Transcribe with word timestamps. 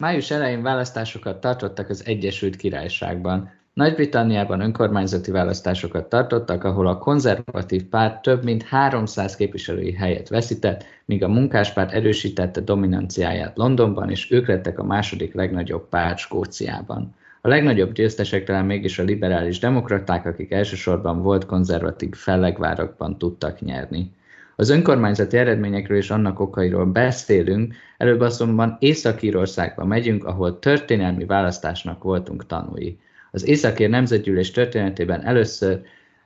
Május 0.00 0.30
elején 0.30 0.62
választásokat 0.62 1.40
tartottak 1.40 1.88
az 1.88 2.02
Egyesült 2.06 2.56
Királyságban. 2.56 3.50
Nagy-Britanniában 3.72 4.60
önkormányzati 4.60 5.30
választásokat 5.30 6.08
tartottak, 6.08 6.64
ahol 6.64 6.86
a 6.86 6.98
konzervatív 6.98 7.84
párt 7.84 8.22
több 8.22 8.44
mint 8.44 8.62
300 8.62 9.36
képviselői 9.36 9.92
helyet 9.92 10.28
veszített, 10.28 10.84
míg 11.04 11.24
a 11.24 11.28
munkáspárt 11.28 11.92
erősítette 11.92 12.60
dominanciáját 12.60 13.56
Londonban, 13.56 14.10
és 14.10 14.30
ők 14.30 14.46
lettek 14.48 14.78
a 14.78 14.84
második 14.84 15.34
legnagyobb 15.34 15.88
párt 15.88 16.18
Skóciában. 16.18 17.14
A 17.40 17.48
legnagyobb 17.48 17.92
győztesek 17.92 18.44
talán 18.44 18.64
mégis 18.64 18.98
a 18.98 19.02
liberális 19.02 19.58
demokraták, 19.58 20.26
akik 20.26 20.50
elsősorban 20.50 21.22
volt 21.22 21.46
konzervatív 21.46 22.14
fellegvárakban 22.14 23.18
tudtak 23.18 23.60
nyerni. 23.60 24.12
Az 24.60 24.68
önkormányzati 24.68 25.36
eredményekről 25.36 25.96
és 25.98 26.10
annak 26.10 26.40
okairól 26.40 26.84
beszélünk, 26.86 27.74
előbb 27.96 28.20
azonban 28.20 28.76
Észak-Írországba 28.80 29.84
megyünk, 29.84 30.24
ahol 30.24 30.58
történelmi 30.58 31.24
választásnak 31.24 32.02
voltunk 32.02 32.46
tanúi. 32.46 32.98
Az 33.30 33.46
Északír 33.46 33.88
Nemzetgyűlés 33.88 34.50
történetében 34.50 35.24
először 35.24 35.80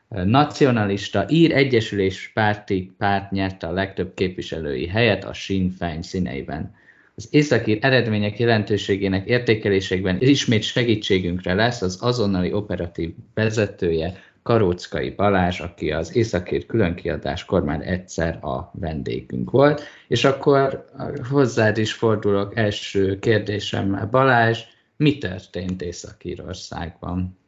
nacionalista 0.09 1.25
ír 1.29 1.53
egyesülés 1.53 2.31
párti 2.35 2.95
párt 2.99 3.31
nyerte 3.31 3.67
a 3.67 3.73
legtöbb 3.73 4.15
képviselői 4.15 4.87
helyet 4.87 5.25
a 5.25 5.33
Sinn 5.33 5.71
Féin 5.71 6.03
színeiben. 6.03 6.75
Az 7.15 7.29
északír 7.31 7.79
eredmények 7.81 8.39
jelentőségének 8.39 9.27
értékelésekben 9.27 10.17
ismét 10.21 10.63
segítségünkre 10.63 11.55
lesz 11.55 11.83
az 11.83 11.99
azonnali 12.01 12.53
operatív 12.53 13.15
vezetője, 13.35 14.15
Karóckai 14.45 15.11
Balázs, 15.11 15.61
aki 15.61 15.93
az 15.93 16.17
Északír 16.17 16.67
különkiadáskor 16.67 17.63
már 17.65 17.81
egyszer 17.89 18.45
a 18.45 18.71
vendégünk 18.73 19.51
volt. 19.51 19.83
És 20.09 20.25
akkor 20.25 20.85
hozzád 21.31 21.79
is 21.79 21.93
fordulok 21.93 22.57
első 22.57 23.19
kérdésem. 23.19 24.09
Balázs, 24.11 24.63
mi 24.97 25.19
történt 25.19 25.83
Észak-Írországban? 25.83 27.39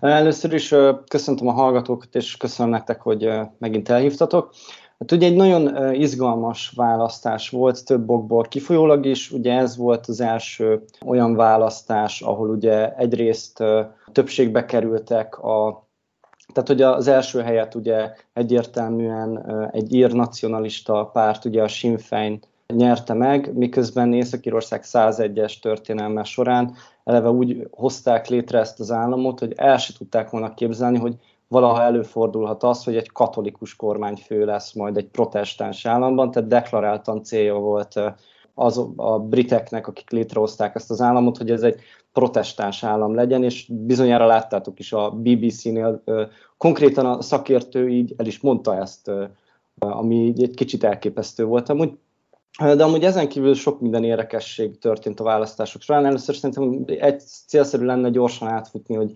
Először 0.00 0.52
is 0.52 0.74
köszöntöm 1.08 1.48
a 1.48 1.52
hallgatókat, 1.52 2.14
és 2.14 2.36
köszönöm 2.36 2.72
nektek, 2.72 3.00
hogy 3.00 3.30
megint 3.58 3.88
elhívtatok. 3.88 4.54
Hát 4.98 5.12
ugye 5.12 5.26
egy 5.26 5.36
nagyon 5.36 5.94
izgalmas 5.94 6.72
választás 6.76 7.50
volt 7.50 7.84
több 7.84 8.10
okból 8.10 8.42
kifolyólag 8.42 9.06
is, 9.06 9.30
ugye 9.30 9.52
ez 9.52 9.76
volt 9.76 10.06
az 10.06 10.20
első 10.20 10.82
olyan 11.06 11.34
választás, 11.34 12.20
ahol 12.20 12.48
ugye 12.48 12.94
egyrészt 12.94 13.62
többségbe 14.12 14.64
kerültek 14.64 15.38
a 15.38 15.87
tehát, 16.52 16.68
hogy 16.68 16.82
az 16.82 17.08
első 17.08 17.40
helyet 17.40 17.74
ugye 17.74 18.12
egyértelműen 18.32 19.50
egy 19.72 19.94
ír 19.94 20.12
nacionalista 20.12 21.04
párt, 21.04 21.44
ugye 21.44 21.62
a 21.62 21.68
Sinn 21.68 21.96
Féin 21.96 22.40
nyerte 22.74 23.14
meg, 23.14 23.56
miközben 23.56 24.12
Észak-Írország 24.12 24.82
101-es 24.84 25.60
történelme 25.60 26.24
során 26.24 26.74
eleve 27.04 27.30
úgy 27.30 27.68
hozták 27.70 28.28
létre 28.28 28.58
ezt 28.58 28.80
az 28.80 28.90
államot, 28.90 29.38
hogy 29.38 29.52
el 29.56 29.78
se 29.78 29.92
tudták 29.98 30.30
volna 30.30 30.54
képzelni, 30.54 30.98
hogy 30.98 31.16
valaha 31.48 31.82
előfordulhat 31.82 32.62
az, 32.62 32.84
hogy 32.84 32.96
egy 32.96 33.12
katolikus 33.12 33.76
kormányfő 33.76 34.44
lesz 34.44 34.72
majd 34.72 34.96
egy 34.96 35.08
protestáns 35.08 35.86
államban, 35.86 36.30
tehát 36.30 36.48
deklaráltan 36.48 37.22
célja 37.22 37.54
volt 37.54 38.00
az 38.54 38.88
a 38.96 39.18
briteknek, 39.18 39.86
akik 39.86 40.10
létrehozták 40.10 40.74
ezt 40.74 40.90
az 40.90 41.00
államot, 41.00 41.36
hogy 41.36 41.50
ez 41.50 41.62
egy 41.62 41.80
protestáns 42.18 42.84
állam 42.84 43.14
legyen, 43.14 43.44
és 43.44 43.66
bizonyára 43.70 44.26
láttátok 44.26 44.78
is 44.78 44.92
a 44.92 45.10
BBC-nél, 45.10 46.02
konkrétan 46.56 47.06
a 47.06 47.22
szakértő 47.22 47.88
így 47.88 48.14
el 48.16 48.26
is 48.26 48.40
mondta 48.40 48.76
ezt, 48.80 49.10
ami 49.78 50.32
egy 50.36 50.54
kicsit 50.54 50.84
elképesztő 50.84 51.44
volt 51.44 51.68
amúgy. 51.68 51.90
De 52.58 52.84
amúgy 52.84 53.04
ezen 53.04 53.28
kívül 53.28 53.54
sok 53.54 53.80
minden 53.80 54.04
érdekesség 54.04 54.78
történt 54.78 55.20
a 55.20 55.24
választások 55.24 55.82
során. 55.82 56.06
Először 56.06 56.34
szerintem 56.34 56.84
egy 56.98 57.20
célszerű 57.46 57.84
lenne 57.84 58.10
gyorsan 58.10 58.48
átfutni, 58.48 58.94
hogy, 58.94 59.14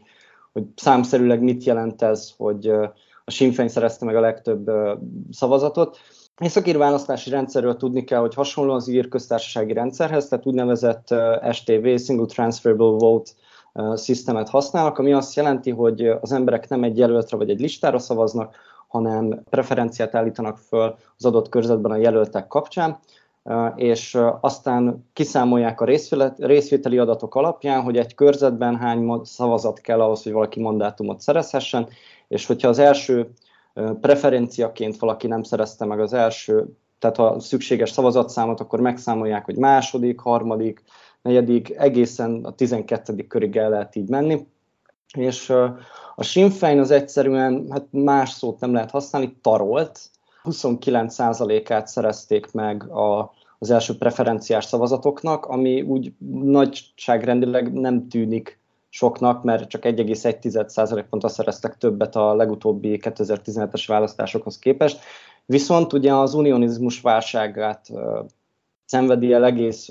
hogy 0.53 0.65
számszerűleg 0.75 1.43
mit 1.43 1.65
jelent 1.65 2.03
ez, 2.03 2.33
hogy 2.37 2.67
a 3.25 3.31
Sinn 3.31 3.51
Féin 3.51 3.69
szerezte 3.69 4.05
meg 4.05 4.17
a 4.17 4.21
legtöbb 4.21 4.71
szavazatot. 5.31 5.99
Északír 6.41 6.77
választási 6.79 7.31
rendszerről 7.31 7.77
tudni 7.77 8.05
kell, 8.05 8.21
hogy 8.21 8.35
hasonló 8.35 8.73
az 8.73 8.89
ír 8.89 9.09
köztársasági 9.09 9.73
rendszerhez, 9.73 10.29
tehát 10.29 10.47
úgynevezett 10.47 11.15
STV, 11.53 11.97
Single 11.97 12.27
Transferable 12.27 12.97
Vote 12.99 13.31
szisztemet 13.95 14.49
használnak, 14.49 14.99
ami 14.99 15.13
azt 15.13 15.35
jelenti, 15.35 15.71
hogy 15.71 16.07
az 16.07 16.33
emberek 16.33 16.69
nem 16.69 16.83
egy 16.83 16.99
jelöltre 16.99 17.37
vagy 17.37 17.51
egy 17.51 17.61
listára 17.61 17.99
szavaznak, 17.99 18.57
hanem 18.89 19.43
preferenciát 19.51 20.15
állítanak 20.15 20.59
föl 20.59 20.97
az 21.17 21.25
adott 21.25 21.49
körzetben 21.49 21.91
a 21.91 21.97
jelöltek 21.97 22.47
kapcsán, 22.47 22.99
és 23.75 24.19
aztán 24.41 25.09
kiszámolják 25.13 25.81
a 25.81 25.85
részvételi 26.37 26.99
adatok 26.99 27.35
alapján, 27.35 27.83
hogy 27.83 27.97
egy 27.97 28.15
körzetben 28.15 28.77
hány 28.77 29.21
szavazat 29.25 29.81
kell 29.81 30.01
ahhoz, 30.01 30.23
hogy 30.23 30.33
valaki 30.33 30.61
mandátumot 30.61 31.21
szerezhessen, 31.21 31.89
és 32.29 32.47
hogyha 32.47 32.69
az 32.69 32.79
első 32.79 33.33
preferenciaként 34.01 34.99
valaki 34.99 35.27
nem 35.27 35.43
szerezte 35.43 35.85
meg 35.85 36.01
az 36.01 36.13
első, 36.13 36.77
tehát 36.99 37.19
a 37.19 37.41
szükséges 37.41 37.91
szavazatszámot, 37.91 38.61
akkor 38.61 38.81
megszámolják, 38.81 39.45
hogy 39.45 39.57
második, 39.57 40.21
harmadik, 40.21 40.83
negyedik, 41.23 41.77
egészen 41.77 42.45
a 42.45 42.55
12. 42.55 43.27
körig 43.27 43.57
el 43.57 43.71
lehet 43.71 43.97
így 43.97 44.09
menni. 44.09 44.47
És 45.17 45.51
a 46.15 46.23
Sinn 46.23 46.49
Féin 46.49 46.79
az 46.79 46.91
egyszerűen, 46.91 47.67
hát 47.71 47.87
más 47.91 48.31
szót 48.31 48.61
nem 48.61 48.73
lehet 48.73 48.91
használni, 48.91 49.37
tarolt. 49.41 50.01
29%-át 50.45 51.87
szerezték 51.87 52.53
meg 52.53 52.91
a, 52.91 53.33
az 53.59 53.71
első 53.71 53.97
preferenciás 53.97 54.65
szavazatoknak, 54.65 55.47
ami 55.47 55.83
úgy 55.83 56.13
nagyságrendileg 56.43 57.73
nem 57.73 58.09
tűnik 58.09 58.62
soknak, 58.95 59.43
mert 59.43 59.69
csak 59.69 59.83
1,1% 59.85 61.05
ponttal 61.11 61.31
szereztek 61.31 61.77
többet 61.77 62.17
a 62.17 62.35
legutóbbi 62.35 63.01
2017-es 63.03 63.85
választásokhoz 63.87 64.59
képest. 64.59 65.01
Viszont 65.47 65.93
ugye 65.93 66.15
az 66.15 66.35
unionizmus 66.35 67.01
válságát 67.01 67.87
szenvedi 68.85 69.33
el 69.33 69.45
egész 69.45 69.89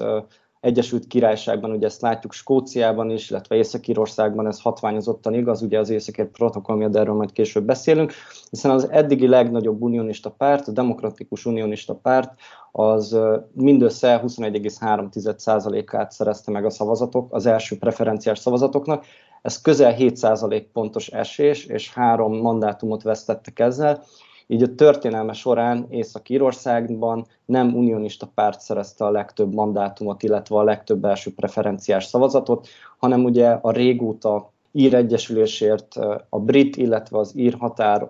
Egyesült 0.62 1.08
Királyságban, 1.08 1.72
ugye 1.72 1.86
ezt 1.86 2.02
látjuk 2.02 2.34
Skóciában 2.34 3.10
is, 3.10 3.30
illetve 3.30 3.56
Észak-Írországban 3.56 4.48
ez 4.48 4.62
hatványozottan 4.62 5.34
igaz, 5.34 5.62
ugye 5.62 5.80
az 5.80 5.90
északír 5.90 6.26
protokoll 6.26 6.76
miatt 6.76 6.96
erről 6.96 7.16
majd 7.16 7.32
később 7.32 7.66
beszélünk, 7.66 8.14
hiszen 8.50 8.72
az 8.72 8.90
eddigi 8.90 9.28
legnagyobb 9.28 9.82
unionista 9.82 10.30
párt, 10.30 10.68
a 10.68 10.72
Demokratikus 10.72 11.46
Unionista 11.46 11.96
Párt, 11.96 12.34
az 12.72 13.18
mindössze 13.54 14.22
21,3%-át 14.26 16.12
szerezte 16.12 16.52
meg 16.52 16.66
a 16.66 16.70
szavazatok, 16.70 17.34
az 17.34 17.46
első 17.46 17.78
preferenciás 17.78 18.40
szavazatoknak. 18.40 19.06
Ez 19.42 19.62
közel 19.62 19.96
7% 19.98 20.66
pontos 20.74 21.08
esés, 21.08 21.66
és 21.66 21.94
három 21.94 22.38
mandátumot 22.38 23.04
vesztettek 23.04 23.60
ezzel. 23.60 24.04
Így 24.52 24.64
a 24.64 24.76
történelme 24.76 25.34
során 25.34 25.86
Észak-Írországban 25.90 27.26
nem 27.46 27.76
unionista 27.76 28.28
párt 28.36 28.60
szerezte 28.60 29.06
a 29.06 29.12
legtöbb 29.12 29.54
mandátumot, 29.54 30.24
illetve 30.24 30.56
a 30.56 30.64
legtöbb 30.64 31.06
első 31.06 31.34
preferenciás 31.34 32.06
szavazatot, 32.06 32.68
hanem 32.98 33.24
ugye 33.24 33.50
a 33.62 33.72
régóta 33.72 34.52
ír 34.72 34.94
egyesülésért 34.94 35.96
a 36.30 36.40
brit, 36.40 36.76
illetve 36.76 37.18
az 37.18 37.38
ír 37.38 37.56
határ 37.60 38.10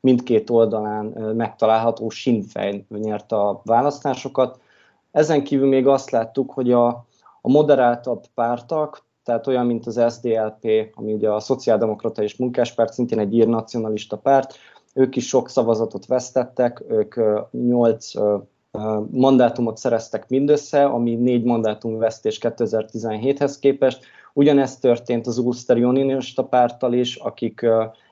mindkét 0.00 0.50
oldalán 0.50 1.04
megtalálható 1.36 2.08
Sinn 2.08 2.42
Féin 2.42 2.86
nyerte 2.88 3.36
a 3.36 3.60
választásokat. 3.64 4.60
Ezen 5.10 5.44
kívül 5.44 5.68
még 5.68 5.86
azt 5.86 6.10
láttuk, 6.10 6.52
hogy 6.52 6.72
a, 6.72 6.86
a 7.40 7.50
moderáltabb 7.50 8.24
pártak, 8.34 9.04
tehát 9.24 9.46
olyan, 9.46 9.66
mint 9.66 9.86
az 9.86 10.14
SDLP, 10.14 10.90
ami 10.94 11.12
ugye 11.12 11.30
a 11.30 11.40
Szociáldemokrata 11.40 12.22
és 12.22 12.36
Munkáspárt, 12.36 12.92
szintén 12.92 13.18
egy 13.18 13.34
ír 13.34 13.48
nacionalista 13.48 14.16
párt, 14.16 14.54
ők 14.94 15.16
is 15.16 15.26
sok 15.28 15.48
szavazatot 15.48 16.06
vesztettek, 16.06 16.84
ők 16.88 17.14
nyolc 17.50 18.12
mandátumot 19.10 19.76
szereztek 19.76 20.28
mindössze, 20.28 20.84
ami 20.84 21.14
négy 21.14 21.44
mandátum 21.44 21.98
vesztés 21.98 22.38
2017-hez 22.42 23.56
képest. 23.60 24.04
Ugyanezt 24.32 24.80
történt 24.80 25.26
az 25.26 25.38
Ulster 25.38 25.76
Unionista 25.76 26.44
párttal 26.44 26.92
is, 26.92 27.16
akik 27.16 27.66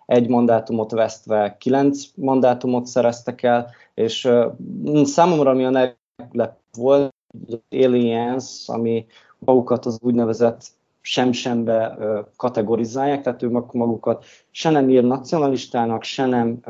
egy 0.06 0.28
mandátumot 0.28 0.90
vesztve 0.90 1.56
kilenc 1.58 2.02
mandátumot 2.14 2.86
szereztek 2.86 3.42
el, 3.42 3.70
és 3.94 4.28
számomra 5.02 5.50
ami 5.50 5.64
a 5.64 5.70
leglep 5.70 6.56
volt, 6.72 7.14
az 7.48 7.58
Aliens, 7.70 8.69
ami 8.69 9.06
magukat 9.38 9.86
az 9.86 9.98
úgynevezett 10.00 10.76
sem-sembe 11.00 11.98
kategorizálják, 12.36 13.22
tehát 13.22 13.42
ők 13.42 13.72
magukat 13.72 14.24
se 14.50 14.70
nem 14.70 14.88
ír 14.88 15.04
nacionalistának, 15.04 16.02
se 16.02 16.26
nem 16.26 16.60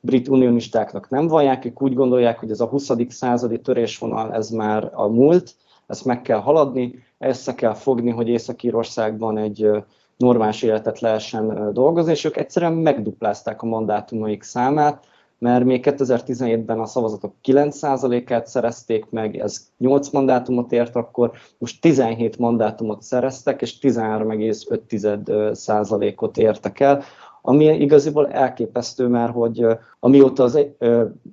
brit 0.00 0.28
unionistáknak 0.28 1.10
nem 1.10 1.26
vallják, 1.26 1.64
ők 1.64 1.82
úgy 1.82 1.94
gondolják, 1.94 2.38
hogy 2.38 2.50
ez 2.50 2.60
a 2.60 2.66
20. 2.66 2.90
századi 3.08 3.60
törésvonal, 3.60 4.34
ez 4.34 4.50
már 4.50 4.90
a 4.92 5.06
múlt, 5.06 5.54
ezt 5.86 6.04
meg 6.04 6.22
kell 6.22 6.38
haladni, 6.38 7.04
össze 7.18 7.54
kell 7.54 7.74
fogni, 7.74 8.10
hogy 8.10 8.28
Észak-Írországban 8.28 9.38
egy 9.38 9.70
normális 10.16 10.62
életet 10.62 11.00
lehessen 11.00 11.72
dolgozni, 11.72 12.12
és 12.12 12.24
ők 12.24 12.36
egyszerűen 12.36 12.72
megduplázták 12.72 13.62
a 13.62 13.66
mandátumaik 13.66 14.42
számát, 14.42 15.06
mert 15.38 15.64
még 15.64 15.86
2017-ben 15.90 16.80
a 16.80 16.86
szavazatok 16.86 17.34
9%-át 17.44 18.46
szerezték 18.46 19.10
meg, 19.10 19.36
ez 19.36 19.56
8 19.78 20.10
mandátumot 20.10 20.72
ért 20.72 20.96
akkor, 20.96 21.32
most 21.58 21.80
17 21.80 22.38
mandátumot 22.38 23.02
szereztek, 23.02 23.62
és 23.62 23.78
13,5%-ot 23.78 26.38
értek 26.38 26.80
el, 26.80 27.02
ami 27.46 27.64
igaziból 27.64 28.30
elképesztő, 28.30 29.06
mert 29.06 29.32
hogy 29.32 29.66
amióta 30.00 30.42
az, 30.42 30.58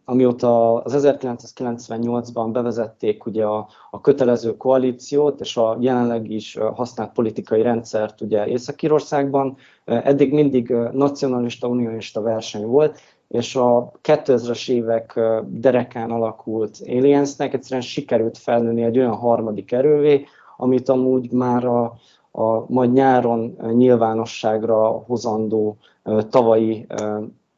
amióta 0.05 0.75
az 0.75 1.07
1998-ban 1.07 2.49
bevezették 2.51 3.25
ugye 3.25 3.45
a, 3.45 3.67
a 3.91 4.01
kötelező 4.01 4.57
koalíciót 4.57 5.39
és 5.39 5.57
a 5.57 5.77
jelenleg 5.79 6.31
is 6.31 6.57
használt 6.73 7.11
politikai 7.11 7.61
rendszert 7.61 8.21
ugye 8.21 8.47
Észak-Írországban, 8.47 9.57
eddig 9.85 10.33
mindig 10.33 10.69
nacionalista, 10.91 11.67
unionista 11.67 12.21
verseny 12.21 12.65
volt, 12.65 12.99
és 13.31 13.55
a 13.55 13.91
2000-es 14.03 14.69
évek 14.69 15.19
derekán 15.47 16.11
alakult 16.11 16.77
Aliensnek 16.87 17.53
egyszerűen 17.53 17.81
sikerült 17.81 18.37
felnőni 18.37 18.83
egy 18.83 18.97
olyan 18.97 19.15
harmadik 19.15 19.71
erővé, 19.71 20.25
amit 20.57 20.89
amúgy 20.89 21.31
már 21.31 21.65
a, 21.65 21.83
a 22.31 22.71
majd 22.73 22.93
nyáron 22.93 23.57
nyilvánosságra 23.73 24.87
hozandó 24.87 25.77
tavalyi 26.29 26.87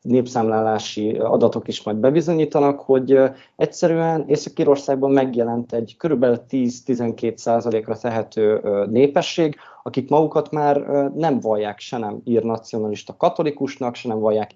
népszámlálási 0.01 1.11
adatok 1.11 1.67
is 1.67 1.83
majd 1.83 1.97
bebizonyítanak, 1.97 2.79
hogy 2.79 3.19
egyszerűen 3.55 4.23
Észak-Írországban 4.27 5.11
megjelent 5.11 5.73
egy 5.73 5.95
körülbelül 5.97 6.37
10-12 6.49 7.35
százalékra 7.35 7.97
tehető 7.97 8.61
népesség, 8.89 9.55
akik 9.83 10.09
magukat 10.09 10.51
már 10.51 10.77
nem 11.15 11.39
vallják 11.39 11.79
se 11.79 11.97
nem 11.97 12.21
ír 12.23 12.43
nacionalista 12.43 13.17
katolikusnak, 13.17 13.95
se 13.95 14.07
nem 14.07 14.19
vallják 14.19 14.55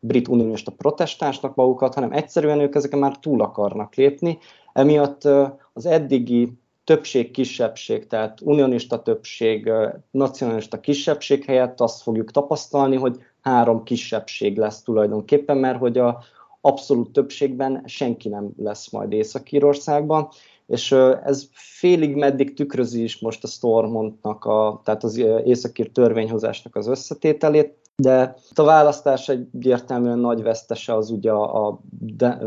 brit 0.00 0.28
unionista 0.28 0.70
protestánsnak 0.70 1.54
magukat, 1.54 1.94
hanem 1.94 2.12
egyszerűen 2.12 2.60
ők 2.60 2.74
ezeken 2.74 2.98
már 2.98 3.18
túl 3.18 3.40
akarnak 3.40 3.94
lépni. 3.94 4.38
Emiatt 4.72 5.24
az 5.72 5.86
eddigi 5.86 6.52
többség-kisebbség, 6.84 8.06
tehát 8.06 8.40
unionista 8.40 9.02
többség, 9.02 9.72
nacionalista 10.10 10.80
kisebbség 10.80 11.44
helyett 11.44 11.80
azt 11.80 12.02
fogjuk 12.02 12.30
tapasztalni, 12.30 12.96
hogy 12.96 13.22
három 13.40 13.82
kisebbség 13.82 14.56
lesz 14.56 14.82
tulajdonképpen, 14.82 15.56
mert 15.56 15.78
hogy 15.78 15.98
a 15.98 16.22
abszolút 16.60 17.12
többségben 17.12 17.82
senki 17.86 18.28
nem 18.28 18.50
lesz 18.56 18.90
majd 18.90 19.12
Észak-Írországban, 19.12 20.28
és 20.72 20.92
ez 21.24 21.48
félig 21.52 22.16
meddig 22.16 22.54
tükrözi 22.54 23.02
is 23.02 23.18
most 23.18 23.44
a 23.44 23.46
Stormontnak, 23.46 24.44
a, 24.44 24.80
tehát 24.84 25.04
az 25.04 25.16
északír 25.44 25.90
törvényhozásnak 25.90 26.76
az 26.76 26.86
összetételét, 26.86 27.76
de 27.96 28.36
a 28.54 28.62
választás 28.62 29.28
egyértelműen 29.28 30.18
nagy 30.18 30.42
vesztese 30.42 30.94
az 30.94 31.10
ugye 31.10 31.30
a, 31.30 31.66
a, 31.66 31.78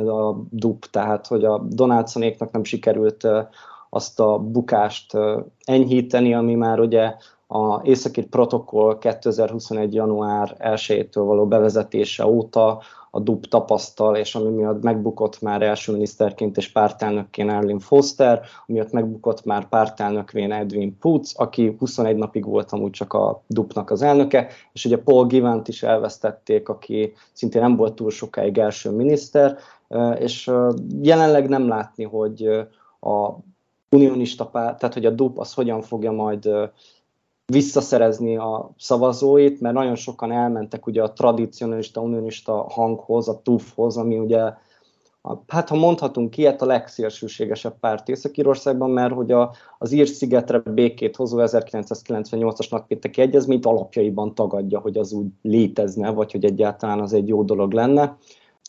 a 0.10 0.46
DUP, 0.50 0.86
tehát 0.86 1.28
hogy 1.28 1.44
a 1.44 1.58
Donaldssonéknak 1.58 2.52
nem 2.52 2.64
sikerült 2.64 3.28
azt 3.90 4.20
a 4.20 4.38
bukást 4.38 5.18
enyhíteni, 5.64 6.34
ami 6.34 6.56
már 6.56 6.80
ugye 6.80 7.16
a 7.48 7.82
északi 7.84 8.26
protokoll 8.26 8.98
2021. 8.98 9.94
január 9.94 10.56
1-től 10.60 11.24
való 11.26 11.48
bevezetése 11.48 12.26
óta 12.26 12.82
a 13.12 13.20
DUP 13.20 13.46
tapasztal, 13.46 14.16
és 14.16 14.36
ami 14.36 14.50
miatt 14.50 14.84
megbukott 14.84 15.42
már 15.42 15.62
első 15.62 15.92
miniszterként 15.92 16.58
és 16.58 16.72
pártelnökként 16.72 17.50
Erlin 17.50 17.80
Foster, 17.80 18.42
miatt 18.66 18.92
megbukott 18.92 19.44
már 19.44 19.70
pártelnökvén 19.70 20.52
Edwin 20.52 20.98
Putz, 20.98 21.34
aki 21.36 21.76
21 21.80 22.16
napig 22.16 22.46
volt 22.46 22.72
amúgy 22.72 22.92
csak 22.92 23.14
a 23.14 23.44
DUP-nak 23.48 23.90
az 23.90 24.02
elnöke, 24.02 24.48
és 24.74 24.86
ugye 24.86 24.98
Paul 24.98 25.26
Givant 25.26 25.68
is 25.68 25.84
elvesztették, 25.84 26.70
aki 26.70 27.14
szintén 27.34 27.62
nem 27.62 27.76
volt 27.76 27.94
túl 27.94 28.10
sokáig 28.10 28.58
első 28.58 28.92
miniszter, 28.92 29.58
és 30.20 30.52
jelenleg 31.02 31.50
nem 31.50 31.68
látni, 31.68 32.04
hogy 32.04 32.48
a 33.00 33.30
unionista 33.90 34.46
párt, 34.46 34.80
tehát 34.80 34.94
hogy 34.94 35.06
a 35.06 35.10
DUP 35.10 35.40
az 35.40 35.54
hogyan 35.54 35.82
fogja 35.82 36.12
majd 36.12 36.50
visszaszerezni 37.46 38.38
a 38.38 38.72
szavazóit, 38.78 39.62
mert 39.62 39.76
nagyon 39.76 39.96
sokan 39.96 40.32
elmentek 40.32 40.88
ugye 40.88 41.04
a 41.04 41.14
tradicionalista, 41.14 42.02
unionista 42.02 42.66
hanghoz, 42.70 43.28
a 43.28 43.42
TUF-hoz, 43.44 43.98
ami 43.98 44.18
ugye, 44.18 44.54
hát 45.48 45.70
ha 45.70 45.76
mondhatunk 45.76 46.38
ilyet, 46.38 46.62
a 46.62 46.66
legszélsőségesebb 46.66 47.80
párt 47.80 48.10
Észak-Írországban, 48.10 48.90
mert 48.90 49.14
hogy 49.14 49.32
a, 49.32 49.52
az 49.78 49.92
Ír-szigetre 49.92 50.60
békét 50.60 51.16
hozó 51.16 51.38
1998-as 51.42 52.70
nagypénteki 52.70 53.22
egyezményt 53.22 53.66
alapjaiban 53.66 54.36
tagadja, 54.36 54.80
hogy 54.80 54.98
az 54.98 55.12
úgy 55.12 55.28
létezne, 55.42 56.10
vagy 56.10 56.32
hogy 56.32 56.46
egyáltalán 56.46 57.00
az 57.00 57.14
egy 57.14 57.28
jó 57.28 57.44
dolog 57.44 57.72
lenne. 57.72 58.18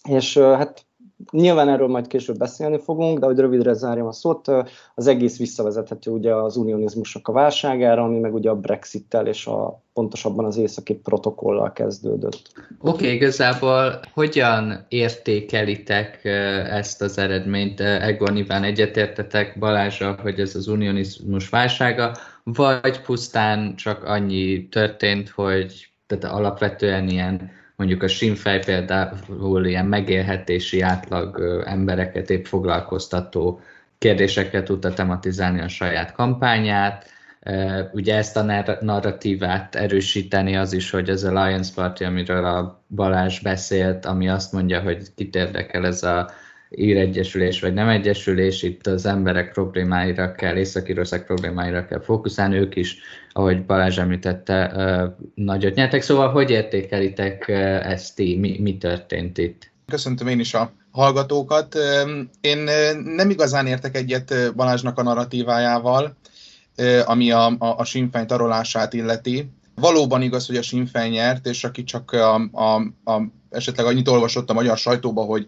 És 0.08 0.38
hát 0.38 0.87
Nyilván 1.32 1.68
erről 1.68 1.88
majd 1.88 2.06
később 2.06 2.36
beszélni 2.36 2.78
fogunk, 2.78 3.18
de 3.18 3.26
hogy 3.26 3.38
rövidre 3.38 3.72
zárjam 3.72 4.06
a 4.06 4.12
szót, 4.12 4.50
az 4.94 5.06
egész 5.06 5.38
visszavezethető 5.38 6.10
ugye 6.10 6.34
az 6.34 6.56
unionizmusnak 6.56 7.28
a 7.28 7.32
válságára, 7.32 8.02
ami 8.02 8.18
meg 8.18 8.34
ugye 8.34 8.50
a 8.50 8.56
Brexit-tel 8.56 9.26
és 9.26 9.46
a, 9.46 9.82
pontosabban 9.92 10.44
az 10.44 10.56
északi 10.56 10.94
protokollal 10.94 11.72
kezdődött. 11.72 12.40
Oké, 12.80 13.04
okay, 13.04 13.14
igazából 13.14 14.00
hogyan 14.12 14.86
értékelitek 14.88 16.24
ezt 16.70 17.02
az 17.02 17.19
eredményt? 17.19 17.80
Egon 17.80 18.32
nyilván 18.32 18.64
egyetértetek 18.64 19.58
Balázsa, 19.58 20.19
hogy 20.22 20.40
ez 20.40 20.54
az 20.54 20.69
unionizmus 20.69 21.48
válsága, 21.48 22.16
vagy 22.44 23.00
pusztán 23.00 23.76
csak 23.76 24.04
annyi 24.04 24.69
történt, 24.69 25.28
hogy 25.28 25.88
tehát 26.06 26.36
alapvetően 26.36 27.08
ilyen 27.08 27.50
mondjuk 27.76 28.02
a 28.02 28.08
Sinfej 28.08 28.58
például 28.58 29.67
ilyen 29.67 29.87
megélhetési 29.87 30.81
átlag 30.81 31.40
embereket 31.67 32.31
épp 32.31 32.44
foglalkoztató 32.44 33.61
kérdésekkel 33.99 34.62
tudta 34.62 34.93
tematizálni 34.93 35.61
a 35.61 35.69
saját 35.69 36.12
kampányát. 36.12 37.11
Ugye 37.93 38.17
ezt 38.17 38.37
a 38.37 38.76
narratívát 38.81 39.75
erősíteni 39.75 40.56
az 40.56 40.73
is, 40.73 40.90
hogy 40.90 41.11
az 41.11 41.25
Alliance 41.25 41.73
Party, 41.75 42.05
amiről 42.05 42.44
a 42.44 42.82
Balázs 42.88 43.40
beszélt, 43.40 44.06
ami 44.06 44.29
azt 44.29 44.52
mondja, 44.52 44.81
hogy 44.81 45.14
kit 45.14 45.34
érdekel 45.34 45.87
ez 45.87 46.02
a 46.02 46.31
ír 46.76 46.96
egyesülés 46.96 47.61
vagy 47.61 47.75
nem 47.75 47.88
egyesülés, 47.88 48.62
itt 48.62 48.87
az 48.87 49.06
emberek 49.06 49.52
problémáira 49.52 50.32
kell, 50.32 50.56
észak 50.56 51.25
problémáira 51.26 51.87
kell 51.87 52.00
fókuszálni, 52.00 52.56
ők 52.56 52.76
is, 52.76 52.99
ahogy 53.32 53.64
Balázs 53.64 53.99
említette, 53.99 54.73
nagyot 55.34 55.75
nyertek. 55.75 56.02
Szóval 56.02 56.31
hogy 56.31 56.50
értékelitek 56.50 57.49
ezt 57.82 58.14
ti? 58.14 58.37
Mi, 58.37 58.58
mi 58.61 58.78
történt 58.78 59.38
itt? 59.38 59.70
Köszöntöm 59.87 60.26
én 60.26 60.40
is 60.40 60.55
a 60.55 60.73
hallgatókat. 60.90 61.76
Én 62.40 62.58
nem 63.05 63.31
igazán 63.31 63.67
értek 63.67 63.96
egyet 63.96 64.34
Balázsnak 64.55 64.99
a 64.99 65.02
narratívájával, 65.02 66.17
ami 67.05 67.31
a, 67.31 67.46
a, 67.46 67.79
a 67.79 67.84
Sinfein 67.84 68.27
tarolását 68.27 68.93
illeti. 68.93 69.50
Valóban 69.74 70.22
igaz, 70.22 70.46
hogy 70.46 70.56
a 70.56 70.62
Sinfein 70.62 71.10
nyert, 71.10 71.46
és 71.46 71.65
aki 71.65 71.84
csak 71.84 72.12
a, 72.12 72.34
a, 72.53 72.74
a, 73.05 73.22
esetleg 73.50 73.86
annyit 73.86 74.08
olvasott 74.08 74.50
a 74.50 74.55
magyar 74.55 74.77
sajtóba, 74.77 75.22
hogy 75.22 75.46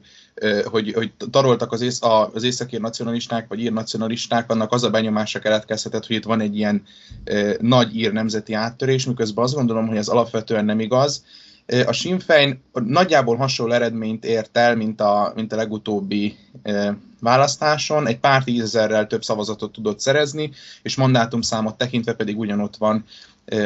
hogy, 0.64 0.92
hogy 0.92 1.12
taroltak 1.30 1.73
az, 1.73 1.80
ész, 1.80 1.99
az 2.33 2.42
északír 2.42 2.80
nacionalisták, 2.80 3.49
vagy 3.49 3.61
ír 3.61 3.73
nacionalisták, 3.73 4.50
annak 4.50 4.73
az 4.73 4.83
a 4.83 4.90
benyomása 4.90 5.38
keletkezhetett, 5.38 6.07
hogy 6.07 6.16
itt 6.16 6.25
van 6.25 6.40
egy 6.40 6.57
ilyen 6.57 6.83
nagy 7.61 7.97
ír 7.97 8.12
nemzeti 8.12 8.52
áttörés, 8.52 9.07
miközben 9.07 9.45
azt 9.45 9.54
gondolom, 9.54 9.87
hogy 9.87 9.97
ez 9.97 10.09
alapvetően 10.09 10.64
nem 10.64 10.80
igaz. 10.80 11.25
A 11.87 11.92
Sinn 11.92 12.18
Féin 12.18 12.61
nagyjából 12.73 13.37
hasonló 13.37 13.73
eredményt 13.73 14.25
ért 14.25 14.57
el, 14.57 14.76
mint 14.76 15.00
a, 15.00 15.33
mint 15.35 15.52
a 15.52 15.57
legutóbbi 15.57 16.37
választáson. 17.21 18.07
Egy 18.07 18.18
pár 18.18 18.45
tízezerrel 18.45 19.07
több 19.07 19.23
szavazatot 19.25 19.73
tudott 19.73 20.00
szerezni, 20.00 20.50
és 20.83 20.97
mandátumszámot 20.97 21.78
tekintve 21.78 22.12
pedig 22.12 22.38
ugyanott 22.38 22.76
van, 22.76 23.04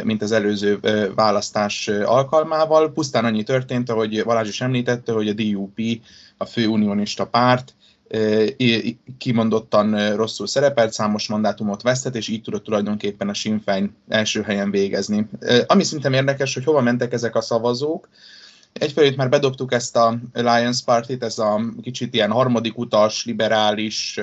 mint 0.05 0.23
az 0.23 0.33
előző 0.33 0.81
választás 1.15 1.89
alkalmával. 1.89 2.93
Pusztán 2.93 3.25
annyi 3.25 3.43
történt, 3.43 3.91
ahogy 3.91 4.25
Valázs 4.25 4.49
is 4.49 4.61
említette, 4.61 5.13
hogy 5.13 5.29
a 5.29 5.33
DUP, 5.33 5.81
a 6.43 6.47
fő 6.47 6.67
unionista 6.67 7.27
párt, 7.27 7.75
kimondottan 9.19 10.17
rosszul 10.17 10.47
szerepelt, 10.47 10.93
számos 10.93 11.29
mandátumot 11.29 11.83
vesztett, 11.83 12.15
és 12.15 12.29
így 12.29 12.43
tudott 12.43 12.65
tulajdonképpen 12.65 13.29
a 13.29 13.35
Sinn 13.35 13.59
Féin 13.65 13.95
első 14.09 14.43
helyen 14.43 14.71
végezni. 14.71 15.29
Ami 15.67 15.83
szintén 15.83 16.13
érdekes, 16.13 16.55
hogy 16.55 16.65
hova 16.65 16.81
mentek 16.81 17.13
ezek 17.13 17.37
a 17.37 17.41
szavazók, 17.41 18.09
Egyfelől 18.73 19.11
itt 19.11 19.17
már 19.17 19.29
bedobtuk 19.29 19.73
ezt 19.73 19.97
a 19.97 20.19
Alliance 20.33 20.83
Party-t, 20.85 21.23
ez 21.23 21.39
a 21.39 21.61
kicsit 21.83 22.15
ilyen 22.15 22.31
harmadik 22.31 22.79
utas, 22.79 23.25
liberális, 23.25 24.21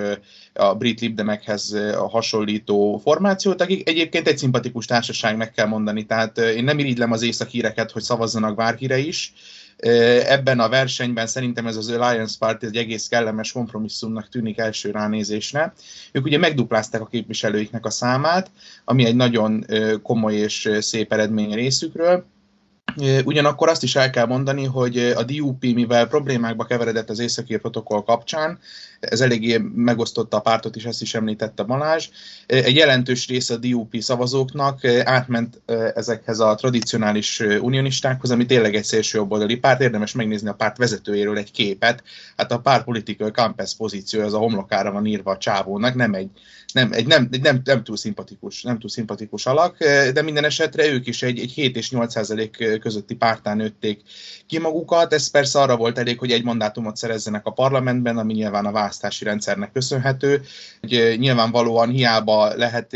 a 0.53 0.75
brit 0.75 0.99
libdemekhez 0.99 1.75
hasonlító 1.95 2.97
formációt, 3.03 3.61
akik 3.61 3.89
egyébként 3.89 4.27
egy 4.27 4.37
szimpatikus 4.37 4.85
társaság, 4.85 5.37
meg 5.37 5.51
kell 5.51 5.67
mondani. 5.67 6.05
Tehát 6.05 6.37
én 6.37 6.63
nem 6.63 6.79
irigylem 6.79 7.11
az 7.11 7.21
északíreket, 7.21 7.91
hogy 7.91 8.01
szavazzanak 8.01 8.55
bárkire 8.55 8.97
is, 8.97 9.33
Ebben 9.79 10.59
a 10.59 10.69
versenyben 10.69 11.27
szerintem 11.27 11.67
ez 11.67 11.75
az 11.75 11.89
Alliance 11.89 12.35
Party 12.39 12.63
egy 12.63 12.75
egész 12.75 13.07
kellemes 13.07 13.51
kompromisszumnak 13.51 14.29
tűnik 14.29 14.57
első 14.57 14.91
ránézésre. 14.91 15.73
Ők 16.11 16.25
ugye 16.25 16.37
megduplázták 16.37 17.01
a 17.01 17.05
képviselőiknek 17.05 17.85
a 17.85 17.89
számát, 17.89 18.51
ami 18.85 19.05
egy 19.05 19.15
nagyon 19.15 19.65
komoly 20.03 20.35
és 20.35 20.69
szép 20.79 21.13
eredmény 21.13 21.53
részükről 21.53 22.25
Ugyanakkor 23.25 23.69
azt 23.69 23.83
is 23.83 23.95
el 23.95 24.09
kell 24.09 24.25
mondani, 24.25 24.65
hogy 24.65 24.97
a 24.97 25.23
DUP, 25.23 25.61
mivel 25.61 26.07
problémákba 26.07 26.65
keveredett 26.65 27.09
az 27.09 27.19
északi 27.19 27.57
protokoll 27.57 28.03
kapcsán, 28.03 28.59
ez 28.99 29.21
eléggé 29.21 29.57
megosztotta 29.75 30.37
a 30.37 30.41
pártot 30.41 30.75
is, 30.75 30.85
ezt 30.85 31.01
is 31.01 31.13
említette 31.13 31.63
Balázs, 31.63 32.09
egy 32.45 32.75
jelentős 32.75 33.27
része 33.27 33.53
a 33.53 33.57
DUP 33.57 33.95
szavazóknak 33.99 34.85
átment 35.03 35.61
ezekhez 35.95 36.39
a 36.39 36.55
tradicionális 36.55 37.39
unionistákhoz, 37.39 38.31
ami 38.31 38.45
tényleg 38.45 38.75
egy 38.75 38.83
szélső 38.83 39.17
jobboldali 39.17 39.57
párt, 39.57 39.81
érdemes 39.81 40.13
megnézni 40.13 40.49
a 40.49 40.53
párt 40.53 40.77
vezetőjéről 40.77 41.37
egy 41.37 41.51
képet, 41.51 42.03
hát 42.37 42.51
a 42.51 42.59
párt 42.59 42.83
politikai 42.83 43.29
campus 43.29 43.75
pozíció, 43.75 44.21
az 44.21 44.33
a 44.33 44.37
homlokára 44.37 44.91
van 44.91 45.05
írva 45.05 45.31
a 45.31 45.37
csávónak, 45.37 45.95
nem 45.95 46.13
egy, 46.13 46.29
nem, 46.73 46.91
egy 46.91 47.07
nem, 47.07 47.27
egy 47.31 47.41
nem, 47.41 47.61
nem, 47.63 47.83
túl 47.83 47.97
szimpatikus, 47.97 48.63
nem 48.63 48.79
túl 48.79 48.89
szimpatikus 48.89 49.45
alak, 49.45 49.77
de 50.13 50.21
minden 50.21 50.43
esetre 50.43 50.87
ők 50.87 51.07
is 51.07 51.23
egy, 51.23 51.39
egy 51.39 51.51
7 51.51 51.75
és 51.75 51.91
8 51.91 52.11
százalék 52.11 52.79
közötti 52.79 53.15
pártán 53.15 53.57
nőtték 53.57 54.01
ki 54.47 54.59
magukat. 54.59 55.13
Ez 55.13 55.29
persze 55.29 55.59
arra 55.59 55.77
volt 55.77 55.97
elég, 55.97 56.19
hogy 56.19 56.31
egy 56.31 56.43
mandátumot 56.43 56.95
szerezzenek 56.95 57.45
a 57.45 57.51
parlamentben, 57.51 58.17
ami 58.17 58.33
nyilván 58.33 58.65
a 58.65 58.71
választási 58.89 59.23
rendszernek 59.23 59.71
köszönhető. 59.71 60.41
Hogy 60.81 61.15
nyilvánvalóan 61.19 61.89
hiába 61.89 62.55
lehet 62.55 62.93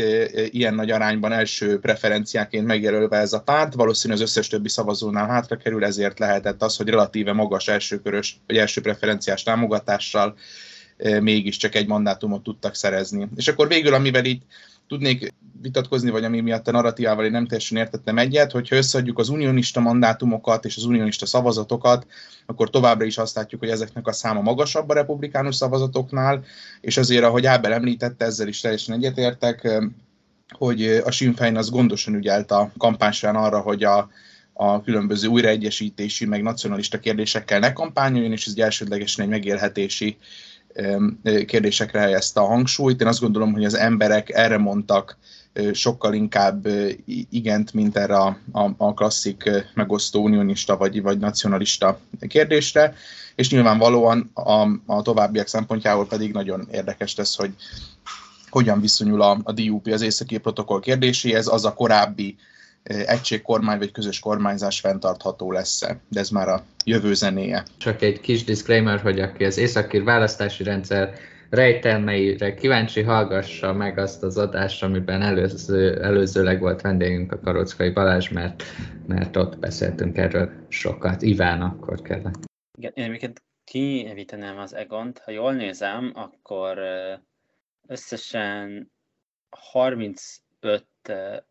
ilyen 0.50 0.74
nagy 0.74 0.90
arányban 0.90 1.32
első 1.32 1.78
preferenciáként 1.78 2.66
megjelölve 2.66 3.16
ez 3.16 3.32
a 3.32 3.40
párt, 3.40 3.74
valószínűleg 3.74 4.22
az 4.22 4.28
összes 4.28 4.48
többi 4.48 4.68
szavazónál 4.68 5.28
hátra 5.28 5.56
kerül, 5.56 5.84
ezért 5.84 6.18
lehetett 6.18 6.62
az, 6.62 6.76
hogy 6.76 6.88
relatíve 6.88 7.32
magas 7.32 7.68
elsőkörös 7.68 8.40
vagy 8.46 8.56
első 8.56 8.80
preferenciás 8.80 9.42
támogatással 9.42 10.36
mégiscsak 11.20 11.74
egy 11.74 11.86
mandátumot 11.86 12.42
tudtak 12.42 12.74
szerezni. 12.74 13.28
És 13.36 13.48
akkor 13.48 13.68
végül, 13.68 13.94
amivel 13.94 14.24
itt 14.24 14.42
tudnék 14.88 15.32
vitatkozni, 15.64 16.10
vagy 16.10 16.24
ami 16.24 16.40
miatt 16.40 16.68
a 16.68 16.70
narratívával 16.70 17.24
én 17.24 17.30
nem 17.30 17.46
teljesen 17.46 17.78
értettem 17.78 18.18
egyet, 18.18 18.50
hogyha 18.50 18.76
összeadjuk 18.76 19.18
az 19.18 19.28
unionista 19.28 19.80
mandátumokat 19.80 20.64
és 20.64 20.76
az 20.76 20.84
unionista 20.84 21.26
szavazatokat, 21.26 22.06
akkor 22.46 22.70
továbbra 22.70 23.04
is 23.04 23.18
azt 23.18 23.34
látjuk, 23.34 23.60
hogy 23.60 23.70
ezeknek 23.70 24.06
a 24.06 24.12
száma 24.12 24.40
magasabb 24.40 24.88
a 24.88 24.94
republikánus 24.94 25.56
szavazatoknál, 25.56 26.44
és 26.80 26.96
azért, 26.96 27.24
ahogy 27.24 27.46
Ábel 27.46 27.72
említette, 27.72 28.24
ezzel 28.24 28.48
is 28.48 28.60
teljesen 28.60 28.94
egyetértek, 28.94 29.82
hogy 30.48 30.86
a 31.04 31.10
Sinn 31.10 31.32
Féin 31.32 31.56
az 31.56 31.70
gondosan 31.70 32.14
ügyelt 32.14 32.50
a 32.50 32.72
kampány 32.78 33.12
arra, 33.22 33.60
hogy 33.60 33.84
a, 33.84 34.08
a 34.52 34.82
különböző 34.82 35.28
újraegyesítési, 35.28 36.26
meg 36.26 36.42
nacionalista 36.42 36.98
kérdésekkel 36.98 37.58
ne 37.58 37.72
kampányoljon, 37.72 38.32
és 38.32 38.46
ez 38.46 38.56
elsődlegesen 38.56 39.24
egy 39.24 39.30
megélhetési 39.30 40.16
kérdésekre 41.46 42.00
helyezte 42.00 42.40
a 42.40 42.46
hangsúlyt. 42.46 43.00
Én 43.00 43.06
azt 43.06 43.20
gondolom, 43.20 43.52
hogy 43.52 43.64
az 43.64 43.74
emberek 43.74 44.30
erre 44.30 44.58
mondtak 44.58 45.18
sokkal 45.72 46.14
inkább 46.14 46.66
igent, 47.30 47.72
mint 47.72 47.96
erre 47.96 48.16
a, 48.16 48.38
a, 48.52 48.70
a 48.76 48.94
klasszik 48.94 49.50
megosztó 49.74 50.22
unionista 50.22 50.76
vagy, 50.76 51.02
vagy 51.02 51.18
nacionalista 51.18 51.98
kérdésre, 52.28 52.94
és 53.34 53.50
nyilvánvalóan 53.50 54.30
a, 54.34 54.68
a 54.86 55.02
továbbiak 55.02 55.46
szempontjából 55.46 56.06
pedig 56.06 56.32
nagyon 56.32 56.68
érdekes 56.72 57.16
lesz, 57.16 57.36
hogy 57.36 57.54
hogyan 58.48 58.80
viszonyul 58.80 59.22
a, 59.22 59.38
a 59.42 59.52
DUP 59.52 59.86
az 59.86 60.02
északi 60.02 60.38
protokoll 60.38 60.80
kérdéséhez, 60.80 61.46
az 61.46 61.64
a 61.64 61.74
korábbi 61.74 62.36
egységkormány 62.84 63.78
vagy 63.78 63.92
közös 63.92 64.18
kormányzás 64.18 64.80
fenntartható 64.80 65.52
lesz-e, 65.52 66.00
de 66.08 66.20
ez 66.20 66.28
már 66.28 66.48
a 66.48 66.64
jövő 66.84 67.14
zenéje. 67.14 67.64
Csak 67.76 68.02
egy 68.02 68.20
kis 68.20 68.44
disclaimer, 68.44 69.00
hogy 69.00 69.20
aki 69.20 69.44
az 69.44 69.56
északír 69.58 70.04
választási 70.04 70.62
rendszer 70.62 71.14
rejtelmeire 71.54 72.54
kíváncsi, 72.54 73.02
hallgassa 73.02 73.72
meg 73.72 73.98
azt 73.98 74.22
az 74.22 74.38
adást, 74.38 74.82
amiben 74.82 75.22
előző, 75.22 76.02
előzőleg 76.02 76.60
volt 76.60 76.80
vendégünk 76.80 77.32
a 77.32 77.40
Karockai 77.40 77.90
Balázs, 77.90 78.28
mert, 78.28 78.62
mert 79.06 79.36
ott 79.36 79.58
beszéltünk 79.58 80.16
erről 80.16 80.50
sokat. 80.68 81.22
Iván 81.22 81.62
akkor 81.62 82.02
kellett. 82.02 82.38
Igen, 82.78 82.92
én 82.94 83.04
egyébként 83.04 83.42
kivíteném 83.64 84.58
az 84.58 84.74
Egont. 84.74 85.18
Ha 85.18 85.30
jól 85.30 85.52
nézem, 85.52 86.12
akkor 86.14 86.78
összesen 87.86 88.90
35 89.50 90.84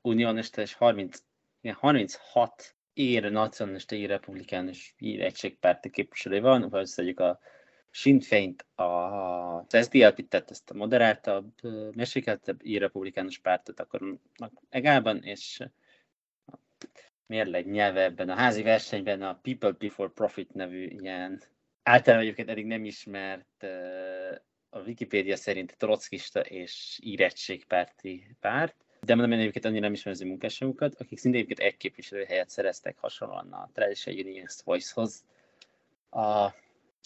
unionista 0.01 0.61
és 0.61 0.73
30, 0.73 1.17
igen, 1.61 1.75
36 1.79 2.75
ír 2.93 3.31
nacionalista, 3.31 3.95
ír 3.95 4.09
republikánus, 4.09 4.95
ír 4.97 5.21
egységpárti 5.21 5.89
képviselő 5.89 6.41
van, 6.41 6.69
ha 6.69 6.79
összeadjuk 6.79 7.19
a 7.19 7.39
Sinn 7.95 8.19
Féint, 8.19 8.65
az 8.75 9.83
SDLP 9.83 10.27
tett 10.27 10.49
ezt 10.49 10.69
a 10.69 10.73
moderáltabb, 10.73 11.51
mérsékeltebb 11.95 12.61
republikánus 12.63 13.39
pártot, 13.39 13.79
akkor 13.79 14.17
egálban, 14.69 15.23
és 15.23 15.61
mérleg 17.25 17.71
nyelve 17.71 18.03
ebben 18.03 18.29
a 18.29 18.35
házi 18.35 18.61
versenyben 18.61 19.21
a 19.21 19.39
People 19.41 19.71
Before 19.71 20.09
Profit 20.09 20.53
nevű 20.53 20.85
ilyen 20.85 21.41
általában 21.83 22.25
egyébként 22.25 22.49
eddig 22.49 22.65
nem 22.65 22.85
ismert 22.85 23.65
a 24.69 24.79
Wikipédia 24.79 25.35
szerint 25.35 25.77
trockista 25.77 26.39
és 26.39 26.99
írettségpárti 27.01 28.35
párt, 28.39 28.75
de 29.01 29.15
mondom, 29.15 29.33
én 29.33 29.39
egyébként 29.39 29.65
annyira 29.65 29.81
nem 29.81 29.93
ismerem 29.93 30.19
az 30.21 30.27
munkásságukat, 30.27 30.95
akik 30.95 31.17
szinte 31.17 31.37
egyébként 31.37 31.69
egy 31.69 31.77
képviselő 31.77 32.23
helyet 32.23 32.49
szereztek 32.49 32.97
hasonlóan 32.97 33.51
a 33.51 33.69
Traditional 33.73 34.19
Unionist 34.19 34.61
Voice-hoz. 34.61 35.23
A 36.09 36.53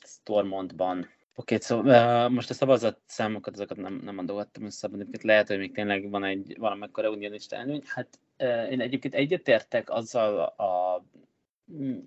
Stormontban. 0.04 0.98
Oké, 1.00 1.56
okay, 1.56 1.58
szóval 1.60 2.26
uh, 2.26 2.34
most 2.34 2.50
a 2.50 2.54
szavazat 2.54 3.00
számokat, 3.06 3.54
azokat 3.54 3.78
nem, 3.78 4.00
nem 4.04 4.18
adogattam 4.18 4.66
össze, 4.66 4.88
egyébként 4.94 5.24
lehet, 5.24 5.48
hogy 5.48 5.58
még 5.58 5.74
tényleg 5.74 6.10
van 6.10 6.24
egy 6.24 6.56
valamekkora 6.58 7.10
unionista 7.10 7.56
előny. 7.56 7.84
Hát 7.86 8.20
uh, 8.40 8.72
én 8.72 8.82
egyébként 8.82 9.14
egyetértek 9.14 9.90
azzal 9.90 10.40
a 10.40 11.04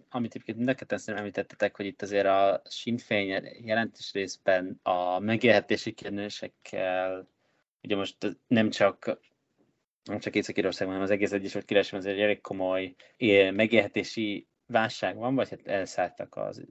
amit 0.09 0.35
egyébként 0.35 0.57
mind 0.57 0.69
a 0.69 0.75
ketten 0.75 1.17
említettetek, 1.17 1.77
hogy 1.77 1.87
itt 1.87 2.03
azért 2.03 2.27
a 2.27 2.63
Sinn 2.69 2.97
Féin 2.97 3.49
jelentős 3.65 4.13
részben 4.13 4.81
a 4.83 5.19
megélhetési 5.19 5.93
kérdésekkel, 5.93 7.29
ugye 7.83 7.97
most 7.97 8.17
nem 8.47 8.71
csak 8.71 9.21
nem 10.05 10.19
csak 10.19 10.35
Észak-Írországban, 10.35 10.97
hanem 10.97 11.11
az 11.11 11.15
egész 11.15 11.33
Egyesült 11.33 11.65
Királyságban 11.65 12.01
azért 12.01 12.19
elég 12.19 12.41
komoly 12.41 12.95
megélhetési 13.53 14.47
válság 14.71 15.17
van, 15.17 15.35
vagy 15.35 15.51
hát 15.51 15.67
elszálltak 15.67 16.37
az 16.37 16.63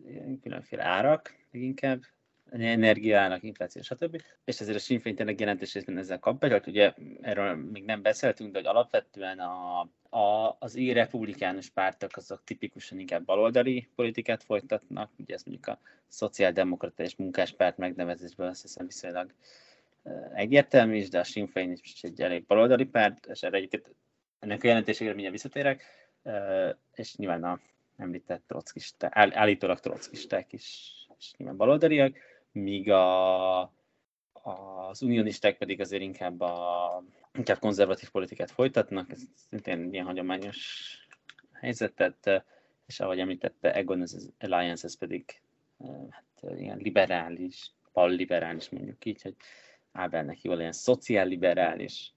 különféle 0.42 0.84
árak 0.84 1.36
leginkább, 1.52 2.02
energiának, 2.52 3.44
infláció, 3.44 3.82
stb. 3.82 4.22
És 4.46 4.60
ezért 4.60 4.78
a 4.78 4.80
Sinn 4.80 5.00
Féin 5.00 5.16
tényleg 5.16 5.40
jelentős 5.40 5.74
részben 5.74 5.98
ezzel 5.98 6.20
kap 6.20 6.40
be, 6.40 6.62
ugye 6.68 6.94
erről 7.22 7.56
még 7.56 7.86
nem 7.86 8.02
beszéltünk, 8.02 8.52
de 8.52 8.58
hogy 8.58 8.68
alapvetően 8.68 9.40
a, 9.40 9.80
a, 10.18 10.56
az 10.60 10.76
ír 10.76 10.94
republikánus 10.94 11.70
pártok 11.70 12.18
azok 12.18 12.44
tipikusan 12.44 13.00
inkább 13.00 13.26
baloldali 13.26 13.88
politikát 13.96 14.44
folytatnak, 14.44 15.12
ugye 15.18 15.34
ez 15.34 15.44
mondjuk 15.44 15.68
a 15.68 15.80
szociáldemokrata 16.08 17.04
és 17.04 17.16
munkáspárt 17.16 17.78
megnevezésből 17.78 18.48
azt 18.48 18.62
hiszem 18.62 18.86
viszonylag 18.86 19.34
egyértelmű 20.34 20.96
is, 20.96 21.10
de 21.10 21.20
a 21.20 21.24
Sinn 21.24 21.48
Féin 21.48 21.72
is 21.72 22.04
egy 22.04 22.22
elég 22.22 22.46
baloldali 22.46 22.86
párt, 22.86 23.26
és 23.26 23.42
erre 23.42 23.58
egyébként 23.58 23.96
ennek 24.40 24.64
a 24.64 24.68
jelentésére 24.68 25.10
mindjárt 25.10 25.34
visszatérek, 25.34 25.84
és 26.96 27.16
nyilván 27.16 27.44
a 27.44 27.60
említett 28.00 28.44
trockisták, 28.48 29.12
állítólag 29.16 29.80
trockisták 29.80 30.54
is, 30.54 30.94
is 31.18 31.34
nyilván 31.38 31.58
baloldaliak, 31.58 32.18
míg 32.52 32.92
a, 32.92 33.62
az 34.32 35.02
unionisták 35.02 35.58
pedig 35.58 35.80
azért 35.80 36.02
inkább, 36.02 36.42
a, 36.42 37.04
inkább 37.34 37.60
konzervatív 37.60 38.10
politikát 38.10 38.52
folytatnak, 38.52 39.12
ez 39.12 39.22
szintén 39.50 39.94
ilyen 39.94 40.06
hagyományos 40.06 40.88
helyzetet, 41.54 42.44
és 42.86 43.00
ahogy 43.00 43.20
említette, 43.20 43.74
Egon 43.74 44.04
Alliance, 44.40 44.88
ez 44.88 44.98
pedig 44.98 45.42
hát, 46.10 46.58
ilyen 46.58 46.78
liberális, 46.78 47.72
balliberális 47.94 48.70
mondjuk 48.70 49.06
így, 49.06 49.22
hogy 49.22 49.36
Ábelnek 49.92 50.42
jól 50.42 50.60
ilyen 50.60 50.72
szociálliberális 50.72 52.14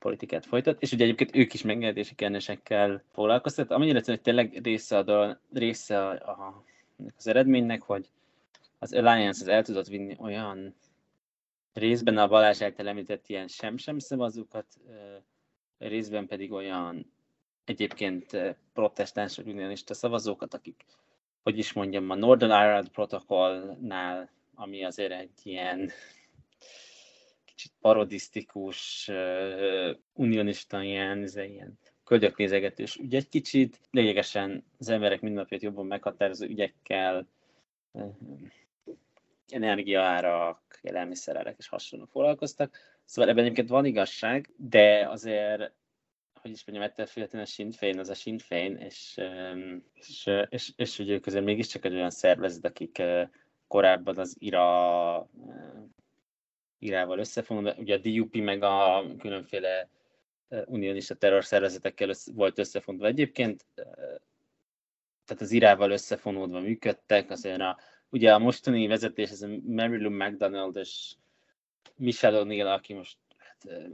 politikát 0.00 0.46
folytat, 0.46 0.82
és 0.82 0.92
ugye 0.92 1.04
egyébként 1.04 1.36
ők 1.36 1.54
is 1.54 1.62
megengedési 1.62 2.14
kérdésekkel 2.14 3.02
foglalkoztat, 3.12 3.70
amennyire 3.70 4.02
hogy 4.04 4.20
tényleg 4.20 4.60
része, 4.62 4.98
a, 4.98 5.40
része 5.52 6.06
a, 6.06 6.10
a, 6.10 6.64
az 7.16 7.26
eredménynek, 7.26 7.82
hogy 7.82 8.08
az 8.78 8.92
Alliance 8.92 9.40
az 9.40 9.48
el 9.48 9.62
tudott 9.62 9.86
vinni 9.86 10.16
olyan 10.18 10.74
részben 11.72 12.18
a 12.18 12.28
Balázs 12.28 12.62
által 12.62 12.88
említett 12.88 13.28
ilyen 13.28 13.48
sem-sem 13.48 13.98
szavazókat, 13.98 14.66
részben 15.78 16.26
pedig 16.26 16.52
olyan 16.52 17.12
egyébként 17.64 18.56
protestáns 18.72 19.36
vagy 19.36 19.48
unionista 19.48 19.94
szavazókat, 19.94 20.54
akik, 20.54 20.84
hogy 21.42 21.58
is 21.58 21.72
mondjam, 21.72 22.10
a 22.10 22.14
Northern 22.14 22.52
Ireland 22.52 22.88
protokollnál, 22.88 24.30
ami 24.54 24.84
azért 24.84 25.12
egy 25.12 25.40
ilyen 25.42 25.90
kicsit 27.60 27.76
parodisztikus, 27.80 29.10
unionista 30.12 30.82
ilyen, 30.82 31.28
ilyen 31.34 31.78
köldöknézegetős 32.04 32.96
ügy 32.96 33.14
egy 33.14 33.28
kicsit, 33.28 33.80
lényegesen 33.90 34.64
az 34.78 34.88
emberek 34.88 35.20
mindennapját 35.20 35.62
jobban 35.62 35.86
meghatározó 35.86 36.46
ügyekkel, 36.46 37.26
energiaárak, 39.48 40.78
élelmiszerárak 40.82 41.58
és 41.58 41.68
hasonló 41.68 42.04
foglalkoztak. 42.04 42.76
Szóval 43.04 43.30
ebben 43.30 43.44
egyébként 43.44 43.68
van 43.68 43.84
igazság, 43.84 44.50
de 44.56 45.08
azért 45.08 45.72
hogy 46.40 46.50
is 46.50 46.64
mondjam, 46.64 46.88
ettől 46.88 47.06
függetlenül 47.06 47.46
a 47.46 47.50
Sinn 47.50 47.70
Féin 47.70 47.98
az 47.98 48.08
a 48.08 48.14
Sinn 48.14 48.38
Féin, 48.38 48.76
és, 48.76 49.20
és, 49.94 50.30
és, 50.48 50.72
és 50.76 50.96
hogy 50.96 51.08
ők 51.08 51.22
közül 51.22 51.40
mégiscsak 51.40 51.84
egy 51.84 51.94
olyan 51.94 52.10
szervezet, 52.10 52.64
akik 52.64 53.02
korábban 53.68 54.18
az 54.18 54.36
IRA 54.38 55.28
irával 56.80 57.18
összefonódva, 57.18 57.74
ugye 57.78 57.94
a 57.94 57.98
DUP 57.98 58.36
meg 58.36 58.62
a 58.62 59.04
különféle 59.18 59.88
unionista 60.64 61.14
terrorszervezetekkel 61.14 62.12
volt 62.34 62.58
összefonódva 62.58 63.06
egyébként, 63.06 63.66
tehát 65.24 65.42
az 65.42 65.50
irával 65.50 65.90
összefonódva 65.90 66.60
működtek, 66.60 67.30
azért 67.30 67.60
a, 67.60 67.78
ugye 68.08 68.34
a 68.34 68.38
mostani 68.38 68.86
vezetés, 68.86 69.30
ez 69.30 69.42
a 69.42 69.48
Mary 69.66 70.02
Lou 70.02 70.10
McDonald 70.10 70.76
és 70.76 71.14
Michelle 71.96 72.42
O'Neill, 72.42 72.72
aki 72.72 72.92
most 72.92 73.16
hát, 73.36 73.88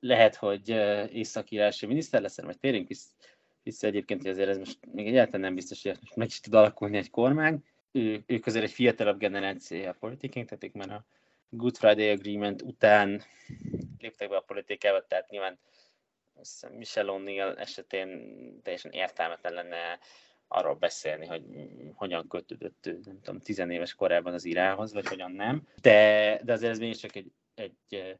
lehet, 0.00 0.34
hogy 0.34 0.68
észak 1.12 1.48
miniszter 1.86 2.20
lesz, 2.20 2.40
vagy 2.40 2.58
térjünk 2.58 2.88
vissza, 3.62 3.86
egyébként, 3.86 4.22
hogy 4.22 4.30
azért 4.30 4.48
ez 4.48 4.58
most 4.58 4.78
még 4.92 5.06
egyáltalán 5.06 5.40
nem 5.40 5.54
biztos, 5.54 5.82
hogy 5.82 5.98
meg 6.14 6.26
is 6.26 6.40
tud 6.40 6.54
alakulni 6.54 6.96
egy 6.96 7.10
kormány. 7.10 7.64
Ő, 7.92 8.22
ők 8.26 8.46
azért 8.46 8.64
egy 8.64 8.72
fiatalabb 8.72 9.18
generációja 9.18 9.90
a 9.90 9.96
politikénk, 10.00 10.48
tehát 10.48 10.74
már 10.74 10.90
a 10.90 11.04
Good 11.54 11.76
Friday 11.76 12.08
Agreement 12.08 12.62
után 12.62 13.22
léptek 13.98 14.28
be 14.28 14.36
a 14.36 14.40
politikába, 14.40 15.06
tehát 15.06 15.30
nyilván 15.30 15.58
Michel 16.70 17.06
O'Neill 17.08 17.58
esetén 17.58 18.10
teljesen 18.62 18.90
értelmetlen 18.90 19.52
lenne 19.52 19.98
arról 20.48 20.74
beszélni, 20.74 21.26
hogy 21.26 21.42
hogyan 21.94 22.28
kötődött 22.28 22.86
ő, 22.86 23.00
nem 23.04 23.20
tudom, 23.22 23.40
tizenéves 23.40 23.94
korában 23.94 24.32
az 24.32 24.44
irához, 24.44 24.92
vagy 24.92 25.08
hogyan 25.08 25.32
nem. 25.32 25.66
De, 25.80 26.40
de 26.44 26.52
azért 26.52 26.72
ez 26.72 26.78
mégiscsak 26.78 27.14
egy, 27.14 27.32
egy 27.54 28.16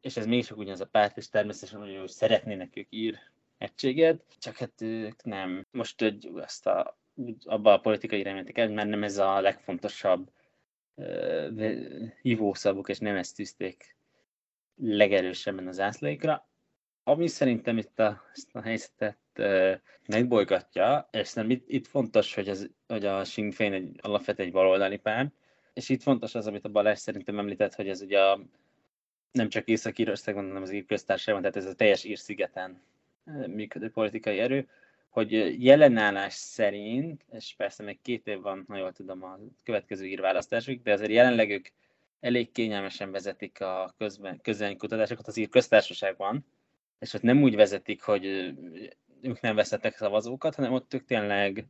és 0.00 0.16
ez 0.16 0.26
mégiscsak 0.26 0.58
ugyanaz 0.58 0.80
a 0.80 0.86
párt, 0.86 1.16
és 1.16 1.28
természetesen 1.28 1.80
hogy 1.80 2.08
szeretnének 2.08 2.76
ők 2.76 2.86
ír 2.90 3.18
egységet, 3.58 4.22
csak 4.38 4.56
hát 4.56 4.80
ők 4.80 5.24
nem. 5.24 5.66
Most 5.70 6.00
hogy 6.00 6.30
azt 6.34 6.66
a, 6.66 6.98
abba 7.44 7.72
a 7.72 7.80
politikai 7.80 8.18
iránymentek 8.18 8.58
el, 8.58 8.68
mert 8.68 8.88
nem 8.88 9.02
ez 9.02 9.18
a 9.18 9.40
legfontosabb 9.40 10.30
hívószavuk, 12.22 12.88
és 12.88 12.98
nem 12.98 13.16
ezt 13.16 13.36
tűzték 13.36 13.96
legerősebben 14.76 15.66
az 15.66 15.80
ászlaikra. 15.80 16.48
Ami 17.02 17.26
szerintem 17.26 17.78
itt 17.78 17.98
a, 17.98 18.22
ezt 18.32 18.48
a 18.52 18.60
helyzetet 18.60 19.18
uh, 19.38 19.74
megbolygatja, 20.06 21.08
és 21.10 21.32
nem 21.32 21.50
itt, 21.50 21.68
itt 21.68 21.86
fontos, 21.86 22.34
hogy, 22.34 22.48
az, 22.48 22.70
hogy 22.86 23.04
a 23.06 23.24
Sinn 23.24 23.50
Féin 23.50 23.72
egy, 23.72 23.98
alapvetően 24.00 24.48
egy 24.48 24.54
baloldali 24.54 24.96
pár, 24.96 25.32
és 25.72 25.88
itt 25.88 26.02
fontos 26.02 26.34
az, 26.34 26.46
amit 26.46 26.64
a 26.64 26.68
Balázs 26.68 26.98
szerintem 26.98 27.38
említett, 27.38 27.74
hogy 27.74 27.88
ez 27.88 28.00
ugye 28.00 28.20
a, 28.20 28.40
nem 29.32 29.48
csak 29.48 29.68
Észak-Írországban, 29.68 30.46
hanem 30.46 30.62
az 30.62 30.70
Ír-köztársaságban, 30.70 31.42
tehát 31.42 31.56
ez 31.56 31.72
a 31.72 31.74
teljes 31.74 32.04
Ír-szigeten 32.04 32.82
működő 33.46 33.90
politikai 33.90 34.38
erő, 34.38 34.68
hogy 35.18 35.64
jelenállás 35.64 36.34
szerint, 36.34 37.24
és 37.32 37.54
persze 37.56 37.82
még 37.82 38.00
két 38.02 38.26
év 38.26 38.40
van, 38.40 38.64
ha 38.68 38.76
jól 38.76 38.92
tudom, 38.92 39.22
a 39.22 39.38
következő 39.64 40.06
írválasztásig, 40.06 40.82
de 40.82 40.92
azért 40.92 41.10
jelenleg 41.10 41.50
ők 41.50 41.68
elég 42.20 42.52
kényelmesen 42.52 43.10
vezetik 43.10 43.60
a 43.60 43.94
közben, 43.98 44.40
kutatásokat 44.76 45.26
az 45.26 45.36
ír 45.36 45.48
köztársaságban, 45.48 46.46
és 46.98 47.14
ott 47.14 47.22
nem 47.22 47.42
úgy 47.42 47.54
vezetik, 47.56 48.02
hogy 48.02 48.24
ők 49.22 49.40
nem 49.40 49.54
veszettek 49.54 49.96
szavazókat, 49.96 50.54
hanem 50.54 50.72
ott 50.72 50.94
ők 50.94 51.04
tényleg 51.04 51.66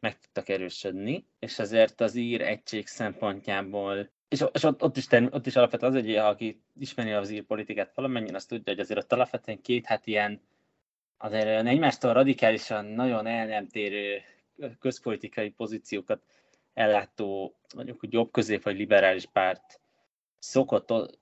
meg 0.00 0.18
tudtak 0.18 0.48
erősödni, 0.48 1.26
és 1.38 1.58
azért 1.58 2.00
az 2.00 2.14
ír 2.14 2.40
egység 2.40 2.86
szempontjából 2.86 4.10
és, 4.32 4.44
és 4.52 4.62
ott, 4.62 4.82
ott, 4.82 4.96
is, 4.96 5.06
ott 5.10 5.46
is 5.46 5.56
alapvetően 5.56 5.92
az, 5.92 5.98
hogy 5.98 6.16
aki 6.16 6.62
ismeri 6.78 7.10
az 7.10 7.30
ír 7.30 7.42
politikát 7.42 7.94
valamennyien, 7.94 8.34
azt 8.34 8.48
tudja, 8.48 8.72
hogy 8.72 8.82
azért 8.82 8.98
ott 8.98 9.12
alapvetően 9.12 9.60
két 9.60 9.86
hát 9.86 10.06
ilyen 10.06 10.40
azért 11.22 11.66
egymástól 11.66 12.12
radikálisan 12.12 12.84
nagyon 12.84 13.26
el 13.26 13.46
nem 13.46 13.68
térő 13.68 14.22
közpolitikai 14.78 15.50
pozíciókat 15.50 16.22
ellátó, 16.74 17.56
mondjuk, 17.74 18.00
hogy 18.00 18.12
jobb 18.12 18.30
közép 18.30 18.62
vagy 18.62 18.76
liberális 18.76 19.26
párt 19.26 19.80
szokott 20.38 21.18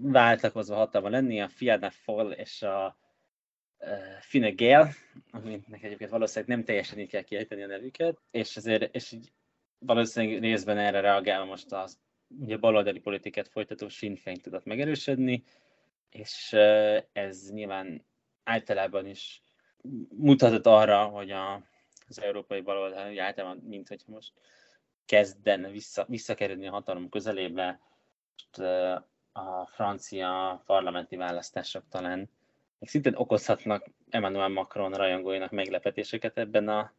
váltakozva 0.00 0.74
hatalma 0.74 1.08
lenni, 1.08 1.40
a 1.40 1.48
Fianna 1.48 1.90
Fáil 1.90 2.30
és 2.30 2.62
a 2.62 2.98
Fine 4.20 4.50
Gael, 4.50 4.90
aminek 5.30 5.82
egyébként 5.82 6.10
valószínűleg 6.10 6.56
nem 6.56 6.64
teljesen 6.64 6.98
így 6.98 7.08
kell 7.08 7.22
kiejteni 7.22 7.62
a 7.62 7.66
nevüket, 7.66 8.18
és 8.30 8.56
azért 8.56 8.94
és 8.94 9.12
így 9.12 9.32
valószínűleg 9.78 10.40
részben 10.40 10.78
erre 10.78 11.00
reagálva 11.00 11.44
most 11.44 11.72
az 11.72 11.98
ugye 12.40 12.56
baloldali 12.56 12.98
politikát 12.98 13.48
folytató 13.48 13.88
Sinn 13.88 14.14
Féin 14.14 14.40
tudott 14.40 14.64
megerősödni, 14.64 15.42
és 16.10 16.52
ez 17.12 17.50
nyilván 17.52 18.08
általában 18.44 19.06
is 19.06 19.42
mutatott 20.16 20.66
arra, 20.66 21.04
hogy 21.04 21.30
a, 21.30 21.62
az 22.08 22.20
európai 22.20 22.60
baloldal 22.60 23.20
általában, 23.20 23.62
mint 23.68 23.88
hogy 23.88 24.02
most 24.06 24.32
kezden 25.04 25.70
vissza, 25.70 26.04
visszakerülni 26.08 26.66
a 26.66 26.70
hatalom 26.70 27.08
közelébe, 27.08 27.80
most 28.32 28.58
a 29.32 29.66
francia 29.66 30.62
parlamenti 30.66 31.16
választások 31.16 31.82
talán 31.88 32.30
még 32.78 32.88
szintén 32.88 33.14
okozhatnak 33.14 33.86
Emmanuel 34.10 34.48
Macron 34.48 34.92
rajongóinak 34.92 35.50
meglepetéseket 35.50 36.38
ebben 36.38 36.68
a, 36.68 36.92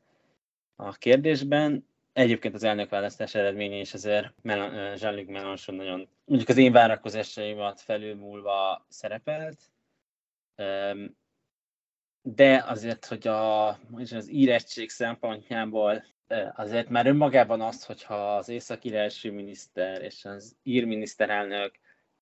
a 0.75 0.91
kérdésben. 0.91 1.87
Egyébként 2.13 2.55
az 2.55 2.63
elnökválasztás 2.63 3.35
eredménye 3.35 3.75
is 3.77 3.93
azért 3.93 4.33
Jean-Luc 4.43 5.27
Mélenchon 5.27 5.75
nagyon, 5.75 6.07
mondjuk 6.25 6.49
az 6.49 6.57
én 6.57 6.71
várakozásaimat 6.71 7.81
felülmúlva 7.81 8.85
szerepelt, 8.89 9.59
de 12.21 12.63
azért, 12.67 13.05
hogy 13.05 13.27
a, 13.27 13.67
az 14.13 14.31
írettség 14.31 14.89
szempontjából 14.89 16.03
azért 16.53 16.89
már 16.89 17.05
önmagában 17.05 17.61
azt, 17.61 17.85
hogyha 17.85 18.35
az 18.35 18.49
északi 18.49 18.89
miniszter 19.23 20.01
és 20.01 20.25
az 20.25 20.55
ír 20.63 20.85
miniszterelnök 20.85 21.75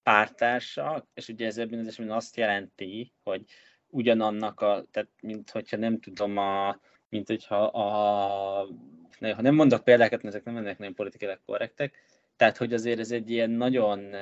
pártársak, 0.04 1.08
és 1.14 1.28
ugye 1.28 1.46
ez 1.46 1.58
ebben 1.58 1.80
az 1.80 2.00
azt 2.08 2.36
jelenti, 2.36 3.14
hogy 3.24 3.44
ugyanannak 3.88 4.62
a, 4.62 4.86
tehát 4.92 5.10
mint 5.22 5.50
hogyha 5.50 5.78
nem 5.78 6.00
tudom, 6.00 6.38
a, 6.38 6.80
mint 7.10 7.28
hogyha 7.28 7.64
a, 7.64 7.84
ha 9.20 9.42
nem 9.42 9.56
mondok 9.56 9.84
példákat, 9.84 10.26
ezek 10.26 10.44
nem 10.44 10.58
ennek 10.58 10.78
nagyon 10.78 10.94
politikailag 10.94 11.40
korrektek, 11.46 11.94
tehát 12.36 12.58
hogy 12.58 12.74
azért 12.74 13.00
ez 13.00 13.12
egy 13.12 13.30
ilyen 13.30 13.50
nagyon, 13.50 14.16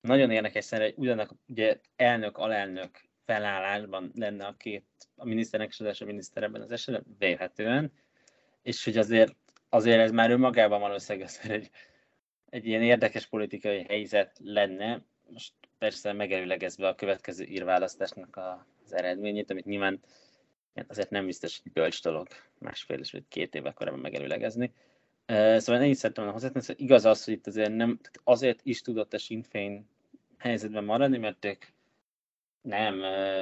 nagyon 0.00 0.30
érdekes 0.30 0.64
szerint, 0.64 0.98
ugyanak 0.98 1.34
ugye 1.48 1.80
elnök, 1.96 2.38
alelnök 2.38 3.09
felállásban 3.30 4.12
lenne 4.14 4.46
a 4.46 4.54
két, 4.56 4.84
a 5.16 5.24
miniszternek 5.24 5.76
és 5.78 6.00
a 6.00 6.04
miniszter 6.04 6.42
ebben 6.42 6.62
az 6.62 6.70
esetben, 6.70 7.16
vélhetően, 7.18 7.92
és 8.62 8.84
hogy 8.84 8.96
azért, 8.96 9.36
azért 9.68 10.00
ez 10.00 10.10
már 10.10 10.30
önmagában 10.30 10.80
valószínűleg 10.80 11.30
egy, 11.42 11.70
egy 12.48 12.66
ilyen 12.66 12.82
érdekes 12.82 13.26
politikai 13.26 13.84
helyzet 13.88 14.38
lenne, 14.42 15.02
most 15.28 15.52
persze 15.78 16.12
megerőlegezve 16.12 16.88
a 16.88 16.94
következő 16.94 17.44
írválasztásnak 17.44 18.36
az 18.84 18.92
eredményét, 18.92 19.50
amit 19.50 19.64
nyilván 19.64 20.00
azért 20.88 21.10
nem 21.10 21.26
biztos, 21.26 21.60
hogy 21.62 21.72
bölcs 21.72 22.02
dolog 22.02 22.28
másfél 22.58 22.98
és 22.98 23.12
vagy 23.12 23.24
két 23.28 23.54
éve 23.54 23.72
korábban 23.72 24.00
megerőlegezni. 24.00 24.72
Szóval 25.26 25.82
ennyit 25.82 25.96
szerettem 25.96 26.24
volna 26.24 26.32
hozzátenni, 26.32 26.64
szóval 26.64 26.82
igaz 26.84 27.04
az, 27.04 27.24
hogy 27.24 27.34
itt 27.34 27.46
azért 27.46 27.74
nem, 27.74 28.00
azért 28.24 28.60
is 28.62 28.80
tudott 28.80 29.14
a 29.14 29.18
Sinn 29.18 29.42
Féin 29.42 29.88
helyzetben 30.38 30.84
maradni, 30.84 31.18
mert 31.18 31.44
ők 31.44 31.64
nem, 32.60 32.98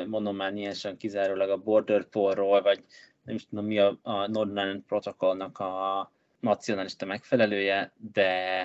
mondom 0.08 0.36
már 0.36 0.52
nyilván 0.52 0.96
kizárólag 0.96 1.50
a 1.50 1.56
Border 1.56 2.04
Paul-ról, 2.04 2.62
vagy 2.62 2.84
nem 3.22 3.34
is 3.34 3.46
tudom 3.46 3.64
mi 3.64 3.78
a, 3.78 3.98
a 4.02 4.26
Northern 4.26 4.58
Ireland 4.58 4.82
protokollnak 4.82 5.58
a 5.58 6.12
nacionalista 6.40 7.06
megfelelője, 7.06 7.92
de, 7.96 8.62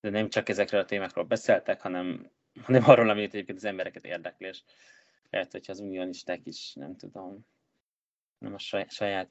de 0.00 0.10
nem 0.10 0.28
csak 0.28 0.48
ezekről 0.48 0.80
a 0.80 0.84
témákról 0.84 1.24
beszéltek, 1.24 1.80
hanem, 1.80 2.30
hanem 2.62 2.84
arról, 2.84 3.08
amit 3.08 3.34
egyébként 3.34 3.58
az 3.58 3.64
embereket 3.64 4.04
érdekli, 4.04 4.46
és 4.46 4.62
lehet, 5.30 5.52
hogyha 5.52 5.72
az 5.72 5.80
unionisták 5.80 6.40
is, 6.44 6.72
nem 6.74 6.96
tudom, 6.96 7.46
nem 8.38 8.54
a 8.54 8.58
saját, 8.58 8.90
saját 8.90 9.30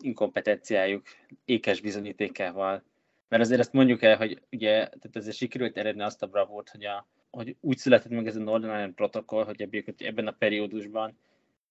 inkompetenciájuk 0.00 1.06
ékes 1.44 1.80
bizonyítékával. 1.80 2.82
Mert 3.28 3.42
azért 3.42 3.60
ezt 3.60 3.72
mondjuk 3.72 4.02
el, 4.02 4.16
hogy 4.16 4.42
ugye, 4.50 4.72
tehát 4.72 5.10
ezért 5.12 5.36
sikerült 5.36 5.76
eredni 5.76 6.02
azt 6.02 6.22
a 6.22 6.26
bravúrt, 6.26 6.70
hogy, 6.70 6.84
a, 6.84 7.06
hogy 7.30 7.56
úgy 7.60 7.76
született 7.76 8.10
meg 8.10 8.26
ez 8.26 8.36
a 8.36 8.40
Northern 8.40 8.72
Ireland 8.72 8.94
protokoll, 8.94 9.44
hogy 9.44 9.84
ebben 9.98 10.26
a 10.26 10.30
periódusban 10.30 11.18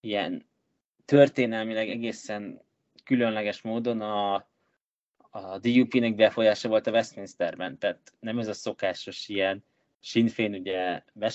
ilyen 0.00 0.46
történelmileg 1.04 1.88
egészen 1.88 2.60
különleges 3.04 3.62
módon 3.62 4.00
a, 4.00 4.34
a 5.30 5.58
DUP-nek 5.58 6.14
befolyása 6.14 6.68
volt 6.68 6.86
a 6.86 6.90
Westminsterben, 6.90 7.78
tehát 7.78 8.12
nem 8.20 8.38
ez 8.38 8.48
a 8.48 8.52
szokásos 8.52 9.28
ilyen 9.28 9.64
Sinn 10.00 10.26
Féin 10.26 10.54
ugye 10.54 11.02
be 11.12 11.28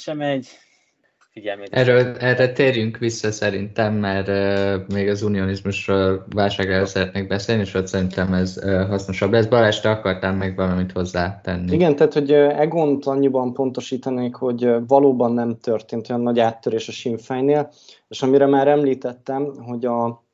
figyelmét. 1.36 1.68
Erről, 1.72 2.18
erre 2.18 2.52
térjünk 2.52 2.98
vissza 2.98 3.32
szerintem, 3.32 3.94
mert 3.94 4.28
uh, 4.28 4.88
még 4.94 5.08
az 5.08 5.22
unionizmusról 5.22 6.26
válságról 6.30 6.86
szeretnék 6.86 7.28
beszélni, 7.28 7.62
és 7.62 7.74
ott 7.74 7.88
szerintem 7.88 8.34
ez 8.34 8.60
uh, 8.64 8.88
hasznosabb 8.88 9.32
lesz. 9.32 9.46
Balázs, 9.46 9.80
te 9.80 9.90
akartál 9.90 10.34
meg 10.34 10.56
valamit 10.56 10.92
hozzátenni? 10.92 11.74
Igen, 11.74 11.96
tehát 11.96 12.14
hogy 12.14 12.32
Egont 12.32 13.06
annyiban 13.06 13.54
pontosítanék, 13.54 14.36
hogy 14.36 14.70
valóban 14.88 15.34
nem 15.34 15.58
történt 15.62 16.10
olyan 16.10 16.22
nagy 16.22 16.40
áttörés 16.40 16.88
a 16.88 16.92
Sinfejnél, 16.92 17.72
és 18.08 18.22
amire 18.22 18.46
már 18.46 18.68
említettem, 18.68 19.54
hogy 19.66 19.86
a 19.86 20.25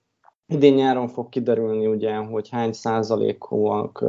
Idén 0.52 0.74
nyáron 0.74 1.08
fog 1.08 1.30
kiderülni, 1.30 1.88
ugye, 1.88 2.16
hogy 2.16 2.50
hány 2.50 2.72
százalékúak 2.72 4.06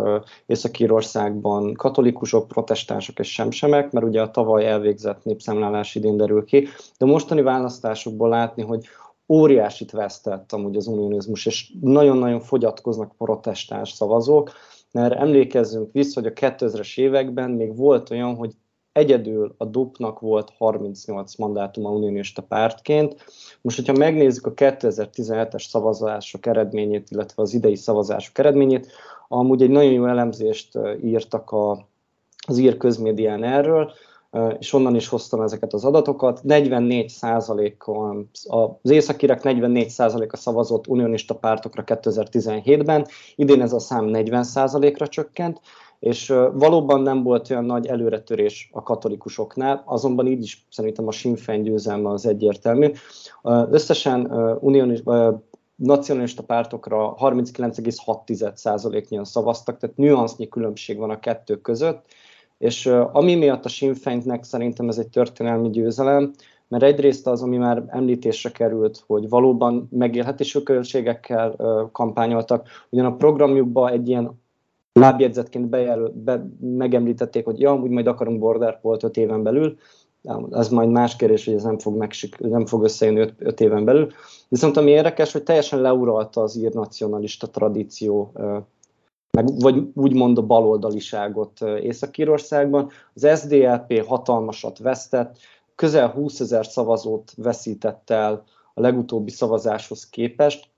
Észak-Írországban 0.47 1.75
katolikusok, 1.75 2.49
protestánsok 2.49 3.19
és 3.19 3.33
semsemek, 3.33 3.93
mert 3.93 4.07
ugye 4.07 4.23
a 4.23 4.31
tavaly 4.31 4.67
elvégzett 4.67 5.25
népszámlálás 5.25 5.95
idén 5.95 6.17
derül 6.17 6.45
ki, 6.45 6.69
de 6.99 7.07
mostani 7.07 7.43
választásokból 7.43 8.29
látni, 8.29 8.63
hogy 8.63 8.87
óriásit 9.29 9.91
vesztett 9.91 10.53
amúgy 10.53 10.77
az 10.77 10.87
unionizmus, 10.87 11.47
és 11.47 11.73
nagyon-nagyon 11.81 12.41
fogyatkoznak 12.41 13.17
protestáns 13.17 13.91
szavazók, 13.91 14.53
mert 14.93 15.15
emlékezzünk 15.15 15.93
vissza, 15.93 16.21
hogy 16.21 16.33
a 16.35 16.47
2000-es 16.49 16.99
években 16.99 17.51
még 17.51 17.77
volt 17.77 18.11
olyan, 18.11 18.35
hogy 18.35 18.53
egyedül 18.93 19.55
a 19.59 19.65
DUP-nak 19.65 20.21
volt 20.21 20.53
38 20.59 21.37
mandátum 21.37 21.87
a 21.87 21.91
unionista 21.91 22.43
pártként. 22.43 23.25
Most, 23.61 23.77
hogyha 23.77 23.93
megnézzük 23.93 24.47
a 24.47 24.55
2017-es 24.55 25.69
szavazások 25.69 26.47
eredményét, 26.47 27.11
illetve 27.11 27.43
az 27.43 27.55
idei 27.55 27.77
szavazások 27.77 28.39
eredményét, 28.39 28.93
amúgy 29.29 29.63
egy 29.63 29.71
nagyon 29.71 29.93
jó 29.93 30.07
elemzést 30.07 30.79
írtak 31.03 31.51
a, 31.51 31.89
az 32.47 32.59
ír 32.59 32.77
közmédián 32.77 33.45
erről, 33.45 33.93
és 34.59 34.73
onnan 34.73 34.95
is 34.95 35.09
hoztam 35.09 35.41
ezeket 35.41 35.73
az 35.73 35.85
adatokat. 35.85 36.41
44% 36.49 38.21
az 38.83 38.91
északírek 38.91 39.41
44% 39.43 40.31
a 40.31 40.37
szavazott 40.37 40.87
unionista 40.87 41.35
pártokra 41.35 41.83
2017-ben, 41.87 43.07
idén 43.35 43.63
ez 43.63 43.73
a 43.73 43.79
szám 43.79 44.05
40 44.05 44.47
ra 44.97 45.09
csökkent, 45.09 45.61
és 46.03 46.35
valóban 46.53 47.01
nem 47.01 47.23
volt 47.23 47.51
olyan 47.51 47.65
nagy 47.65 47.87
előretörés 47.87 48.71
a 48.73 48.83
katolikusoknál, 48.83 49.83
azonban 49.87 50.27
így 50.27 50.43
is 50.43 50.67
szerintem 50.71 51.07
a 51.07 51.11
Sinn 51.11 51.35
Féin 51.35 51.63
győzelme 51.63 52.11
az 52.11 52.27
egyértelmű. 52.27 52.91
Összesen 53.71 54.33
unionis, 54.61 55.03
nacionalista 55.75 56.43
pártokra 56.43 57.15
39,6%-nyian 57.19 59.25
szavaztak, 59.25 59.79
tehát 59.79 59.97
nüansznyi 59.97 60.49
különbség 60.49 60.99
van 60.99 61.11
a 61.11 61.19
kettő 61.19 61.61
között, 61.61 62.05
és 62.59 62.87
ami 63.13 63.35
miatt 63.35 63.65
a 63.65 63.69
Sinn 63.69 63.95
Féinnek 63.95 64.45
szerintem 64.45 64.89
ez 64.89 64.99
egy 64.99 65.09
történelmi 65.09 65.71
győzelem, 65.71 66.33
mert 66.69 66.83
egyrészt 66.83 67.27
az, 67.27 67.43
ami 67.43 67.57
már 67.57 67.85
említésre 67.87 68.51
került, 68.51 69.05
hogy 69.07 69.29
valóban 69.29 69.89
megélhetési 69.91 70.63
költségekkel 70.63 71.57
kampányoltak, 71.93 72.69
ugyan 72.91 73.07
a 73.07 73.17
programjukban 73.17 73.93
egy 73.93 74.09
ilyen 74.09 74.41
lábjegyzetként 74.93 75.69
bejelöl, 75.69 76.13
be, 76.15 76.47
megemlítették, 76.61 77.45
hogy 77.45 77.61
ja, 77.61 77.75
úgy 77.75 77.91
majd 77.91 78.07
akarunk 78.07 78.39
border 78.39 78.79
volt 78.83 79.03
öt 79.03 79.17
éven 79.17 79.43
belül, 79.43 79.77
ez 80.51 80.69
majd 80.69 80.91
más 80.91 81.17
kérdés, 81.17 81.45
hogy 81.45 81.55
ez 81.55 81.63
nem 81.63 81.79
fog, 81.79 81.97
megsik, 81.97 82.39
nem 82.39 82.67
fog 82.67 82.85
összejönni 82.85 83.21
öt, 83.21 83.35
öt 83.39 83.61
éven 83.61 83.85
belül. 83.85 84.11
Viszont 84.49 84.77
ami 84.77 84.91
érdekes, 84.91 85.33
hogy 85.33 85.43
teljesen 85.43 85.81
leuralta 85.81 86.43
az 86.43 86.57
ír 86.57 86.73
nacionalista 86.73 87.47
tradíció, 87.47 88.33
meg, 89.37 89.61
vagy 89.61 89.83
úgymond 89.95 90.39
a 90.39 90.47
baloldaliságot 90.47 91.61
Észak-Írországban. 91.61 92.91
Az 93.15 93.41
SDLP 93.41 94.05
hatalmasat 94.07 94.79
vesztett, 94.79 95.39
közel 95.75 96.09
20 96.09 96.41
ezer 96.41 96.67
szavazót 96.67 97.33
veszített 97.37 98.11
el 98.11 98.45
a 98.75 98.81
legutóbbi 98.81 99.31
szavazáshoz 99.31 100.09
képest, 100.09 100.69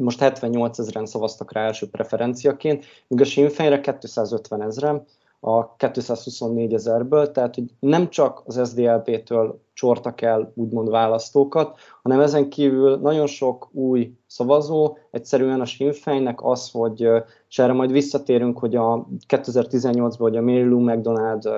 most 0.00 0.18
78 0.18 0.78
ezeren 0.78 1.06
szavaztak 1.06 1.52
rá 1.52 1.66
első 1.66 1.88
preferenciaként, 1.88 2.84
míg 3.06 3.20
a 3.20 3.24
Sinn 3.24 3.48
Féinre 3.48 3.80
250 3.80 4.62
ezeren, 4.62 5.04
a 5.46 5.76
224 5.76 6.74
ezerből, 6.74 7.32
tehát 7.32 7.54
hogy 7.54 7.64
nem 7.80 8.10
csak 8.10 8.42
az 8.46 8.68
SDLP-től 8.68 9.60
csortak 9.72 10.20
el 10.20 10.52
úgymond 10.54 10.90
választókat, 10.90 11.78
hanem 12.02 12.20
ezen 12.20 12.48
kívül 12.48 12.96
nagyon 12.96 13.26
sok 13.26 13.68
új 13.72 14.12
szavazó, 14.26 14.96
egyszerűen 15.10 15.60
a 15.60 15.64
Sinn 15.64 15.92
Féinnek 15.92 16.44
az, 16.44 16.70
hogy, 16.70 17.08
és 17.48 17.58
erre 17.58 17.72
majd 17.72 17.92
visszatérünk, 17.92 18.58
hogy 18.58 18.76
a 18.76 19.06
2018-ban, 19.28 20.16
hogy 20.18 20.36
a 20.36 20.42
Mary 20.42 20.64
Lou 20.64 20.80
McDonald 20.80 21.48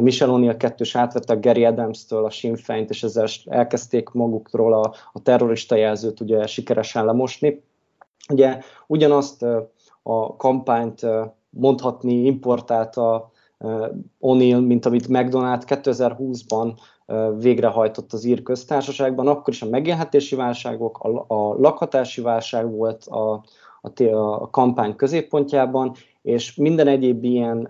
Michel 0.00 0.28
O'Neill 0.30 0.56
kettős 0.56 0.96
átvette 0.96 1.34
Gary 1.34 1.64
Adams-től 1.64 2.24
a 2.24 2.30
Sinn 2.30 2.54
Féint, 2.54 2.90
és 2.90 3.02
ezzel 3.02 3.26
elkezdték 3.44 4.08
magukról 4.08 4.72
a, 4.72 4.94
a 5.12 5.22
terrorista 5.22 5.74
jelzőt 5.74 6.20
ugye 6.20 6.46
sikeresen 6.46 7.04
lemosni. 7.04 7.62
Ugye 8.32 8.58
ugyanazt 8.86 9.42
a 10.02 10.36
kampányt 10.36 11.06
mondhatni 11.50 12.24
importálta 12.24 13.32
O'Neill, 14.20 14.66
mint 14.66 14.86
amit 14.86 15.08
McDonald 15.08 15.62
2020-ban 15.66 16.72
végrehajtott 17.38 18.12
az 18.12 18.24
ír 18.24 18.42
köztársaságban, 18.42 19.26
akkor 19.26 19.54
is 19.54 19.62
a 19.62 19.68
megélhetési 19.68 20.36
válságok, 20.36 20.98
a, 20.98 21.24
a 21.34 21.54
lakhatási 21.58 22.20
válság 22.20 22.70
volt 22.70 23.04
a, 23.04 23.44
a, 23.80 24.02
a 24.14 24.50
kampány 24.50 24.96
középpontjában, 24.96 25.94
és 26.22 26.54
minden 26.54 26.86
egyéb 26.86 27.24
ilyen 27.24 27.68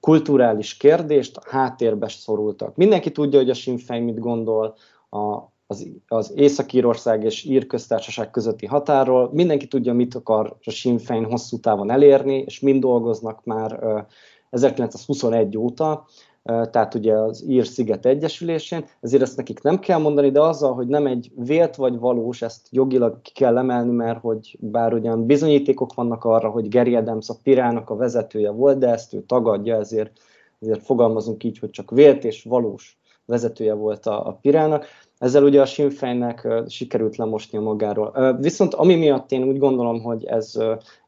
kulturális 0.00 0.76
kérdést 0.76 1.38
háttérbe 1.48 2.08
szorultak. 2.08 2.76
Mindenki 2.76 3.10
tudja, 3.10 3.38
hogy 3.38 3.50
a 3.50 3.54
Sinn 3.54 3.76
Féin 3.76 4.02
mit 4.02 4.18
gondol 4.18 4.74
a, 5.10 5.38
az, 5.66 5.88
az 6.06 6.32
Észak-Írország 6.36 7.24
és 7.24 7.44
Ír 7.44 7.66
köztársaság 7.66 8.30
közötti 8.30 8.66
határól. 8.66 9.30
Mindenki 9.32 9.66
tudja, 9.66 9.92
mit 9.92 10.14
akar 10.14 10.56
a 10.64 10.70
Sinn 10.70 10.96
Féin 10.96 11.24
hosszú 11.24 11.58
távon 11.58 11.90
elérni, 11.90 12.42
és 12.46 12.60
mind 12.60 12.80
dolgoznak 12.80 13.44
már 13.44 14.06
1921 14.50 15.56
óta, 15.56 16.06
tehát 16.42 16.94
ugye 16.94 17.14
az 17.14 17.44
Ír 17.48 17.66
Sziget 17.66 18.06
Egyesülésén, 18.06 18.84
ezért 19.00 19.22
ezt 19.22 19.36
nekik 19.36 19.62
nem 19.62 19.78
kell 19.78 19.98
mondani, 19.98 20.30
de 20.30 20.40
azzal, 20.40 20.74
hogy 20.74 20.86
nem 20.86 21.06
egy 21.06 21.30
vélt 21.36 21.76
vagy 21.76 21.98
valós, 21.98 22.42
ezt 22.42 22.66
jogilag 22.70 23.22
ki 23.22 23.32
kell 23.32 23.58
emelni, 23.58 23.92
mert 23.92 24.20
hogy 24.20 24.56
bár 24.60 24.94
ugyan 24.94 25.26
bizonyítékok 25.26 25.94
vannak 25.94 26.24
arra, 26.24 26.48
hogy 26.48 26.68
Gary 26.68 26.94
Adams 26.94 27.28
a 27.28 27.36
Pirának 27.42 27.90
a 27.90 27.96
vezetője 27.96 28.50
volt, 28.50 28.78
de 28.78 28.88
ezt 28.88 29.14
ő 29.14 29.22
tagadja, 29.22 29.76
ezért, 29.76 30.20
ezért 30.60 30.82
fogalmazunk 30.82 31.44
így, 31.44 31.58
hogy 31.58 31.70
csak 31.70 31.90
vélt 31.90 32.24
és 32.24 32.44
valós 32.44 32.98
vezetője 33.26 33.74
volt 33.74 34.06
a, 34.06 34.26
a 34.26 34.32
Pirának. 34.32 34.86
Ezzel 35.18 35.44
ugye 35.44 35.60
a 35.60 35.66
Sinn 35.66 35.88
Féinnek 35.88 36.48
sikerült 36.68 37.16
lemosni 37.16 37.58
magáról. 37.58 38.36
Viszont 38.40 38.74
ami 38.74 38.94
miatt 38.94 39.32
én 39.32 39.42
úgy 39.42 39.58
gondolom, 39.58 40.02
hogy 40.02 40.24
ez 40.24 40.52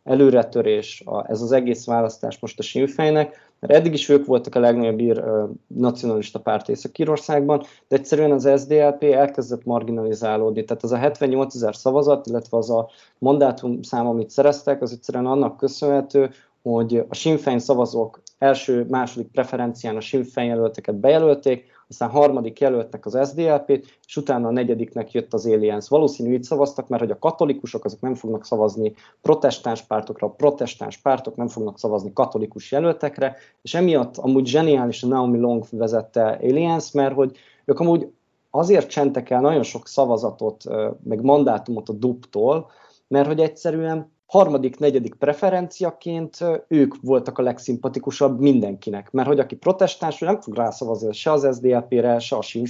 előretörés, 0.05 1.05
ez 1.27 1.43
az 1.43 1.53
egész 1.53 1.87
választás 1.87 2.39
most 2.39 2.59
a 2.59 2.63
Sinn 2.63 2.87
Féinnek, 2.87 3.52
mert 3.67 3.75
eddig 3.75 3.93
is 3.93 4.09
ők 4.09 4.27
voltak 4.27 4.55
a 4.55 4.61
legnagyobb 4.61 5.01
ír 5.01 5.25
nacionalista 5.67 6.41
párt 6.41 6.69
Észak-Írországban, 6.69 7.63
de 7.89 7.97
egyszerűen 7.97 8.31
az 8.31 8.51
SDLP 8.61 9.03
elkezdett 9.03 9.65
marginalizálódni. 9.65 10.65
Tehát 10.65 10.83
az 10.83 10.93
a 10.93 10.97
78 10.97 11.55
ezer 11.55 11.77
szavazat, 11.77 12.27
illetve 12.27 12.57
az 12.57 12.71
a 12.71 12.89
mandátum 13.19 13.83
szám, 13.83 14.07
amit 14.07 14.31
szereztek, 14.31 14.83
az 14.83 14.93
egyszerűen 14.93 15.27
annak 15.27 15.57
köszönhető, 15.57 16.31
hogy 16.63 17.05
a 17.09 17.15
Sinn 17.15 17.37
Féin 17.37 17.59
szavazók 17.59 18.23
első, 18.39 18.87
második 18.89 19.31
preferencián 19.31 19.97
a 19.97 20.01
Sinn 20.01 20.23
Féin 20.23 20.49
jelölteket 20.49 20.95
bejelölték, 20.95 21.72
aztán 21.93 22.11
harmadik 22.11 22.61
jelöltnek 22.61 23.07
az 23.07 23.29
SDLP-t, 23.29 23.99
és 24.07 24.17
utána 24.17 24.49
a 24.49 24.53
negyediknek 24.53 25.13
jött 25.13 25.33
az 25.33 25.47
Alliance. 25.47 25.87
Valószínű 25.91 26.33
így 26.33 26.43
szavaztak, 26.43 26.89
mert 26.89 27.03
hogy 27.03 27.11
a 27.11 27.19
katolikusok 27.19 27.85
azok 27.85 28.01
nem 28.01 28.15
fognak 28.15 28.45
szavazni 28.45 28.95
protestáns 29.21 29.83
pártokra, 29.83 30.27
a 30.27 30.31
protestáns 30.31 30.97
pártok 30.97 31.37
nem 31.37 31.49
fognak 31.49 31.79
szavazni 31.79 32.13
katolikus 32.13 32.73
jelöltekre, 32.73 33.37
és 33.63 33.75
emiatt 33.75 34.17
amúgy 34.17 34.47
zseniális 34.47 35.03
a 35.03 35.07
Naomi 35.07 35.39
Long 35.39 35.65
vezette 35.71 36.39
Alliance, 36.43 36.91
mert 36.93 37.15
hogy 37.15 37.37
ők 37.65 37.81
amúgy 37.81 38.13
azért 38.51 38.91
csentek 38.91 39.31
el 39.31 39.41
nagyon 39.41 39.63
sok 39.63 39.87
szavazatot, 39.87 40.65
meg 41.05 41.23
mandátumot 41.23 41.89
a 41.89 41.93
duptól, 41.93 42.71
mert 43.09 43.27
hogy 43.27 43.41
egyszerűen 43.41 44.12
harmadik, 44.33 44.79
negyedik 44.79 45.15
preferenciaként 45.15 46.39
ők 46.69 46.95
voltak 47.01 47.39
a 47.39 47.43
legszimpatikusabb 47.43 48.41
mindenkinek, 48.41 49.11
mert 49.11 49.29
hogy 49.29 49.39
aki 49.39 49.57
protestáns, 49.57 50.19
nem 50.19 50.41
fog 50.41 50.55
rászavazni 50.55 51.13
se 51.13 51.33
az 51.33 51.49
SDLP-re, 51.57 52.19
se 52.19 52.37
a 52.37 52.43
Sinn 52.43 52.65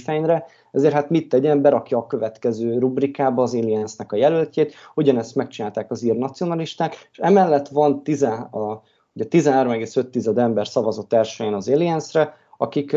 ezért 0.71 0.93
hát 0.93 1.09
mit 1.09 1.29
tegyen, 1.29 1.61
berakja 1.61 1.97
a 1.97 2.07
következő 2.07 2.77
rubrikába 2.77 3.41
az 3.41 3.55
Alliance-nek 3.55 4.11
a 4.11 4.15
jelöltjét, 4.15 4.73
ugyanezt 4.95 5.35
megcsinálták 5.35 5.91
az 5.91 6.03
ír 6.03 6.15
nacionalisták, 6.15 7.09
és 7.11 7.17
emellett 7.17 7.67
van 7.67 8.03
10, 8.03 8.23
a, 8.23 8.83
ugye 9.13 9.25
13,5 9.29 10.37
ember 10.37 10.67
szavazott 10.67 11.13
elsőjén 11.13 11.53
az 11.53 11.69
Alliance-re, 11.69 12.33
akik 12.57 12.95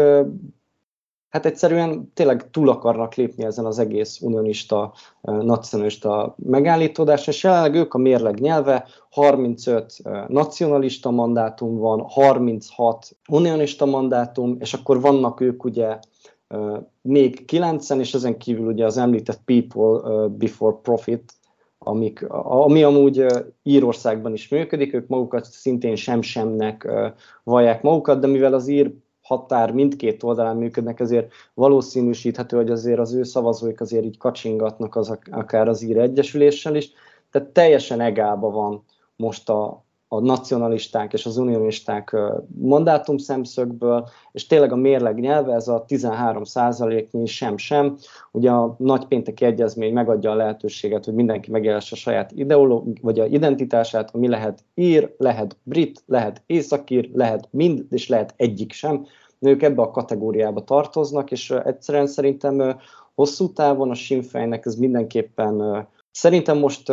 hát 1.37 1.47
egyszerűen 1.47 2.13
tényleg 2.15 2.51
túl 2.51 2.69
akarnak 2.69 3.15
lépni 3.15 3.45
ezen 3.45 3.65
az 3.65 3.79
egész 3.79 4.21
unionista, 4.21 4.93
nacionalista 5.23 6.35
megállítódáson, 6.39 7.35
és 7.35 7.43
jelenleg 7.43 7.75
ők 7.75 7.95
a 7.95 7.99
mérleg 7.99 8.41
nyelve, 8.41 8.87
35 9.11 9.97
nacionalista 10.29 11.11
mandátum 11.11 11.79
van, 11.79 12.01
36 12.01 13.17
unionista 13.29 13.87
mandátum, 13.87 14.57
és 14.61 14.75
akkor 14.75 15.01
vannak 15.01 15.41
ők 15.41 15.65
ugye 15.65 15.99
még 17.03 17.45
kilencen, 17.45 18.01
és 18.01 18.15
ezen 18.15 18.39
kívül 18.39 18.67
ugye 18.67 18.85
az 18.85 18.97
említett 18.97 19.41
People 19.45 20.29
Before 20.29 20.77
Profit, 20.83 21.33
amik, 21.79 22.29
ami 22.29 22.83
amúgy 22.83 23.27
Írországban 23.63 24.33
is 24.33 24.49
működik, 24.49 24.95
ők 24.95 25.09
magukat 25.09 25.45
szintén 25.45 25.97
sem-semnek 25.97 26.89
vallják 27.45 27.83
magukat, 27.83 28.21
de 28.21 28.27
mivel 28.27 28.55
az 28.55 28.69
ír 28.69 28.93
határ 29.27 29.73
mindkét 29.73 30.23
oldalán 30.23 30.57
működnek, 30.57 31.01
ezért 31.01 31.33
valószínűsíthető, 31.55 32.57
hogy 32.57 32.71
azért 32.71 32.99
az 32.99 33.13
ő 33.13 33.23
szavazóik 33.23 33.81
azért 33.81 34.05
így 34.05 34.19
kacsingatnak 34.19 34.97
az, 34.97 35.19
akár 35.31 35.69
az 35.69 35.83
ír 35.83 35.99
egyesüléssel 35.99 36.75
is, 36.75 36.91
tehát 37.31 37.49
teljesen 37.49 38.01
egába 38.01 38.51
van 38.51 38.85
most 39.17 39.49
a, 39.49 39.86
a 40.17 40.21
nacionalisták 40.21 41.13
és 41.13 41.27
az 41.27 41.37
unionisták 41.37 42.17
mandátum 42.59 43.17
szemszögből, 43.17 44.09
és 44.33 44.47
tényleg 44.47 44.73
a 44.73 44.77
mérleg 44.77 45.21
nyelve, 45.21 45.55
ez 45.55 45.69
a 45.69 45.85
13 45.87 46.45
százaléknyi 46.45 47.27
sem-sem, 47.27 47.97
ugye 48.33 48.51
a 48.51 48.75
nagypénteki 48.79 49.45
egyezmény 49.45 49.93
megadja 49.93 50.31
a 50.31 50.35
lehetőséget, 50.35 51.05
hogy 51.05 51.15
mindenki 51.15 51.51
megjelesse 51.51 51.95
a 51.95 51.99
saját 51.99 52.33
ideológ, 52.33 52.99
vagy 53.01 53.21
a 53.21 53.27
identitását, 53.27 54.15
ami 54.15 54.29
lehet 54.29 54.65
ír, 54.75 55.15
lehet 55.19 55.57
brit, 55.63 56.03
lehet 56.07 56.43
északír, 56.47 57.11
lehet 57.13 57.49
mind, 57.51 57.85
és 57.91 58.09
lehet 58.09 58.35
egyik 58.37 58.73
sem. 58.73 59.07
Ők 59.39 59.63
ebbe 59.63 59.83
a 59.83 59.91
kategóriába 59.91 60.65
tartoznak, 60.65 61.31
és 61.31 61.51
egyszerűen 61.51 62.07
szerintem 62.07 62.79
hosszú 63.15 63.53
távon 63.53 63.91
a 63.91 63.95
Sinfejnek 63.95 64.67
ez 64.67 64.75
mindenképpen 64.75 65.87
Szerintem 66.17 66.59
most 66.59 66.93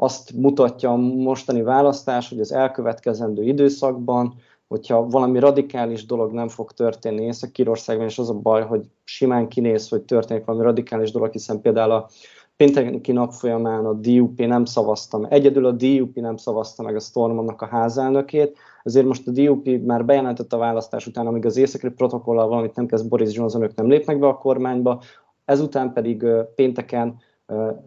azt 0.00 0.32
mutatja 0.32 0.90
a 0.90 0.96
mostani 0.96 1.62
választás, 1.62 2.28
hogy 2.28 2.40
az 2.40 2.52
elkövetkezendő 2.52 3.42
időszakban, 3.42 4.34
hogyha 4.68 5.08
valami 5.08 5.38
radikális 5.38 6.06
dolog 6.06 6.32
nem 6.32 6.48
fog 6.48 6.72
történni 6.72 7.24
Észak-Írországban, 7.24 8.06
és 8.06 8.18
az 8.18 8.30
a 8.30 8.34
baj, 8.34 8.62
hogy 8.62 8.86
simán 9.04 9.48
kinéz, 9.48 9.88
hogy 9.88 10.02
történik 10.02 10.44
valami 10.44 10.64
radikális 10.64 11.10
dolog, 11.10 11.32
hiszen 11.32 11.60
például 11.60 11.90
a 11.90 12.08
pénteki 12.56 13.12
nap 13.12 13.32
folyamán 13.32 13.84
a 13.84 13.92
DUP 13.92 14.38
nem 14.38 14.64
szavaztam, 14.64 15.26
egyedül 15.30 15.66
a 15.66 15.72
DUP 15.72 16.14
nem 16.14 16.36
szavazta 16.36 16.82
meg 16.82 16.96
a 16.96 17.00
Stormonnak 17.00 17.62
a 17.62 17.66
házelnökét, 17.66 18.58
ezért 18.82 19.06
most 19.06 19.28
a 19.28 19.30
DUP 19.30 19.68
már 19.86 20.04
bejelentette 20.04 20.56
a 20.56 20.58
választás 20.58 21.06
után, 21.06 21.26
amíg 21.26 21.46
az 21.46 21.56
északri 21.56 21.90
protokollal 21.90 22.48
valamit 22.48 22.74
nem 22.74 22.86
kezd 22.86 23.08
Boris 23.08 23.34
Johnson, 23.34 23.62
ők 23.62 23.74
nem 23.74 23.88
lépnek 23.88 24.18
be 24.18 24.26
a 24.26 24.38
kormányba, 24.38 25.02
ezután 25.44 25.92
pedig 25.92 26.26
pénteken 26.54 27.16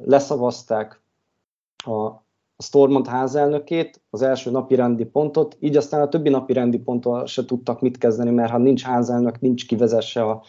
leszavazták 0.06 1.01
a, 1.86 2.06
a 2.56 2.64
Stormont 2.64 3.08
házelnökét, 3.08 4.02
az 4.10 4.22
első 4.22 4.52
napi 4.52 4.76
rendi 4.76 5.06
pontot, 5.06 5.58
így 5.60 5.78
aztán 5.78 6.02
a 6.02 6.10
többi 6.10 6.30
napi 6.30 6.54
rendi 6.54 6.78
ponttal 6.78 7.26
se 7.26 7.46
tudtak 7.46 7.82
mit 7.82 7.98
kezdeni, 7.98 8.32
mert 8.32 8.52
ha 8.52 8.58
nincs 8.58 8.84
házelnök, 8.84 9.40
nincs 9.40 9.68
kivezesse 9.68 10.24
a 10.24 10.44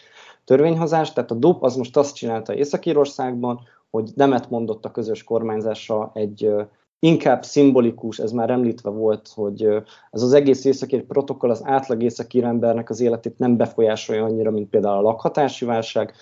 törvényhozás, 0.45 1.13
tehát 1.13 1.31
a 1.31 1.35
DOP 1.35 1.63
az 1.63 1.75
most 1.75 1.97
azt 1.97 2.15
csinálta 2.15 2.55
Észak-Írországban, 2.55 3.59
hogy 3.89 4.11
nemet 4.15 4.49
mondott 4.49 4.85
a 4.85 4.91
közös 4.91 5.23
kormányzásra 5.23 6.11
egy 6.13 6.53
inkább 6.99 7.43
szimbolikus, 7.43 8.19
ez 8.19 8.31
már 8.31 8.49
említve 8.49 8.89
volt, 8.89 9.29
hogy 9.35 9.63
ez 10.11 10.21
az 10.21 10.33
egész 10.33 10.65
északír 10.65 11.03
protokoll 11.03 11.49
az 11.49 11.61
átlag 11.63 12.03
északír 12.03 12.43
embernek 12.43 12.89
az 12.89 12.99
életét 12.99 13.37
nem 13.37 13.57
befolyásolja 13.57 14.23
annyira, 14.23 14.51
mint 14.51 14.69
például 14.69 14.97
a 14.97 15.01
lakhatási 15.01 15.65
válság, 15.65 16.13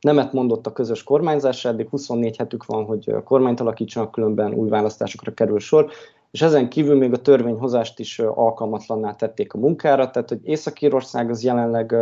Nemet 0.00 0.32
mondott 0.32 0.66
a 0.66 0.72
közös 0.72 1.02
kormányzás, 1.02 1.64
eddig 1.64 1.88
24 1.88 2.36
hetük 2.36 2.64
van, 2.64 2.84
hogy 2.84 3.14
kormányt 3.24 3.60
alakítsanak, 3.60 4.10
különben 4.10 4.54
új 4.54 4.68
választásokra 4.68 5.34
kerül 5.34 5.58
sor, 5.58 5.90
és 6.30 6.42
ezen 6.42 6.68
kívül 6.68 6.96
még 6.96 7.12
a 7.12 7.22
törvényhozást 7.22 7.98
is 7.98 8.18
alkalmatlanná 8.18 9.14
tették 9.14 9.52
a 9.52 9.58
munkára, 9.58 10.10
tehát 10.10 10.28
hogy 10.28 10.40
Észak-Írország 10.42 11.30
az 11.30 11.42
jelenleg 11.44 11.94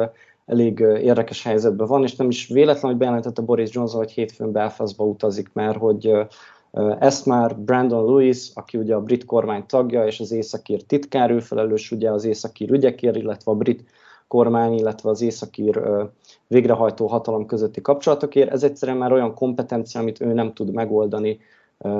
elég 0.46 0.78
érdekes 0.78 1.42
helyzetben 1.42 1.86
van, 1.86 2.02
és 2.02 2.16
nem 2.16 2.28
is 2.28 2.46
véletlen, 2.46 2.90
hogy 2.90 3.00
bejelentette 3.00 3.42
Boris 3.42 3.72
Johnson, 3.72 3.98
hogy 3.98 4.10
hétfőn 4.10 4.52
Belfastba 4.52 5.04
utazik, 5.04 5.50
mert 5.52 5.78
hogy 5.78 6.12
ezt 6.98 7.26
már 7.26 7.56
Brandon 7.56 8.04
Lewis, 8.04 8.50
aki 8.54 8.78
ugye 8.78 8.94
a 8.94 9.00
brit 9.00 9.24
kormány 9.24 9.66
tagja, 9.66 10.06
és 10.06 10.20
az 10.20 10.32
északír 10.32 10.82
titkár, 10.82 11.30
ő 11.30 11.38
felelős 11.38 11.90
ugye 11.90 12.10
az 12.10 12.24
északír 12.24 12.70
ügyekért, 12.70 13.16
illetve 13.16 13.50
a 13.50 13.54
brit 13.54 13.84
kormány, 14.28 14.72
illetve 14.72 15.10
az 15.10 15.22
északír 15.22 15.82
végrehajtó 16.46 17.06
hatalom 17.06 17.46
közötti 17.46 17.80
kapcsolatokért. 17.80 18.50
Ez 18.50 18.62
egyszerűen 18.62 18.98
már 18.98 19.12
olyan 19.12 19.34
kompetencia, 19.34 20.00
amit 20.00 20.20
ő 20.20 20.32
nem 20.32 20.52
tud 20.52 20.72
megoldani 20.72 21.38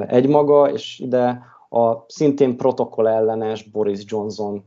egymaga, 0.07 0.71
és 0.71 0.99
ide 0.99 1.43
a 1.71 2.05
szintén 2.07 2.57
protokoll 2.57 3.09
ellenes 3.09 3.63
Boris 3.63 4.01
Johnson 4.07 4.65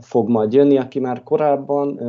fog 0.00 0.28
majd 0.28 0.52
jönni, 0.52 0.78
aki 0.78 1.00
már 1.00 1.22
korábban 1.22 2.00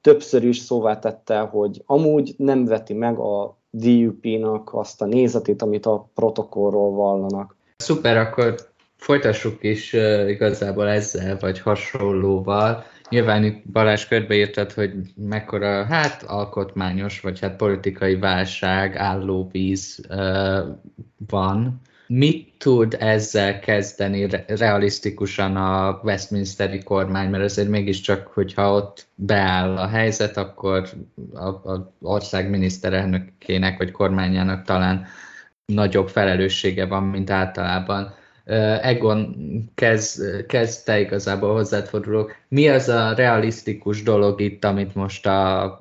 többször 0.00 0.44
is 0.44 0.58
szóvá 0.58 0.98
tette, 0.98 1.38
hogy 1.38 1.82
amúgy 1.86 2.34
nem 2.36 2.64
veti 2.64 2.94
meg 2.94 3.18
a 3.18 3.56
DUP-nak 3.70 4.74
azt 4.74 5.02
a 5.02 5.06
nézetét, 5.06 5.62
amit 5.62 5.86
a 5.86 6.08
protokollról 6.14 6.90
vallanak. 6.90 7.56
Szuper, 7.76 8.16
akkor 8.16 8.54
folytassuk 8.96 9.62
is 9.62 9.92
igazából 10.28 10.88
ezzel, 10.88 11.36
vagy 11.40 11.60
hasonlóval. 11.60 12.82
Nyilván 13.10 13.44
itt 13.44 13.70
Balázs 13.72 14.06
körbeírtad, 14.06 14.72
hogy 14.72 14.92
mekkora, 15.16 15.84
hát 15.84 16.22
alkotmányos, 16.22 17.20
vagy 17.20 17.40
hát 17.40 17.56
politikai 17.56 18.16
válság, 18.16 18.96
állóvíz 18.96 20.06
uh, 20.08 20.58
van. 21.28 21.80
Mit 22.06 22.54
tud 22.58 22.96
ezzel 22.98 23.58
kezdeni 23.58 24.26
realisztikusan 24.46 25.56
a 25.56 26.00
Westminsteri 26.02 26.82
kormány, 26.82 27.30
mert 27.30 27.44
azért 27.44 27.68
mégiscsak, 27.68 28.26
hogyha 28.26 28.72
ott 28.74 29.06
beáll 29.14 29.76
a 29.76 29.86
helyzet, 29.86 30.36
akkor 30.36 30.88
az 31.62 31.80
ország 32.00 32.50
miniszterelnökének 32.50 33.78
vagy 33.78 33.90
kormányának 33.90 34.64
talán 34.64 35.06
nagyobb 35.66 36.08
felelőssége 36.08 36.86
van, 36.86 37.02
mint 37.02 37.30
általában. 37.30 38.14
Egon, 38.82 39.36
kezd, 39.74 40.46
kezd 40.46 40.84
te 40.84 41.00
igazából 41.00 41.52
hozzád 41.52 41.86
fordulok. 41.86 42.36
Mi 42.48 42.68
az 42.68 42.88
a 42.88 43.14
realisztikus 43.14 44.02
dolog 44.02 44.40
itt, 44.40 44.64
amit 44.64 44.94
most 44.94 45.26
a 45.26 45.80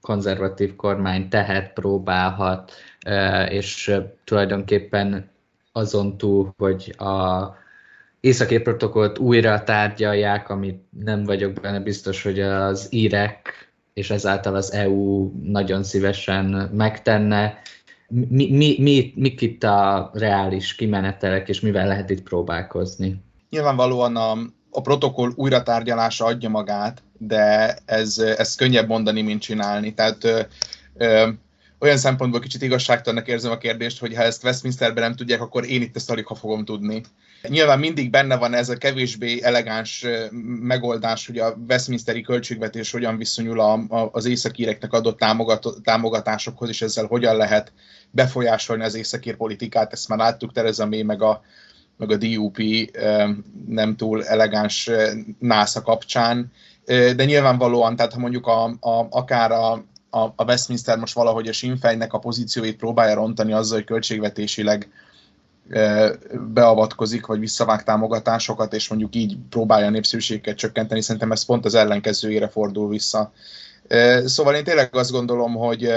konzervatív 0.00 0.76
kormány 0.76 1.28
tehet, 1.28 1.72
próbálhat, 1.72 2.72
és 3.48 3.96
tulajdonképpen 4.24 5.30
azon 5.72 6.16
túl, 6.16 6.54
hogy 6.58 6.94
a 6.98 7.42
északi 8.20 8.58
protokollt 8.58 9.18
újra 9.18 9.62
tárgyalják, 9.62 10.48
amit 10.48 10.82
nem 11.04 11.24
vagyok 11.24 11.52
benne 11.52 11.80
biztos, 11.80 12.22
hogy 12.22 12.40
az 12.40 12.86
írek 12.90 13.68
és 13.94 14.10
ezáltal 14.10 14.54
az 14.54 14.72
EU 14.72 15.30
nagyon 15.42 15.82
szívesen 15.82 16.44
megtenne, 16.72 17.58
mi, 18.08 18.50
mi, 18.50 18.76
mi, 18.78 19.12
mik 19.16 19.40
itt 19.40 19.64
a 19.64 20.10
reális 20.14 20.74
kimenetelek, 20.74 21.48
és 21.48 21.60
mivel 21.60 21.86
lehet 21.86 22.10
itt 22.10 22.22
próbálkozni? 22.22 23.22
Nyilvánvalóan 23.50 24.16
a, 24.16 24.32
a 24.70 24.80
protokoll 24.80 25.32
újratárgyalása 25.34 26.24
adja 26.24 26.48
magát, 26.48 27.02
de 27.18 27.76
ez, 27.84 28.18
ez 28.18 28.54
könnyebb 28.54 28.88
mondani, 28.88 29.22
mint 29.22 29.40
csinálni. 29.42 29.94
Tehát 29.94 30.24
ö, 30.24 30.40
ö, 30.94 31.28
olyan 31.78 31.96
szempontból 31.96 32.40
kicsit 32.40 32.62
igazságtalannak 32.62 33.28
érzem 33.28 33.50
a 33.50 33.58
kérdést, 33.58 33.98
hogy 33.98 34.14
ha 34.14 34.22
ezt 34.22 34.44
Westminsterben 34.44 35.02
nem 35.02 35.14
tudják, 35.16 35.40
akkor 35.40 35.68
én 35.68 35.82
itt 35.82 35.96
ezt 35.96 36.10
alig 36.10 36.26
ha 36.26 36.34
fogom 36.34 36.64
tudni. 36.64 37.02
Nyilván 37.48 37.78
mindig 37.78 38.10
benne 38.10 38.36
van 38.36 38.54
ez 38.54 38.68
a 38.68 38.76
kevésbé 38.76 39.42
elegáns 39.42 40.06
megoldás, 40.60 41.26
hogy 41.26 41.38
a 41.38 41.56
Westminsteri 41.68 42.20
költségvetés 42.20 42.90
hogyan 42.90 43.16
viszonyul 43.16 43.60
a, 43.60 43.72
a, 43.72 44.08
az 44.12 44.24
északíreknek 44.24 44.92
adott 44.92 45.18
támogat, 45.18 45.66
támogatásokhoz, 45.82 46.68
és 46.68 46.82
ezzel 46.82 47.06
hogyan 47.06 47.36
lehet 47.36 47.72
befolyásolni 48.10 48.84
az 48.84 48.94
északír 48.94 49.36
politikát. 49.36 49.92
Ezt 49.92 50.08
már 50.08 50.18
láttuk 50.18 50.52
Tereza 50.52 50.86
May 50.86 51.02
meg 51.02 51.22
a, 51.22 51.42
meg 51.96 52.10
a 52.10 52.16
DUP 52.16 52.58
nem 53.66 53.96
túl 53.96 54.24
elegáns 54.24 54.90
NASA 55.38 55.82
kapcsán, 55.82 56.52
de 56.86 57.24
nyilvánvalóan, 57.24 57.96
tehát 57.96 58.12
ha 58.12 58.18
mondjuk 58.18 58.46
a, 58.46 58.64
a, 58.64 59.06
akár 59.10 59.52
a, 59.52 59.84
a, 60.10 60.44
Westminster 60.44 60.98
most 60.98 61.14
valahogy 61.14 61.48
a 61.48 61.52
Sinfejnek 61.52 62.12
a 62.12 62.18
pozícióit 62.18 62.76
próbálja 62.76 63.14
rontani 63.14 63.52
azzal, 63.52 63.76
hogy 63.76 63.86
költségvetésileg 63.86 64.88
beavatkozik, 66.52 67.26
vagy 67.26 67.38
visszavág 67.38 67.84
támogatásokat, 67.84 68.74
és 68.74 68.88
mondjuk 68.88 69.14
így 69.14 69.36
próbálja 69.50 69.86
a 69.86 69.90
népszerűséget 69.90 70.56
csökkenteni, 70.56 71.00
szerintem 71.00 71.32
ez 71.32 71.44
pont 71.44 71.64
az 71.64 71.74
ellenkezőjére 71.74 72.48
fordul 72.48 72.88
vissza. 72.88 73.32
Szóval 74.24 74.54
én 74.54 74.64
tényleg 74.64 74.96
azt 74.96 75.10
gondolom, 75.10 75.54
hogy 75.54 75.92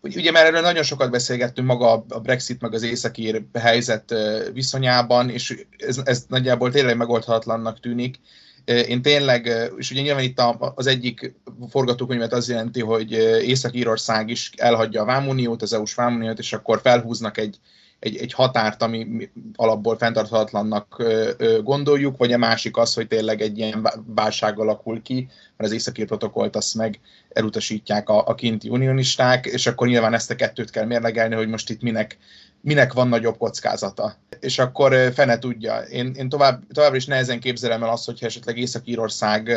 ugye 0.00 0.30
már 0.30 0.46
erről 0.46 0.60
nagyon 0.60 0.82
sokat 0.82 1.10
beszélgettünk 1.10 1.66
maga 1.66 2.04
a 2.08 2.20
Brexit 2.20 2.60
meg 2.60 2.74
az 2.74 2.82
északír 2.82 3.42
helyzet 3.54 4.14
viszonyában, 4.52 5.30
és 5.30 5.64
ez, 5.78 6.00
ez 6.04 6.24
nagyjából 6.28 6.70
tényleg 6.70 6.96
megoldhatatlannak 6.96 7.80
tűnik. 7.80 8.20
Én 8.64 9.02
tényleg, 9.02 9.70
és 9.76 9.90
ugye 9.90 10.00
nyilván 10.00 10.22
itt 10.22 10.42
az 10.74 10.86
egyik 10.86 11.34
forgatókönyvet 11.68 12.32
az 12.32 12.48
jelenti, 12.48 12.80
hogy 12.80 13.12
Észak-Írország 13.42 14.28
is 14.28 14.50
elhagyja 14.56 15.02
a 15.02 15.04
Vámuniót, 15.04 15.62
az 15.62 15.72
EU-s 15.72 15.94
Vámuniót, 15.94 16.38
és 16.38 16.52
akkor 16.52 16.80
felhúznak 16.80 17.38
egy, 17.38 17.58
egy, 17.98 18.16
egy 18.16 18.32
határt, 18.32 18.82
ami 18.82 19.30
alapból 19.54 19.96
fenntarthatatlannak 19.96 21.02
gondoljuk, 21.62 22.16
vagy 22.16 22.32
a 22.32 22.38
másik 22.38 22.76
az, 22.76 22.94
hogy 22.94 23.08
tényleg 23.08 23.40
egy 23.40 23.58
ilyen 23.58 23.88
válság 24.06 24.58
alakul 24.58 25.02
ki, 25.02 25.28
mert 25.56 25.70
az 25.70 25.72
északi 25.72 26.04
protokollt 26.04 26.56
azt 26.56 26.74
meg 26.74 27.00
elutasítják 27.28 28.08
a, 28.08 28.26
a 28.26 28.34
kinti 28.34 28.68
unionisták, 28.68 29.46
és 29.46 29.66
akkor 29.66 29.86
nyilván 29.86 30.14
ezt 30.14 30.30
a 30.30 30.34
kettőt 30.34 30.70
kell 30.70 30.84
mérlegelni, 30.84 31.34
hogy 31.34 31.48
most 31.48 31.70
itt 31.70 31.82
minek, 31.82 32.18
minek 32.60 32.92
van 32.92 33.08
nagyobb 33.08 33.36
kockázata. 33.36 34.16
És 34.40 34.58
akkor 34.58 35.12
fene 35.14 35.38
tudja. 35.38 35.78
Én, 35.78 36.12
én 36.16 36.28
tovább, 36.28 36.62
továbbra 36.72 36.96
is 36.96 37.06
nehezen 37.06 37.40
képzelem 37.40 37.82
el 37.82 37.88
azt, 37.88 38.04
hogyha 38.04 38.26
esetleg 38.26 38.58
Észak-Írország 38.58 39.52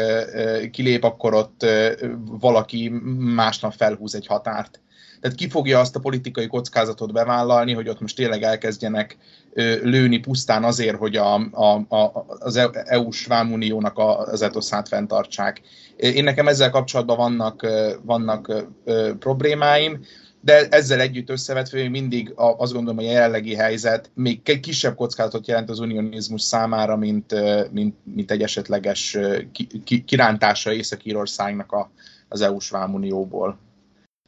kilép, 0.72 1.04
akkor 1.04 1.34
ott 1.34 1.66
valaki 2.26 2.90
másnap 3.18 3.74
felhúz 3.74 4.16
egy 4.16 4.28
határt. 4.28 4.80
Tehát 5.22 5.38
ki 5.38 5.50
fogja 5.50 5.80
azt 5.80 5.96
a 5.96 6.00
politikai 6.00 6.48
kockázatot 6.48 7.14
bevállalni, 7.14 7.74
hogy 7.74 7.90
ott 7.90 8.02
most 8.02 8.16
tényleg 8.16 8.44
elkezdjenek 8.44 9.18
lőni 9.82 10.18
pusztán 10.18 10.64
azért, 10.64 10.98
hogy 10.98 11.16
a, 11.16 11.34
a, 11.52 11.96
a, 11.96 12.26
az 12.28 12.70
EU-s 12.84 13.26
vámuniónak 13.26 13.98
az 13.98 14.42
etoszát 14.42 14.88
fenntartsák. 14.88 15.62
Én 15.98 16.24
nekem 16.24 16.48
ezzel 16.48 16.70
kapcsolatban 16.70 17.18
vannak, 17.18 17.68
vannak 18.04 18.66
problémáim, 19.20 20.00
de 20.42 20.68
ezzel 20.68 21.00
együtt 21.00 21.30
összevetve 21.30 21.80
még 21.80 21.90
mindig 21.90 22.34
azt 22.36 22.74
gondolom, 22.74 22.98
hogy 22.98 23.08
a 23.08 23.12
jelenlegi 23.12 23.56
helyzet 23.56 24.12
még 24.14 24.60
kisebb 24.60 24.96
kockázatot 24.96 25.48
jelent 25.48 25.70
az 25.70 25.80
unionizmus 25.80 26.42
számára, 26.42 26.98
mint, 26.98 27.36
mint, 27.72 27.96
mint 28.04 28.32
egy 28.32 28.42
esetleges 28.42 29.18
kirántása 30.06 30.74
Észak-Írországnak 30.74 31.90
az 32.28 32.42
EU-s 32.42 32.70
vámunióból. 32.70 33.58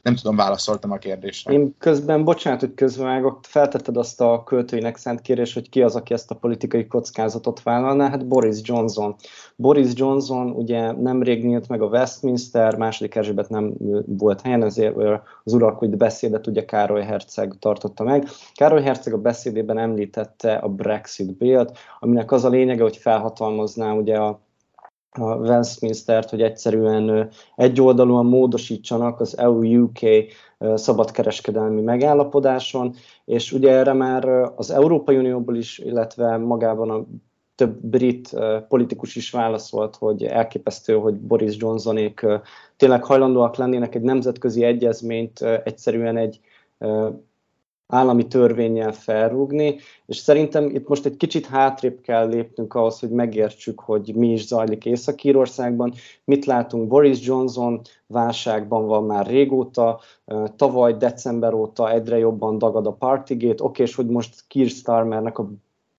Nem 0.02 0.14
tudom, 0.14 0.36
válaszoltam 0.36 0.90
a 0.90 0.96
kérdésre. 0.96 1.52
Én 1.52 1.74
közben, 1.78 2.24
bocsánat, 2.24 2.60
hogy 2.60 2.74
közvágok, 2.74 3.38
feltetted 3.42 3.96
azt 3.96 4.20
a 4.20 4.42
költőinek 4.44 4.96
szent 4.96 5.20
kérés, 5.20 5.54
hogy 5.54 5.68
ki 5.68 5.82
az, 5.82 5.96
aki 5.96 6.14
ezt 6.14 6.30
a 6.30 6.34
politikai 6.34 6.86
kockázatot 6.86 7.62
vállalná, 7.62 8.08
hát 8.08 8.26
Boris 8.26 8.58
Johnson. 8.62 9.14
Boris 9.56 9.90
Johnson 9.94 10.50
ugye 10.50 10.92
nemrég 10.92 11.44
nyílt 11.44 11.68
meg 11.68 11.82
a 11.82 11.86
Westminster, 11.86 12.76
második 12.76 13.14
Erzsébet 13.14 13.48
nem 13.48 13.72
volt 14.06 14.40
helyen, 14.40 14.62
ezért 14.62 14.96
az 15.44 15.52
uralkodó 15.52 15.96
beszédet 15.96 16.46
ugye 16.46 16.64
Károly 16.64 17.02
Herceg 17.02 17.54
tartotta 17.58 18.04
meg. 18.04 18.28
Károly 18.54 18.82
Herceg 18.82 19.12
a 19.12 19.18
beszédében 19.18 19.78
említette 19.78 20.54
a 20.54 20.68
Brexit 20.68 21.36
bélt, 21.36 21.78
aminek 22.00 22.32
az 22.32 22.44
a 22.44 22.48
lényege, 22.48 22.82
hogy 22.82 22.96
felhatalmazná 22.96 23.92
ugye 23.92 24.16
a 24.16 24.40
a 25.12 25.34
Westminster-t, 25.34 26.30
hogy 26.30 26.42
egyszerűen 26.42 27.30
egyoldalúan 27.56 28.26
módosítsanak 28.26 29.20
az 29.20 29.38
EU-UK 29.38 29.98
szabadkereskedelmi 30.74 31.80
megállapodáson, 31.80 32.94
és 33.24 33.52
ugye 33.52 33.70
erre 33.70 33.92
már 33.92 34.24
az 34.56 34.70
Európai 34.70 35.16
Unióból 35.16 35.56
is, 35.56 35.78
illetve 35.78 36.36
magában 36.36 36.90
a 36.90 37.04
több 37.54 37.78
brit 37.80 38.36
politikus 38.68 39.16
is 39.16 39.30
válaszolt, 39.30 39.96
hogy 39.96 40.24
elképesztő, 40.24 40.94
hogy 40.94 41.14
Boris 41.14 41.56
Johnsonék 41.56 42.26
tényleg 42.76 43.04
hajlandóak 43.04 43.56
lennének 43.56 43.94
egy 43.94 44.02
nemzetközi 44.02 44.64
egyezményt 44.64 45.40
egyszerűen 45.42 46.16
egy 46.16 46.40
állami 47.92 48.26
törvényel 48.26 48.92
felrúgni, 48.92 49.76
és 50.06 50.16
szerintem 50.16 50.64
itt 50.64 50.88
most 50.88 51.06
egy 51.06 51.16
kicsit 51.16 51.46
hátrébb 51.46 52.00
kell 52.00 52.28
lépnünk 52.28 52.74
ahhoz, 52.74 53.00
hogy 53.00 53.10
megértsük, 53.10 53.80
hogy 53.80 54.12
mi 54.14 54.32
is 54.32 54.46
zajlik 54.46 54.84
Észak-Írországban. 54.84 55.92
Mit 56.24 56.44
látunk? 56.44 56.88
Boris 56.88 57.26
Johnson 57.26 57.80
válságban 58.06 58.86
van 58.86 59.04
már 59.04 59.26
régóta, 59.26 60.00
tavaly 60.56 60.96
december 60.96 61.54
óta 61.54 61.92
egyre 61.92 62.18
jobban 62.18 62.58
dagad 62.58 62.86
a 62.86 62.92
Partygate, 62.92 63.64
oké, 63.64 63.82
és 63.82 63.94
hogy 63.94 64.06
most 64.06 64.44
Keir 64.48 64.68
Starmernek 64.68 65.38
a 65.38 65.50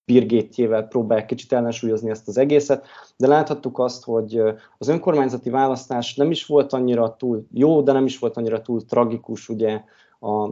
birgétjével 0.05 0.87
próbálják 0.87 1.25
kicsit 1.25 1.53
ellensúlyozni 1.53 2.09
ezt 2.09 2.27
az 2.27 2.37
egészet, 2.37 2.85
de 3.17 3.27
láthattuk 3.27 3.79
azt, 3.79 4.03
hogy 4.03 4.41
az 4.77 4.87
önkormányzati 4.87 5.49
választás 5.49 6.15
nem 6.15 6.31
is 6.31 6.45
volt 6.45 6.73
annyira 6.73 7.15
túl 7.15 7.45
jó, 7.51 7.81
de 7.81 7.91
nem 7.91 8.05
is 8.05 8.19
volt 8.19 8.37
annyira 8.37 8.61
túl 8.61 8.85
tragikus 8.85 9.49
ugye 9.49 9.81
a 10.19 10.49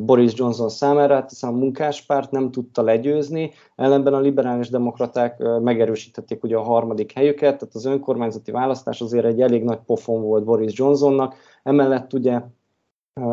Boris 0.00 0.32
Johnson 0.34 0.68
számára, 0.68 1.14
hát 1.14 1.28
hiszen 1.28 1.50
a 1.50 1.56
munkáspárt 1.56 2.30
nem 2.30 2.50
tudta 2.50 2.82
legyőzni, 2.82 3.52
ellenben 3.76 4.14
a 4.14 4.20
liberális 4.20 4.68
demokraták 4.68 5.38
megerősítették 5.38 6.44
ugye 6.44 6.56
a 6.56 6.62
harmadik 6.62 7.12
helyüket, 7.12 7.58
tehát 7.58 7.74
az 7.74 7.84
önkormányzati 7.84 8.50
választás 8.50 9.00
azért 9.00 9.24
egy 9.24 9.40
elég 9.40 9.64
nagy 9.64 9.80
pofon 9.86 10.22
volt 10.22 10.44
Boris 10.44 10.78
Johnsonnak, 10.78 11.34
emellett 11.62 12.12
ugye 12.12 12.40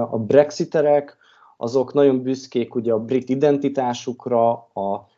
a 0.10 0.20
brexiterek, 0.20 1.18
azok 1.58 1.94
nagyon 1.94 2.22
büszkék 2.22 2.76
ugye 2.76 2.94
a 2.94 3.00
brit 3.00 3.30
identitásukra, 3.30 4.52
a 4.52 5.10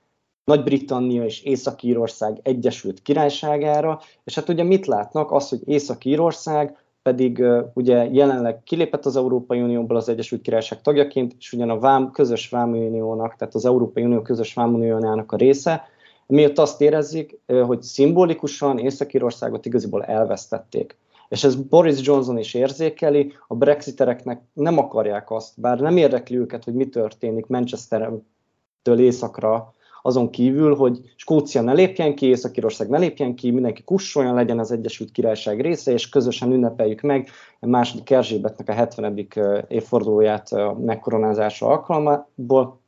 nagy-Britannia 0.44 1.24
és 1.24 1.44
Észak-Írország 1.44 2.40
Egyesült 2.42 3.02
Királyságára, 3.02 4.00
és 4.24 4.36
hát 4.36 4.50
ugye 4.50 4.64
mit 4.64 4.86
látnak? 4.86 5.32
Az, 5.32 5.50
hogy 5.50 5.62
Észak-Írország 5.66 6.78
pedig 7.04 7.44
ugye 7.74 8.10
jelenleg 8.12 8.63
kilépett 8.63 9.06
az 9.06 9.16
Európai 9.16 9.62
Unióból 9.62 9.98
az 9.98 10.10
Egyesült 10.10 10.42
Királyság 10.42 10.82
tagjaként, 10.82 11.34
és 11.39 11.54
ugyan 11.54 11.70
a 11.70 11.80
vám, 11.80 12.12
közös 12.12 12.50
vámuniónak, 12.50 13.36
tehát 13.36 13.56
az 13.56 13.66
Európai 13.66 14.04
Unió 14.04 14.22
közös 14.22 14.54
vámuniójának 14.54 15.32
a 15.32 15.36
része, 15.36 15.88
miatt 16.28 16.58
azt 16.58 16.82
érezzük, 16.82 17.39
hogy 17.66 17.82
szimbolikusan 17.82 18.78
Észak-Írországot 18.78 19.66
igaziból 19.66 20.04
elvesztették. 20.04 20.98
És 21.30 21.44
ez 21.44 21.56
Boris 21.56 22.06
Johnson 22.06 22.38
is 22.38 22.54
érzékeli, 22.54 23.34
a 23.48 23.56
brexitereknek 23.56 24.42
nem 24.54 24.78
akarják 24.78 25.32
azt, 25.32 25.62
bár 25.62 25.80
nem 25.80 25.98
érdekli 25.98 26.38
őket, 26.38 26.63
hogy 26.63 26.74
mi 26.74 26.89
történik 26.89 27.48
Manchestertől 27.48 29.00
északra, 29.00 29.74
azon 30.06 30.30
kívül, 30.30 30.76
hogy 30.76 31.00
Skócia 31.16 31.62
ne 31.62 31.74
lépjen 31.74 32.16
ki, 32.16 32.26
Észak-Írország 32.26 32.89
ne 32.89 32.98
lépjen 32.98 33.36
ki, 33.36 33.52
mindenki 33.52 33.84
kussoljon, 33.84 34.34
legyen 34.34 34.60
az 34.60 34.72
Egyesült 34.72 35.12
Királyság 35.12 35.62
része, 35.62 35.92
és 35.92 36.10
közösen 36.10 36.52
ünnepeljük 36.52 37.02
meg 37.02 37.30
a 37.60 37.68
második 37.68 38.10
Erzsébetnek 38.10 38.70
a 38.70 38.74
70. 38.74 39.28
évfordulóját 39.68 40.50
megkoronázása 40.86 41.68
alkalmából. 41.68 42.80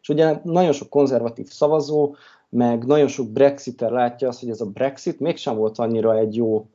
És 0.00 0.08
ugye 0.08 0.40
nagyon 0.42 0.72
sok 0.72 0.88
konzervatív 0.88 1.46
szavazó, 1.46 2.14
meg 2.48 2.84
nagyon 2.84 3.08
sok 3.08 3.30
Brexiter 3.30 3.90
látja 3.90 4.28
azt, 4.28 4.40
hogy 4.40 4.50
ez 4.50 4.60
a 4.60 4.66
Brexit 4.66 5.20
mégsem 5.20 5.56
volt 5.56 5.78
annyira 5.78 6.16
egy 6.18 6.36
jó 6.36 6.66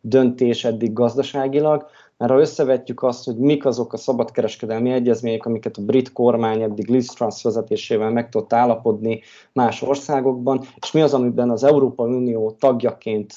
döntés 0.00 0.64
eddig 0.64 0.92
gazdaságilag, 0.92 1.86
mert 2.16 2.32
ha 2.32 2.38
összevetjük 2.38 3.02
azt, 3.02 3.24
hogy 3.24 3.36
mik 3.36 3.64
azok 3.64 3.92
a 3.92 3.96
szabadkereskedelmi 3.96 4.92
egyezmények, 4.92 5.46
amiket 5.46 5.76
a 5.76 5.82
brit 5.82 6.12
kormány 6.12 6.62
eddig 6.62 6.88
Liz 6.88 7.06
Truss 7.06 7.42
vezetésével 7.42 8.10
meg 8.10 8.28
tudott 8.28 8.52
állapodni 8.52 9.20
más 9.52 9.82
országokban, 9.82 10.60
és 10.80 10.92
mi 10.92 11.00
az, 11.00 11.14
amiben 11.14 11.50
az 11.50 11.64
Európai 11.64 12.12
Unió 12.12 12.56
tagjaként 12.58 13.36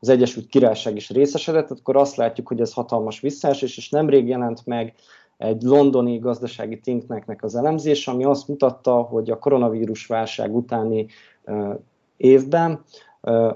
az 0.00 0.08
Egyesült 0.08 0.46
Királyság 0.46 0.96
is 0.96 1.10
részesedett, 1.10 1.70
akkor 1.70 1.96
azt 1.96 2.16
látjuk, 2.16 2.48
hogy 2.48 2.60
ez 2.60 2.72
hatalmas 2.72 3.20
visszaesés, 3.20 3.76
és 3.76 3.88
nemrég 3.90 4.28
jelent 4.28 4.66
meg 4.66 4.94
egy 5.36 5.62
londoni 5.62 6.18
gazdasági 6.18 6.80
thinknek 6.80 7.42
az 7.42 7.54
elemzése, 7.54 8.10
ami 8.10 8.24
azt 8.24 8.48
mutatta, 8.48 8.94
hogy 8.94 9.30
a 9.30 9.38
koronavírus 9.38 10.06
válság 10.06 10.56
utáni 10.56 11.06
évben 12.16 12.84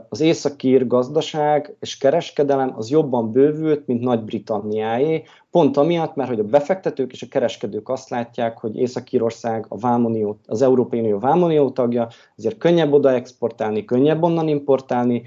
az 0.09 0.20
északír 0.20 0.87
gazdaság 0.87 1.76
és 1.81 1.98
kereskedelem 1.98 2.74
az 2.76 2.90
jobban 2.90 3.33
bővült, 3.33 3.87
mint 3.87 4.00
Nagy-Britanniáé, 4.00 5.22
pont 5.50 5.76
amiatt, 5.76 6.14
mert 6.14 6.28
hogy 6.28 6.38
a 6.38 6.44
befektetők 6.44 7.12
és 7.12 7.22
a 7.22 7.26
kereskedők 7.31 7.88
azt 7.88 8.09
látják, 8.09 8.59
hogy 8.59 8.76
Észak-Írország 8.76 9.66
a 9.68 9.78
Vámonió, 9.78 10.38
az 10.46 10.62
Európai 10.62 11.00
Unió 11.00 11.18
Vámonió 11.18 11.70
tagja, 11.70 12.09
ezért 12.37 12.59
könnyebb 12.59 12.92
oda 12.92 13.11
exportálni, 13.11 13.85
könnyebb 13.85 14.22
onnan 14.22 14.48
importálni, 14.48 15.22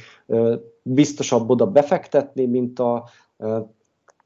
biztosabb 0.82 1.50
oda 1.50 1.66
befektetni, 1.66 2.46
mint 2.46 2.80
a 2.80 3.04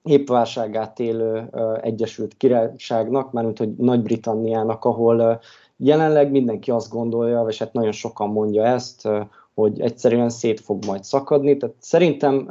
épp 0.04 0.28
válságát 0.28 1.00
élő 1.00 1.50
Egyesült 1.82 2.38
Királyságnak, 2.38 3.32
mármint 3.32 3.58
hogy 3.58 3.76
Nagy-Britanniának, 3.76 4.86
ahol 4.86 5.42
jelenleg 5.78 6.32
mindenki 6.32 6.72
azt 6.72 6.90
gondolja, 6.90 7.46
és 7.48 7.60
hát 7.60 7.74
nagyon 7.74 7.92
sokan 7.92 8.30
mondja 8.30 8.66
ezt, 8.66 9.10
hogy 9.56 9.80
egyszerűen 9.80 10.30
szét 10.30 10.60
fog 10.60 10.86
majd 10.86 11.04
szakadni. 11.04 11.58
Tehát 11.58 11.76
szerintem 11.80 12.50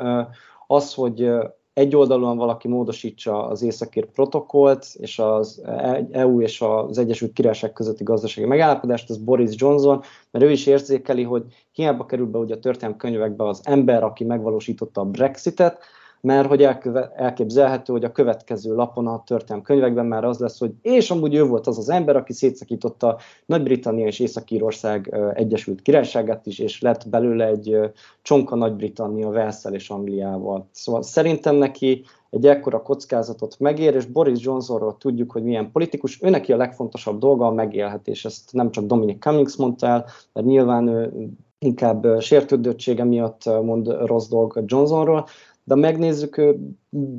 az, 0.67 0.95
hogy 0.95 1.31
egyoldalúan 1.73 2.37
valaki 2.37 2.69
módosítsa 2.69 3.47
az 3.47 3.62
északír 3.62 4.07
protokollt, 4.07 4.87
és 4.93 5.19
az 5.19 5.62
EU 6.11 6.40
és 6.40 6.61
az 6.61 6.99
Egyesült 6.99 7.33
Királyság 7.33 7.73
közötti 7.73 8.05
gazdasági 8.05 8.47
megállapodást, 8.47 9.11
az 9.11 9.17
Boris 9.17 9.51
Johnson, 9.55 10.03
mert 10.31 10.45
ő 10.45 10.51
is 10.51 10.67
érzékeli, 10.67 11.23
hogy 11.23 11.45
hiába 11.73 12.07
kerül 12.07 12.27
be 12.27 12.38
ugye 12.38 12.55
a 12.55 12.59
történelmi 12.59 12.97
könyvekbe 12.97 13.49
az 13.49 13.61
ember, 13.64 14.03
aki 14.03 14.25
megvalósította 14.25 15.01
a 15.01 15.05
Brexitet, 15.05 15.79
mert 16.25 16.49
hogy 16.49 16.69
elképzelhető, 17.17 17.93
hogy 17.93 18.05
a 18.05 18.13
következő 18.13 18.75
lapon 18.75 19.07
a 19.07 19.23
történelmi 19.27 19.65
könyvekben 19.65 20.07
már 20.07 20.25
az 20.25 20.39
lesz, 20.39 20.59
hogy 20.59 20.73
és 20.83 21.11
amúgy 21.11 21.35
ő 21.35 21.45
volt 21.45 21.67
az 21.67 21.79
az 21.79 21.91
ember, 21.91 22.17
aki 22.17 22.33
szétszakította 22.33 23.19
Nagy-Britannia 23.47 24.07
és 24.07 24.19
Észak-Írország 24.19 25.15
Egyesült 25.35 25.83
Királyságát 25.83 26.47
is, 26.47 26.59
és 26.59 26.81
lett 26.81 27.09
belőle 27.09 27.47
egy 27.47 27.79
csonka 28.22 28.57
Nagy-Britannia 28.57 29.31
Velszel 29.31 29.75
és 29.75 29.91
Angliával. 29.91 30.68
Szóval 30.70 31.03
szerintem 31.03 31.55
neki 31.55 32.05
egy 32.31 32.47
ekkora 32.47 32.83
kockázatot 32.83 33.57
megér, 33.59 33.95
és 33.95 34.07
Boris 34.07 34.45
Johnsonról 34.45 34.97
tudjuk, 34.99 35.33
hogy 35.33 35.43
milyen 35.43 35.70
politikus, 35.72 36.22
ő 36.22 36.31
neki 36.31 36.53
a 36.53 36.57
legfontosabb 36.57 37.18
dolga 37.18 37.47
a 37.47 37.53
megélhetés, 37.53 38.25
ezt 38.25 38.53
nem 38.53 38.70
csak 38.70 38.85
Dominic 38.85 39.22
Cummings 39.22 39.57
mondta 39.57 39.87
el, 39.87 40.05
mert 40.33 40.47
nyilván 40.47 40.89
ő 40.89 41.12
inkább 41.59 42.20
sértődöttsége 42.20 43.05
miatt 43.05 43.45
mond 43.45 43.89
rossz 44.07 44.29
dolgokat 44.29 44.64
Johnsonról, 44.66 45.27
de 45.65 45.75
megnézzük, 45.75 46.37
ő 46.37 46.59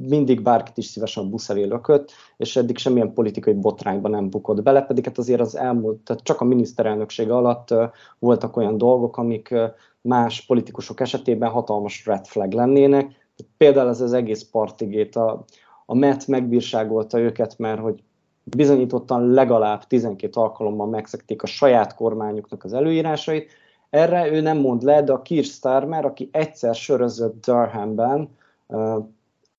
mindig 0.08 0.41
bárkit 0.41 0.78
is 0.78 0.86
szívesen 0.86 1.30
busz 1.30 1.50
elé 1.50 1.64
lökött, 1.64 2.12
és 2.38 2.56
eddig 2.56 2.78
semmilyen 2.78 3.14
politikai 3.14 3.54
botrányban 3.54 4.12
nem 4.12 4.30
bukott 4.30 4.64
bele, 4.64 4.82
pedig 4.82 5.06
hát 5.06 5.18
azért 5.18 5.41
az 5.41 5.56
elmúlt, 5.58 5.98
tehát 5.98 6.24
csak 6.24 6.41
a 6.41 6.46
miniszterelnökség 6.46 7.30
alatt 7.30 7.74
voltak 8.20 8.58
olyan 8.58 8.78
dolgok, 8.78 9.18
amik 9.18 9.54
más 10.02 10.46
politikusok 10.46 11.00
esetében 11.00 11.50
hatalmas 11.50 12.06
red 12.06 12.26
flag 12.26 12.52
lennének, 12.52 13.24
Például 13.58 13.89
ez 13.89 14.02
az 14.02 14.14
egész 14.14 14.43
partigét, 14.43 15.16
a, 15.16 15.46
a 15.86 15.96
MET 15.96 16.28
megbírságolta 16.28 17.20
őket, 17.20 17.58
mert 17.58 17.80
hogy 17.80 18.04
bizonyítottan 18.43 19.28
legalább 19.28 19.84
12 19.84 20.39
alkalommal 20.39 20.88
megszekték 20.88 21.43
a 21.43 21.46
saját 21.48 21.96
kormányuknak 21.96 22.64
az 22.64 22.74
előírásait. 22.74 23.52
Erre 23.96 24.32
ő 24.32 24.41
nem 24.41 24.58
mond 24.58 24.84
le, 24.84 25.04
de 25.04 25.12
a 25.12 25.22
Keir 25.22 25.43
Starmer, 25.43 26.06
aki 26.06 26.30
egyszer 26.32 26.76
sörözött 26.76 27.46
Durhamben, 27.46 28.30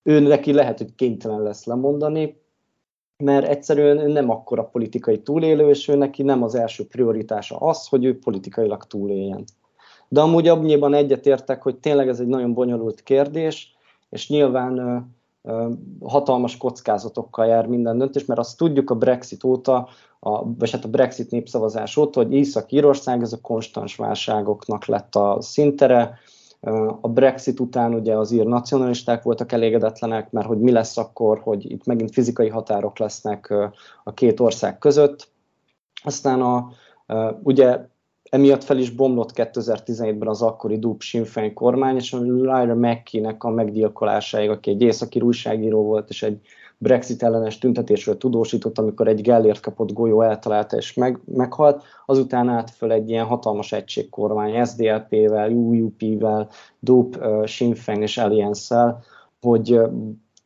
ő 0.03 0.21
neki 0.21 0.53
lehet, 0.53 0.79
hogy 0.79 0.95
kénytelen 0.95 1.43
lesz 1.43 1.65
lemondani, 1.65 2.41
mert 3.17 3.47
egyszerűen 3.47 4.11
nem 4.11 4.31
akkora 4.31 4.65
politikai 4.65 5.23
túlélő, 5.23 5.69
és 5.69 5.89
ő 5.89 5.97
neki 5.97 6.23
nem 6.23 6.43
az 6.43 6.55
első 6.55 6.87
prioritása 6.87 7.57
az, 7.57 7.87
hogy 7.87 8.05
ő 8.05 8.19
politikailag 8.19 8.85
túléljen. 8.85 9.45
De 10.09 10.21
amúgy 10.21 10.49
abnyiban 10.49 10.95
egyetértek, 10.95 11.63
hogy 11.63 11.77
tényleg 11.77 12.09
ez 12.09 12.21
egy 12.21 12.27
nagyon 12.27 12.55
bonyolult 12.55 13.03
kérdés, 13.03 13.77
és 14.11 14.29
nyilván 14.29 15.07
hatalmas 16.03 16.57
kockázatokkal 16.57 17.47
jár 17.47 17.67
minden 17.67 17.99
döntés, 17.99 18.25
mert 18.25 18.41
azt 18.41 18.57
tudjuk 18.57 18.91
a 18.91 18.95
Brexit 18.95 19.45
óta, 19.45 19.89
a, 20.27 20.55
vagy 20.59 20.71
hát 20.71 20.85
a 20.85 20.89
Brexit 20.89 21.31
népszavazás 21.31 21.97
óta, 21.97 22.23
hogy 22.23 22.33
Észak-Írország 22.33 23.23
ez 23.23 23.33
a 23.33 23.41
konstans 23.41 23.97
válságoknak 23.97 24.85
lett 24.85 25.15
a 25.15 25.37
szintere. 25.41 26.19
A 27.01 27.09
Brexit 27.09 27.61
után 27.61 27.95
ugye 27.95 28.17
az 28.17 28.31
ír 28.31 28.47
nacionalisták 28.47 29.23
voltak 29.23 29.53
elégedetlenek, 29.53 30.31
mert 30.31 30.47
hogy 30.47 30.59
mi 30.59 30.71
lesz 30.71 30.97
akkor, 30.97 31.39
hogy 31.39 31.71
itt 31.71 31.85
megint 31.85 32.13
fizikai 32.13 32.49
határok 32.49 32.99
lesznek 32.99 33.55
a 34.05 34.13
két 34.13 34.41
ország 34.41 34.79
között. 34.79 35.29
Aztán 36.05 36.43
a, 36.43 36.69
ugye 37.43 37.79
emiatt 38.23 38.65
fel 38.65 38.79
is 38.79 38.91
bomlott 38.91 39.33
2017-ben 39.35 40.29
az 40.29 40.43
akkori 40.43 40.79
Dub 40.79 41.01
Sinn 41.03 41.53
kormány, 41.55 41.97
és 41.97 42.13
a 42.13 42.25
Lyra 42.25 42.75
McKee-nek 42.75 43.45
a 43.45 43.51
meggyilkolásáig, 43.51 44.51
aki 44.51 44.71
egy 44.71 44.83
északi 44.83 45.21
újságíró 45.21 45.83
volt, 45.83 46.09
és 46.09 46.23
egy 46.23 46.41
Brexit 46.79 47.23
ellenes 47.23 47.59
tüntetésről 47.59 48.17
tudósított, 48.17 48.79
amikor 48.79 49.09
egy 49.09 49.21
Gellért 49.21 49.61
kapott 49.61 49.93
golyó 49.93 50.23
eltalálta 50.23 50.77
és 50.77 50.95
meg, 50.95 51.21
meghalt, 51.25 51.83
azután 52.07 52.49
át 52.49 52.71
föl 52.71 52.93
egy 52.93 53.11
ilyen 53.11 53.27
hatalmas 53.27 53.73
egységkormány 53.73 54.65
SDLP-vel, 54.65 55.51
UUP-vel, 55.51 56.49
DUP, 56.79 57.19
Sinn 57.45 57.75
Féin 57.75 58.03
és 58.03 58.19
Alliance-szel, 58.19 59.03
hogy 59.41 59.81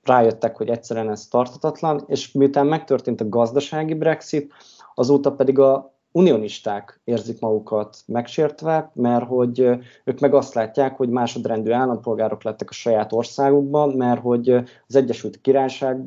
rájöttek, 0.03 0.57
hogy 0.57 0.69
egyszerűen 0.69 1.11
ez 1.11 1.27
tartatatlan, 1.27 2.05
és 2.07 2.33
miután 2.33 2.67
megtörtént 2.67 3.21
a 3.21 3.29
gazdasági 3.29 3.95
Brexit, 3.95 4.53
azóta 4.95 5.33
pedig 5.33 5.59
a 5.59 6.00
unionisták 6.13 7.01
érzik 7.05 7.41
magukat 7.41 7.97
megsértve, 8.07 8.91
mert 8.95 9.27
hogy 9.27 9.61
ők 10.05 10.21
meg 10.21 10.35
azt 10.35 10.55
látják, 10.55 10.97
hogy 10.97 11.09
másodrendű 11.09 11.71
állampolgárok 11.71 12.43
lettek 12.43 12.71
a 12.71 12.73
saját 12.73 13.13
országukban, 13.13 13.91
mert 13.91 14.21
hogy 14.21 14.51
az 14.87 14.95
Egyesült 14.97 15.41
Királyság 15.41 16.05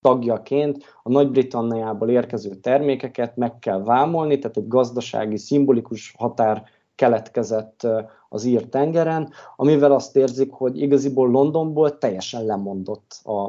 tagjaként 0.00 0.84
a 1.02 1.10
Nagy-Britanniából 1.10 2.10
érkező 2.10 2.54
termékeket 2.54 3.36
meg 3.36 3.58
kell 3.58 3.82
vámolni, 3.82 4.38
tehát 4.38 4.56
egy 4.56 4.68
gazdasági, 4.68 5.36
szimbolikus 5.36 6.14
határ 6.18 6.64
keletkezett 6.94 7.86
az 8.28 8.44
ír 8.44 8.68
tengeren, 8.68 9.30
amivel 9.56 9.92
azt 9.92 10.16
érzik, 10.16 10.52
hogy 10.52 10.80
igaziból 10.80 11.30
Londonból 11.30 11.98
teljesen 11.98 12.44
lemondott 12.44 13.20
a, 13.22 13.40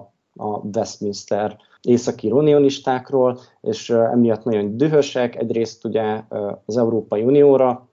a 0.44 0.62
Westminster 0.76 1.58
északi 1.82 2.32
unionistákról, 2.32 3.40
és 3.62 3.90
emiatt 3.90 4.44
nagyon 4.44 4.78
dühösek, 4.78 5.36
egyrészt 5.36 5.86
ugye 5.86 6.24
az 6.66 6.78
Európai 6.78 7.22
Unióra, 7.22 7.90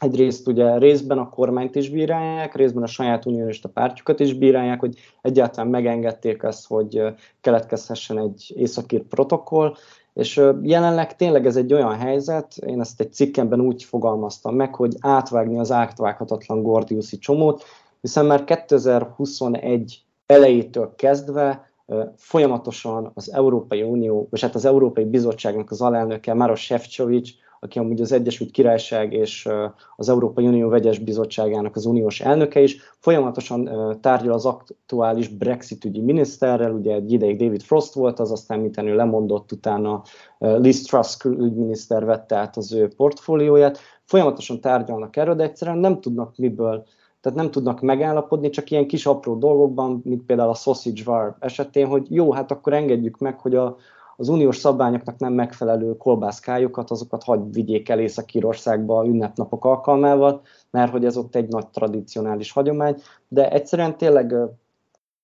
egyrészt 0.00 0.48
ugye 0.48 0.78
részben 0.78 1.18
a 1.18 1.28
kormányt 1.28 1.74
is 1.74 1.90
bírálják, 1.90 2.54
részben 2.54 2.82
a 2.82 2.86
saját 2.86 3.26
unionista 3.26 3.68
pártjukat 3.68 4.20
is 4.20 4.34
bírálják, 4.34 4.80
hogy 4.80 4.94
egyáltalán 5.22 5.70
megengedték 5.70 6.42
ezt, 6.42 6.66
hogy 6.66 7.02
keletkezhessen 7.40 8.18
egy 8.18 8.52
északír 8.56 9.02
protokoll, 9.02 9.74
és 10.14 10.42
jelenleg 10.62 11.16
tényleg 11.16 11.46
ez 11.46 11.56
egy 11.56 11.72
olyan 11.72 11.96
helyzet, 11.96 12.56
én 12.66 12.80
ezt 12.80 13.00
egy 13.00 13.12
cikkemben 13.12 13.60
úgy 13.60 13.84
fogalmaztam 13.84 14.54
meg, 14.54 14.74
hogy 14.74 14.94
átvágni 15.00 15.58
az 15.58 15.72
átvághatatlan 15.72 16.62
Gordiuszi 16.62 17.18
csomót, 17.18 17.64
hiszen 18.00 18.26
már 18.26 18.44
2021 18.44 20.02
elejétől 20.26 20.94
kezdve 20.96 21.67
folyamatosan 22.16 23.10
az 23.14 23.32
Európai 23.32 23.82
Unió, 23.82 24.26
vagy 24.30 24.40
hát 24.40 24.54
az 24.54 24.64
Európai 24.64 25.04
Bizottságnak 25.04 25.70
az 25.70 25.80
alelnöke, 25.80 26.34
Maros 26.34 26.64
Sefcovics, 26.64 27.32
aki 27.60 27.78
amúgy 27.78 28.00
az 28.00 28.12
Egyesült 28.12 28.50
Királyság 28.50 29.12
és 29.12 29.48
az 29.96 30.08
Európai 30.08 30.46
Unió 30.46 30.68
vegyes 30.68 30.98
bizottságának 30.98 31.76
az 31.76 31.84
uniós 31.86 32.20
elnöke 32.20 32.60
is, 32.60 32.76
folyamatosan 32.98 33.70
tárgyal 34.00 34.32
az 34.32 34.46
aktuális 34.46 35.28
Brexit 35.28 35.84
ügyi 35.84 36.00
miniszterrel, 36.00 36.72
ugye 36.72 36.94
egy 36.94 37.12
ideig 37.12 37.36
David 37.38 37.62
Frost 37.62 37.94
volt, 37.94 38.18
az 38.18 38.30
aztán 38.30 38.60
miten 38.60 38.86
ő 38.86 38.94
lemondott, 38.94 39.52
utána 39.52 40.02
Liz 40.38 40.82
Truss 40.82 41.16
ügyminiszter 41.24 42.04
vette 42.04 42.36
át 42.36 42.56
az 42.56 42.72
ő 42.72 42.88
portfólióját, 42.96 43.78
folyamatosan 44.04 44.60
tárgyalnak 44.60 45.16
erről, 45.16 45.34
de 45.34 45.42
egyszerűen 45.42 45.78
nem 45.78 46.00
tudnak 46.00 46.36
miből 46.36 46.84
tehát 47.20 47.38
nem 47.38 47.50
tudnak 47.50 47.80
megállapodni, 47.80 48.50
csak 48.50 48.70
ilyen 48.70 48.86
kis 48.86 49.06
apró 49.06 49.34
dolgokban, 49.34 50.00
mint 50.04 50.22
például 50.22 50.50
a 50.50 50.54
sausage 50.54 51.02
var 51.04 51.36
esetén, 51.38 51.86
hogy 51.86 52.06
jó, 52.10 52.32
hát 52.32 52.50
akkor 52.50 52.72
engedjük 52.72 53.18
meg, 53.18 53.40
hogy 53.40 53.54
a, 53.54 53.76
az 54.16 54.28
uniós 54.28 54.56
szabványoknak 54.56 55.18
nem 55.18 55.32
megfelelő 55.32 55.96
kolbászkájukat, 55.96 56.90
azokat 56.90 57.22
hagy 57.22 57.52
vigyék 57.52 57.88
el 57.88 57.98
Észak-Írországba 57.98 59.06
ünnepnapok 59.06 59.64
alkalmával, 59.64 60.40
mert 60.70 60.90
hogy 60.90 61.04
ez 61.04 61.16
ott 61.16 61.34
egy 61.34 61.48
nagy 61.48 61.66
tradicionális 61.66 62.52
hagyomány, 62.52 62.96
de 63.28 63.50
egyszerűen 63.50 63.96
tényleg 63.96 64.34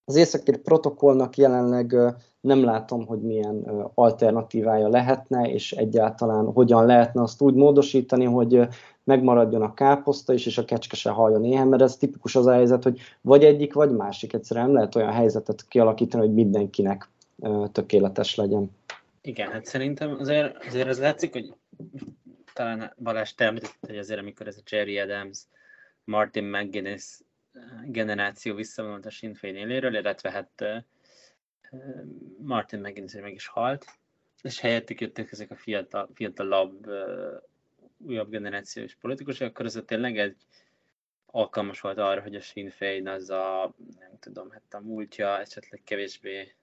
az 0.04 0.16
északír 0.16 0.58
protokollnak 0.58 1.36
jelenleg 1.36 1.96
nem 2.40 2.64
látom, 2.64 3.06
hogy 3.06 3.20
milyen 3.20 3.90
alternatívája 3.94 4.88
lehetne, 4.88 5.48
és 5.50 5.72
egyáltalán 5.72 6.52
hogyan 6.52 6.86
lehetne 6.86 7.22
azt 7.22 7.40
úgy 7.40 7.54
módosítani, 7.54 8.24
hogy 8.24 8.68
megmaradjon 9.04 9.62
a 9.62 9.74
káposzta 9.74 10.32
is, 10.32 10.46
és 10.46 10.58
a 10.58 10.64
kecske 10.64 10.96
se 10.96 11.10
halljon 11.10 11.44
éhen, 11.44 11.68
mert 11.68 11.82
ez 11.82 11.96
tipikus 11.96 12.36
az 12.36 12.46
a 12.46 12.52
helyzet, 12.52 12.82
hogy 12.82 13.00
vagy 13.20 13.44
egyik, 13.44 13.72
vagy 13.72 13.90
másik. 13.90 14.32
Egyszerűen 14.32 14.66
nem 14.66 14.74
lehet 14.74 14.94
olyan 14.94 15.12
helyzetet 15.12 15.68
kialakítani, 15.68 16.26
hogy 16.26 16.34
mindenkinek 16.34 17.08
tökéletes 17.72 18.34
legyen. 18.34 18.70
Igen, 19.20 19.50
hát 19.50 19.64
szerintem 19.64 20.16
azért, 20.18 20.64
azért 20.64 20.88
az 20.88 20.98
látszik, 20.98 21.32
hogy 21.32 21.54
talán 22.52 22.92
Balázs 23.02 23.32
te 23.32 23.44
említett, 23.44 23.76
hogy 23.80 23.98
azért, 23.98 24.20
amikor 24.20 24.46
ez 24.46 24.56
a 24.56 24.62
Jerry 24.70 24.98
Adams, 24.98 25.38
Martin 26.04 26.44
McGuinness 26.44 27.20
generáció 27.86 28.54
visszavonult 28.54 29.06
a 29.06 29.10
Sinn 29.10 29.34
Féin 29.34 29.56
éléről, 29.56 29.94
illetve 29.94 30.30
hát 30.30 30.64
Martin 32.38 32.78
McGuinness 32.78 33.14
meg 33.14 33.34
is 33.34 33.46
halt, 33.46 33.84
és 34.42 34.60
helyettük 34.60 35.00
jöttek 35.00 35.32
ezek 35.32 35.50
a 35.50 35.56
fiatal, 35.56 36.08
fiatalabb 36.14 36.86
újabb 38.06 38.30
generációs 38.30 38.94
politikusok, 38.94 39.48
akkor 39.48 39.64
ez 39.64 39.82
tényleg 39.86 40.18
egy 40.18 40.36
alkalmas 41.26 41.80
volt 41.80 41.98
arra, 41.98 42.20
hogy 42.20 42.34
a 42.34 42.40
Sinn 42.40 42.68
Féin 42.68 43.08
az 43.08 43.30
a, 43.30 43.74
nem 43.98 44.18
tudom, 44.20 44.50
hát 44.50 44.74
a 44.74 44.80
múltja 44.80 45.38
esetleg 45.38 45.80
kevésbé 45.84 46.54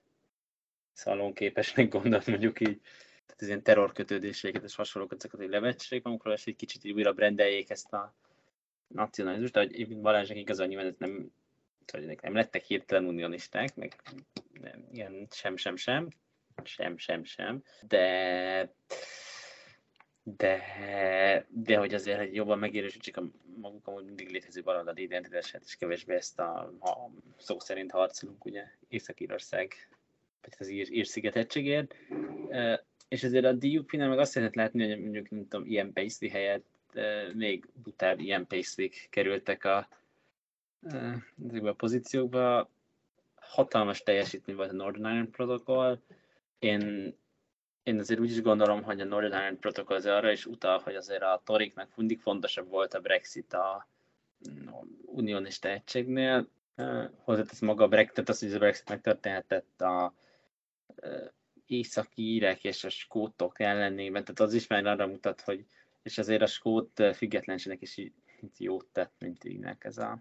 szalonképesnek 0.93 1.89
gondolt 1.89 2.25
mondjuk 2.25 2.59
így, 2.59 2.81
tehát 3.25 3.41
az 3.41 3.47
ilyen 3.47 3.63
terrorkötődéseket 3.63 4.63
és 4.63 4.75
hasonlókat, 4.75 5.17
ezeket, 5.17 5.39
hogy 5.39 5.49
levetség 5.49 6.03
magukról, 6.03 6.33
és 6.33 6.45
egy 6.45 6.55
kicsit 6.55 6.83
így 6.83 6.91
újra 6.91 7.13
brendeljék 7.13 7.69
ezt 7.69 7.93
a 7.93 8.15
nacionalizmust, 8.87 9.53
de 9.53 9.59
hogy 9.59 9.97
Balázsnak 9.97 10.37
igazán 10.37 10.67
nyilván 10.67 10.87
ez 10.87 10.95
nem, 10.97 11.31
nem 12.21 12.33
lettek 12.33 12.63
hirtelen 12.63 13.05
unionisták, 13.05 13.75
meg 13.75 13.95
nem, 14.61 14.87
ilyen 14.91 15.27
sem, 15.31 15.57
sem, 15.57 15.75
sem, 15.75 16.07
sem, 16.63 16.97
sem, 16.97 17.23
sem, 17.23 17.63
de 17.87 18.73
de, 20.23 20.61
de 21.49 21.77
hogy 21.77 21.93
azért, 21.93 22.17
hogy 22.17 22.35
jobban 22.35 22.59
megérősítsék 22.59 23.17
a 23.17 23.23
maguk 23.55 23.87
amúgy 23.87 24.05
mindig 24.05 24.29
létező 24.29 24.61
baloldali 24.61 25.01
identitását, 25.01 25.61
és 25.65 25.75
kevésbé 25.75 26.15
ezt 26.15 26.39
a, 26.39 26.59
a 26.79 27.09
szó 27.37 27.59
szerint 27.59 27.91
harcolunk, 27.91 28.45
ugye, 28.45 28.63
Észak-Írország, 28.87 29.73
vagy 30.41 30.53
az 30.59 30.67
ír, 30.67 30.91
ír 30.91 31.07
szigetettségért. 31.07 31.95
És 33.07 33.23
ezért 33.23 33.45
a 33.45 33.53
DUP-nál 33.53 34.09
meg 34.09 34.19
azt 34.19 34.35
lehet 34.35 34.55
látni, 34.55 34.89
hogy 34.89 35.01
mondjuk, 35.01 35.29
nem 35.29 35.47
tudom, 35.47 35.67
ilyen 35.67 35.93
paisley 35.93 36.29
helyett 36.29 36.65
még 37.33 37.67
butább 37.83 38.19
ilyen 38.19 38.47
paisley 38.47 38.87
kerültek 39.09 39.65
a, 39.65 39.87
ezekbe 41.47 41.69
a 41.69 41.73
pozíciókba. 41.73 42.69
Hatalmas 43.35 44.03
teljesítmény 44.03 44.55
volt 44.55 44.69
a 44.69 44.73
Northern 44.73 45.05
Ireland 45.05 45.29
Protocol. 45.29 46.01
Én 46.59 47.13
én 47.83 47.99
azért 47.99 48.19
úgy 48.19 48.31
is 48.31 48.41
gondolom, 48.41 48.83
hogy 48.83 49.01
a 49.01 49.05
Northern 49.05 49.33
Ireland 49.33 49.57
Protocol 49.57 49.95
az 49.95 50.05
arra 50.05 50.31
is 50.31 50.45
utal, 50.45 50.79
hogy 50.79 50.95
azért 50.95 51.21
a 51.21 51.41
toriknak 51.45 51.95
mindig 51.95 52.19
fontosabb 52.19 52.69
volt 52.69 52.93
a 52.93 52.99
Brexit 52.99 53.53
a, 53.53 53.87
a 54.65 54.85
unionista 55.05 55.69
egységnél. 55.69 56.47
Hozzátesz 57.23 57.59
maga 57.59 57.83
a 57.83 57.87
Brexit, 57.87 58.29
az, 58.29 58.39
hogy 58.39 58.53
a 58.53 58.57
Brexit 58.57 58.89
megtörténhetett 58.89 59.81
a 59.81 60.13
északi 61.65 62.21
írek 62.21 62.63
és 62.63 62.83
a 62.83 62.89
skótok 62.89 63.59
ellenében, 63.59 64.21
tehát 64.23 64.39
az 64.39 64.53
is 64.53 64.67
már 64.67 64.85
arra 64.85 65.07
mutat, 65.07 65.41
hogy 65.41 65.65
és 66.03 66.17
azért 66.17 66.41
a 66.41 66.45
skót 66.45 67.03
függetlenségnek 67.15 67.81
is 67.81 68.11
jót 68.57 68.85
tett, 68.91 69.13
mint 69.19 69.43
ígnek 69.43 69.83
ez 69.83 69.97
a, 69.97 70.19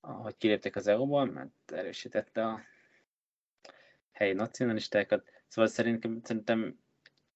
ahogy 0.00 0.36
kiléptek 0.36 0.76
az 0.76 0.86
EU-ból, 0.86 1.24
mert 1.24 1.72
erősítette 1.72 2.46
a 2.46 2.60
helyi 4.12 4.32
nacionalistákat. 4.32 5.35
Szóval 5.48 5.70
szerintem, 5.70 6.20
szerintem 6.22 6.78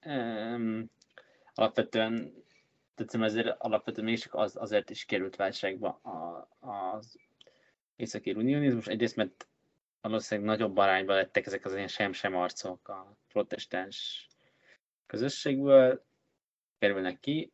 um, 0.06 0.90
alapvetően 1.54 2.40
tehát 3.06 3.26
ezért 3.26 3.56
alapvetően 3.58 4.06
még 4.06 4.18
csak 4.18 4.34
az, 4.34 4.56
azért 4.56 4.90
is 4.90 5.04
került 5.04 5.36
válságba 5.36 5.88
a, 5.88 6.48
az 6.58 7.18
északi 7.96 8.32
unionizmus. 8.32 8.86
Egyrészt, 8.86 9.16
mert 9.16 9.48
valószínűleg 10.00 10.50
nagyobb 10.50 10.76
arányban 10.76 11.16
lettek 11.16 11.46
ezek 11.46 11.64
az 11.64 11.74
ilyen 11.74 11.88
sem-sem 11.88 12.36
arcok 12.36 12.88
a 12.88 13.16
protestáns 13.28 14.26
közösségből, 15.06 16.04
kerülnek 16.78 17.20
ki. 17.20 17.52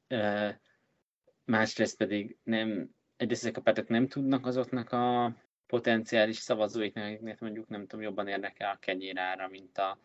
Másrészt 1.44 1.96
pedig 1.96 2.38
nem, 2.42 2.90
egyrészt 3.16 3.42
ezek 3.42 3.56
a 3.56 3.60
pártok 3.60 3.88
nem 3.88 4.08
tudnak 4.08 4.46
azoknak 4.46 4.92
a 4.92 5.34
potenciális 5.66 6.36
szavazóiknak, 6.36 7.04
akiknek 7.04 7.40
mondjuk 7.40 7.68
nem 7.68 7.86
tudom, 7.86 8.04
jobban 8.04 8.28
érdekel 8.28 8.70
a 8.70 8.78
kenyérára, 8.78 9.48
mint 9.48 9.78
a 9.78 9.98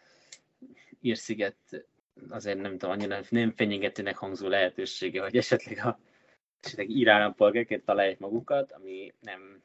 Írsziget 1.02 1.86
azért 2.30 2.60
nem 2.60 2.72
tudom, 2.72 2.92
annyira 2.92 3.22
nem 3.30 3.52
fenyegetőnek 3.52 4.18
hangzó 4.18 4.48
lehetősége, 4.48 5.22
hogy 5.22 5.36
esetleg 5.38 5.78
a 5.78 6.00
esetleg 6.62 6.90
ír 6.90 7.10
állampolgárként 7.10 7.86
találják 7.86 8.20
magukat, 8.20 8.72
ami 8.72 9.14
nem... 9.20 9.64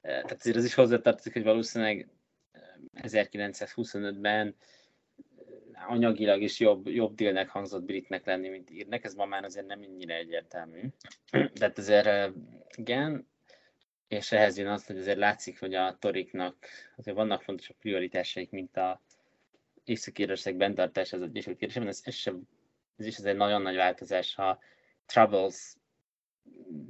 Tehát 0.00 0.32
azért 0.32 0.56
az 0.56 0.64
is 0.64 0.74
hozzátartozik, 0.74 1.32
hogy 1.32 1.42
valószínűleg 1.42 2.08
1925-ben 2.94 4.54
anyagilag 5.88 6.42
is 6.42 6.60
jobb, 6.60 6.86
jobb 6.88 7.14
délnek 7.14 7.48
hangzott 7.48 7.82
britnek 7.82 8.26
lenni, 8.26 8.48
mint 8.48 8.70
írnek, 8.70 9.04
ez 9.04 9.14
ma 9.14 9.24
már 9.24 9.44
azért 9.44 9.66
nem 9.66 9.82
ennyire 9.82 10.14
egyértelmű. 10.14 10.80
De 11.30 11.50
hát 11.60 11.78
azért 11.78 12.32
igen, 12.76 13.26
és 14.08 14.32
ehhez 14.32 14.58
jön 14.58 14.68
az, 14.68 14.86
hogy 14.86 14.98
azért 14.98 15.18
látszik, 15.18 15.58
hogy 15.58 15.74
a 15.74 15.96
toriknak 16.00 16.66
azért 16.96 17.16
vannak 17.16 17.42
fontosabb 17.42 17.76
prioritásaik, 17.76 18.50
mint 18.50 18.76
a 18.76 19.00
Észak-Írország 19.84 20.56
bentartása 20.56 21.16
az 21.16 21.22
Egyesült 21.22 21.56
Királyságban, 21.56 21.92
ez, 21.92 22.00
ez, 22.04 22.14
sem, 22.14 22.42
ez 22.96 23.06
is 23.06 23.16
egy 23.16 23.36
nagyon 23.36 23.62
nagy 23.62 23.76
változás, 23.76 24.34
ha 24.34 24.58
Troubles 25.06 25.74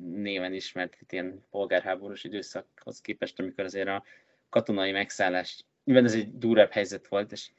néven 0.01 0.53
ismert 0.53 0.97
ilyen 1.09 1.45
polgárháborús 1.51 2.25
időszakhoz 2.25 3.01
képest, 3.01 3.39
amikor 3.39 3.65
azért 3.65 3.89
a 3.89 4.05
katonai 4.49 4.93
megszállás, 4.93 5.65
nyilván 5.85 6.05
ez 6.05 6.15
egy 6.15 6.39
durvább 6.39 6.71
helyzet 6.71 7.09
volt, 7.09 7.33
és 7.33 7.51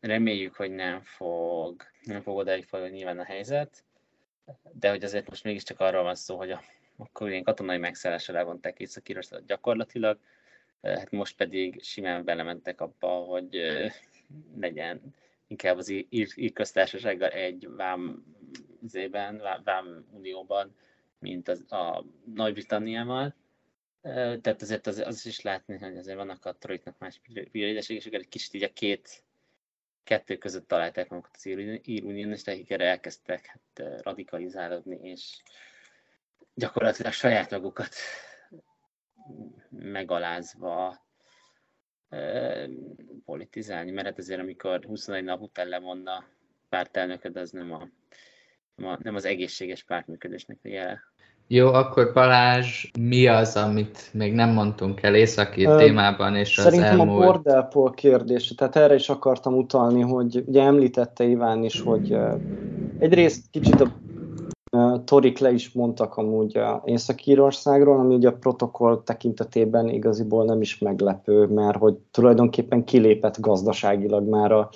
reméljük, 0.00 0.54
hogy 0.54 0.70
nem 0.70 1.00
fog, 1.02 1.82
nem 2.02 2.20
fog 2.20 2.36
odáig 2.36 2.64
folyni 2.64 2.96
nyilván 2.96 3.18
a 3.18 3.24
helyzet, 3.24 3.84
de 4.72 4.90
hogy 4.90 5.04
azért 5.04 5.28
most 5.28 5.44
mégiscsak 5.44 5.80
arról 5.80 6.02
van 6.02 6.14
szó, 6.14 6.36
hogy 6.36 6.50
a, 6.50 6.62
akkor 6.96 7.30
ilyen 7.30 7.42
katonai 7.42 7.78
megszállásra 7.78 8.34
levonták 8.34 8.78
észak 8.78 9.02
gyakorlatilag, 9.46 10.18
hát 10.82 11.10
most 11.10 11.36
pedig 11.36 11.82
simán 11.82 12.24
belementek 12.24 12.80
abba, 12.80 13.08
hogy 13.08 13.56
legyen 14.56 15.14
inkább 15.46 15.76
az 15.76 15.88
ír, 16.08 16.52
köztársasággal 16.52 17.28
egy 17.28 17.68
vám 17.76 18.24
zében, 18.86 19.42
vám 19.64 20.06
unióban, 20.12 20.76
mint 21.18 21.48
az, 21.48 21.72
a 21.72 22.04
Nagy-Britanniával. 22.34 23.34
Tehát 24.40 24.62
azért 24.62 24.86
az, 24.86 24.98
az 24.98 25.26
is 25.26 25.40
látni, 25.40 25.78
hogy 25.78 25.96
azért 25.96 26.16
vannak 26.16 26.44
a 26.44 26.56
trojknak 26.56 26.98
más 26.98 27.20
prioritások, 27.50 27.96
és 27.96 28.06
egy 28.06 28.28
kicsit 28.28 28.54
így 28.54 28.62
a 28.62 28.72
két 28.72 29.22
kettő 30.04 30.36
között 30.36 30.68
találták 30.68 31.08
magukat 31.08 31.34
az 31.34 31.46
ír 31.82 32.04
unionisták, 32.04 32.54
akik 32.54 32.70
erre 32.70 32.84
elkezdtek 32.84 33.46
hát, 33.46 34.02
radikalizálódni, 34.02 34.98
és 35.02 35.42
gyakorlatilag 36.54 37.12
saját 37.12 37.50
magukat 37.50 37.94
megalázva 39.70 41.06
politizálni, 43.24 43.90
mert 43.90 44.06
hát 44.06 44.18
azért 44.18 44.40
amikor 44.40 44.84
21 44.84 45.24
nap 45.24 45.40
után 45.40 45.68
lemondna 45.68 46.24
pártelnököd, 46.68 47.36
az 47.36 47.50
nem, 47.50 47.72
a, 47.72 47.88
nem, 48.74 48.90
a, 48.90 48.98
nem 49.02 49.14
az 49.14 49.24
egészséges 49.24 49.82
pártműködésnek 49.82 50.58
a 50.64 50.68
jele. 50.68 51.00
Jó, 51.50 51.72
akkor 51.72 52.12
Balázs, 52.12 52.90
mi 53.00 53.26
az, 53.26 53.56
amit 53.56 54.10
még 54.12 54.32
nem 54.32 54.50
mondtunk 54.50 55.02
el 55.02 55.14
északi 55.14 55.66
uh, 55.66 55.78
témában, 55.78 56.36
és 56.36 56.58
az 56.58 56.64
Szerintem 56.64 57.00
elmúlt... 57.00 57.22
a 57.22 57.26
bordelpol 57.26 57.90
kérdése, 57.90 58.54
tehát 58.54 58.76
erre 58.76 58.94
is 58.94 59.08
akartam 59.08 59.56
utalni, 59.56 60.00
hogy 60.00 60.42
ugye 60.46 60.62
említette 60.62 61.24
Iván 61.24 61.64
is, 61.64 61.80
hogy 61.80 62.16
egyrészt 62.98 63.50
kicsit 63.50 63.80
a 63.80 63.92
Torik 65.08 65.38
le 65.38 65.52
is 65.52 65.72
mondtak 65.72 66.16
amúgy 66.16 66.56
a 66.56 66.82
Észak-Írországról, 66.84 67.98
ami 67.98 68.14
ugye 68.14 68.28
a 68.28 68.36
protokoll 68.40 69.02
tekintetében 69.04 69.88
igaziból 69.88 70.44
nem 70.44 70.60
is 70.60 70.78
meglepő, 70.78 71.46
mert 71.46 71.78
hogy 71.78 71.94
tulajdonképpen 72.10 72.84
kilépett 72.84 73.40
gazdaságilag 73.40 74.28
már 74.28 74.52
a, 74.52 74.70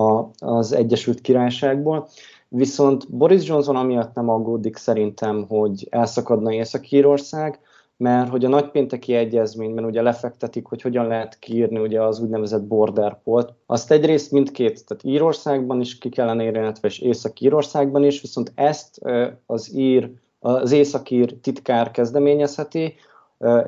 a, 0.00 0.30
az 0.38 0.72
Egyesült 0.72 1.20
Királyságból. 1.20 2.08
Viszont 2.48 3.16
Boris 3.16 3.48
Johnson 3.48 3.76
amiatt 3.76 4.14
nem 4.14 4.28
aggódik 4.28 4.76
szerintem, 4.76 5.46
hogy 5.48 5.86
elszakadna 5.90 6.52
Észak-Írország, 6.52 7.60
mert 7.96 8.30
hogy 8.30 8.44
a 8.44 8.48
nagypénteki 8.48 9.14
egyezményben 9.14 9.84
ugye 9.84 10.02
lefektetik, 10.02 10.66
hogy 10.66 10.82
hogyan 10.82 11.06
lehet 11.06 11.38
kiírni 11.38 11.78
ugye 11.78 12.02
az 12.02 12.20
úgynevezett 12.20 12.62
border 12.62 13.22
polt. 13.22 13.52
Azt 13.66 13.90
egyrészt 13.90 14.32
mindkét, 14.32 14.86
tehát 14.86 15.04
Írországban 15.04 15.80
is 15.80 15.98
ki 15.98 16.08
kellene 16.08 16.44
írni, 16.44 16.58
illetve 16.58 16.88
és 16.88 16.98
Észak-Írországban 16.98 18.04
is, 18.04 18.20
viszont 18.20 18.52
ezt 18.54 19.00
az 19.46 19.74
ír, 19.74 20.10
az 20.38 20.72
északír 20.72 21.34
titkár 21.40 21.90
kezdeményezheti, 21.90 22.94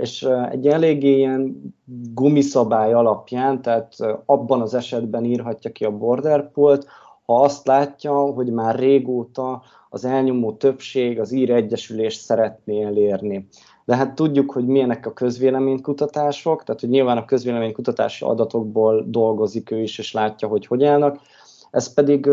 és 0.01 0.29
egy 0.51 0.67
eléggé 0.67 1.17
ilyen 1.17 1.75
gumiszabály 2.15 2.93
alapján, 2.93 3.63
tehát 3.63 3.95
abban 4.25 4.61
az 4.61 4.75
esetben 4.75 5.25
írhatja 5.25 5.73
ki 5.73 5.85
a 5.85 5.97
border 5.97 6.51
polt, 6.51 6.87
ha 7.27 7.43
azt 7.43 7.67
látja, 7.67 8.13
hogy 8.13 8.51
már 8.51 8.79
régóta 8.79 9.63
az 9.91 10.05
elnyomó 10.05 10.53
többség 10.53 11.21
az 11.21 11.33
ír 11.33 11.51
egyesülést 11.51 12.21
szeretné 12.21 12.83
elérni 12.83 13.49
de 13.89 13.97
hát 13.97 14.15
tudjuk, 14.15 14.51
hogy 14.51 14.67
milyenek 14.67 15.07
a 15.07 15.13
közvéleménykutatások, 15.13 16.65
tehát 16.65 16.81
hogy 16.81 16.89
nyilván 16.89 17.17
a 17.17 17.25
közvéleménykutatási 17.25 18.25
adatokból 18.25 19.05
dolgozik 19.07 19.71
ő 19.71 19.81
is, 19.83 19.99
és 19.99 20.13
látja, 20.13 20.49
hogy 20.49 20.67
hogy 20.67 20.85
állnak. 20.85 21.21
Ez 21.71 21.95
pedig 21.95 22.31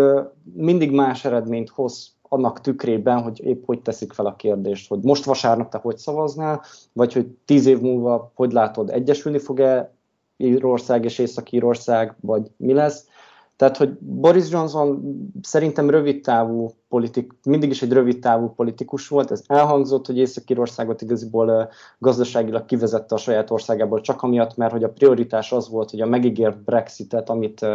mindig 0.53 0.91
más 0.91 1.25
eredményt 1.25 1.69
hoz 1.69 2.15
annak 2.21 2.61
tükrében, 2.61 3.21
hogy 3.21 3.45
épp 3.45 3.65
hogy 3.65 3.81
teszik 3.81 4.13
fel 4.13 4.25
a 4.25 4.35
kérdést, 4.35 4.89
hogy 4.89 4.99
most 5.01 5.25
vasárnap 5.25 5.69
te 5.69 5.77
hogy 5.77 5.97
szavaznál, 5.97 6.61
vagy 6.93 7.13
hogy 7.13 7.27
tíz 7.45 7.65
év 7.65 7.79
múlva 7.79 8.31
hogy 8.35 8.51
látod, 8.51 8.89
egyesülni 8.89 9.39
fog-e 9.39 9.93
Írország 10.37 11.03
és 11.03 11.19
Észak-Írország, 11.19 12.15
vagy 12.21 12.51
mi 12.57 12.73
lesz. 12.73 13.07
Tehát, 13.55 13.77
hogy 13.77 13.97
Boris 13.99 14.49
Johnson 14.49 15.17
szerintem 15.41 15.89
rövid 15.89 16.23
távú 16.23 16.69
politik, 16.89 17.33
mindig 17.43 17.69
is 17.69 17.81
egy 17.81 17.91
rövid 17.91 18.19
távú 18.19 18.49
politikus 18.49 19.07
volt, 19.07 19.31
ez 19.31 19.43
elhangzott, 19.47 20.05
hogy 20.05 20.17
Észak-Írországot 20.17 21.01
igaziból 21.01 21.71
gazdaságilag 21.99 22.65
kivezette 22.65 23.15
a 23.15 23.17
saját 23.17 23.51
országából, 23.51 24.01
csak 24.01 24.21
amiatt, 24.21 24.55
mert 24.55 24.71
hogy 24.71 24.83
a 24.83 24.89
prioritás 24.89 25.51
az 25.51 25.69
volt, 25.69 25.89
hogy 25.89 26.01
a 26.01 26.05
megígért 26.05 26.63
Brexitet, 26.63 27.29
amit 27.29 27.65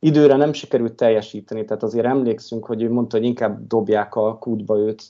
időre 0.00 0.36
nem 0.36 0.52
sikerült 0.52 0.94
teljesíteni, 0.94 1.64
tehát 1.64 1.82
azért 1.82 2.06
emlékszünk, 2.06 2.64
hogy 2.64 2.82
ő 2.82 2.90
mondta, 2.90 3.16
hogy 3.16 3.26
inkább 3.26 3.66
dobják 3.66 4.14
a 4.14 4.38
kútba 4.38 4.78
őt, 4.78 5.02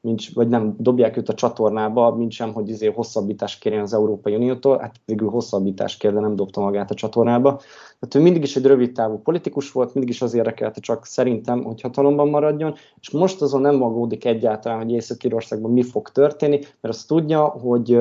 mint, 0.00 0.22
vagy 0.34 0.48
nem 0.48 0.74
dobják 0.78 1.16
őt 1.16 1.28
a 1.28 1.34
csatornába, 1.34 2.14
mint 2.14 2.32
sem, 2.32 2.52
hogy 2.52 2.68
izé 2.68 2.86
hosszabbítást 2.86 3.60
kérjen 3.60 3.82
az 3.82 3.94
Európai 3.94 4.34
Uniótól, 4.34 4.78
hát 4.78 4.94
végül 5.04 5.28
hosszabbítást 5.28 5.98
kér, 5.98 6.12
de 6.12 6.20
nem 6.20 6.36
dobta 6.36 6.60
magát 6.60 6.90
a 6.90 6.94
csatornába. 6.94 7.56
Tehát 7.98 8.14
ő 8.14 8.20
mindig 8.20 8.42
is 8.42 8.56
egy 8.56 8.66
rövid 8.66 8.92
távú 8.92 9.18
politikus 9.18 9.72
volt, 9.72 9.94
mindig 9.94 10.12
is 10.12 10.22
az 10.22 10.34
érdekelte 10.34 10.80
csak 10.80 11.06
szerintem, 11.06 11.64
hogy 11.64 11.80
hatalomban 11.80 12.28
maradjon, 12.28 12.74
és 13.00 13.10
most 13.10 13.42
azon 13.42 13.60
nem 13.60 13.76
magódik 13.76 14.24
egyáltalán, 14.24 14.78
hogy 14.78 14.92
Észak-Írországban 14.92 15.70
mi 15.70 15.82
fog 15.82 16.08
történni, 16.08 16.58
mert 16.80 16.94
azt 16.94 17.08
tudja, 17.08 17.44
hogy 17.44 17.98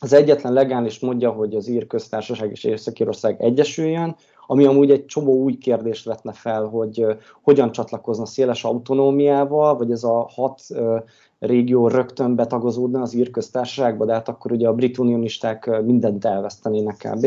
az 0.00 0.12
egyetlen 0.12 0.52
legális 0.52 0.98
módja, 0.98 1.30
hogy 1.30 1.54
az 1.54 1.68
ír 1.68 1.86
köztársaság 1.86 2.50
és 2.50 2.64
Észak-Írország 2.64 3.42
egyesüljön, 3.42 4.16
ami 4.46 4.64
amúgy 4.64 4.90
egy 4.90 5.06
csomó 5.06 5.32
új 5.32 5.58
kérdést 5.58 6.04
vetne 6.04 6.32
fel, 6.32 6.64
hogy 6.64 7.06
hogyan 7.42 7.72
csatlakozna 7.72 8.26
széles 8.26 8.64
autonómiával, 8.64 9.76
vagy 9.76 9.90
ez 9.90 10.04
a 10.04 10.28
hat 10.34 10.60
régió 11.38 11.88
rögtön 11.88 12.34
betagozódna 12.34 13.00
az 13.00 13.14
ír 13.14 13.30
köztársaságba, 13.30 14.04
de 14.04 14.12
hát 14.12 14.28
akkor 14.28 14.52
ugye 14.52 14.68
a 14.68 14.74
brit 14.74 14.98
unionisták 14.98 15.82
mindent 15.84 16.24
elvesztenének 16.24 16.96
kb. 16.96 17.26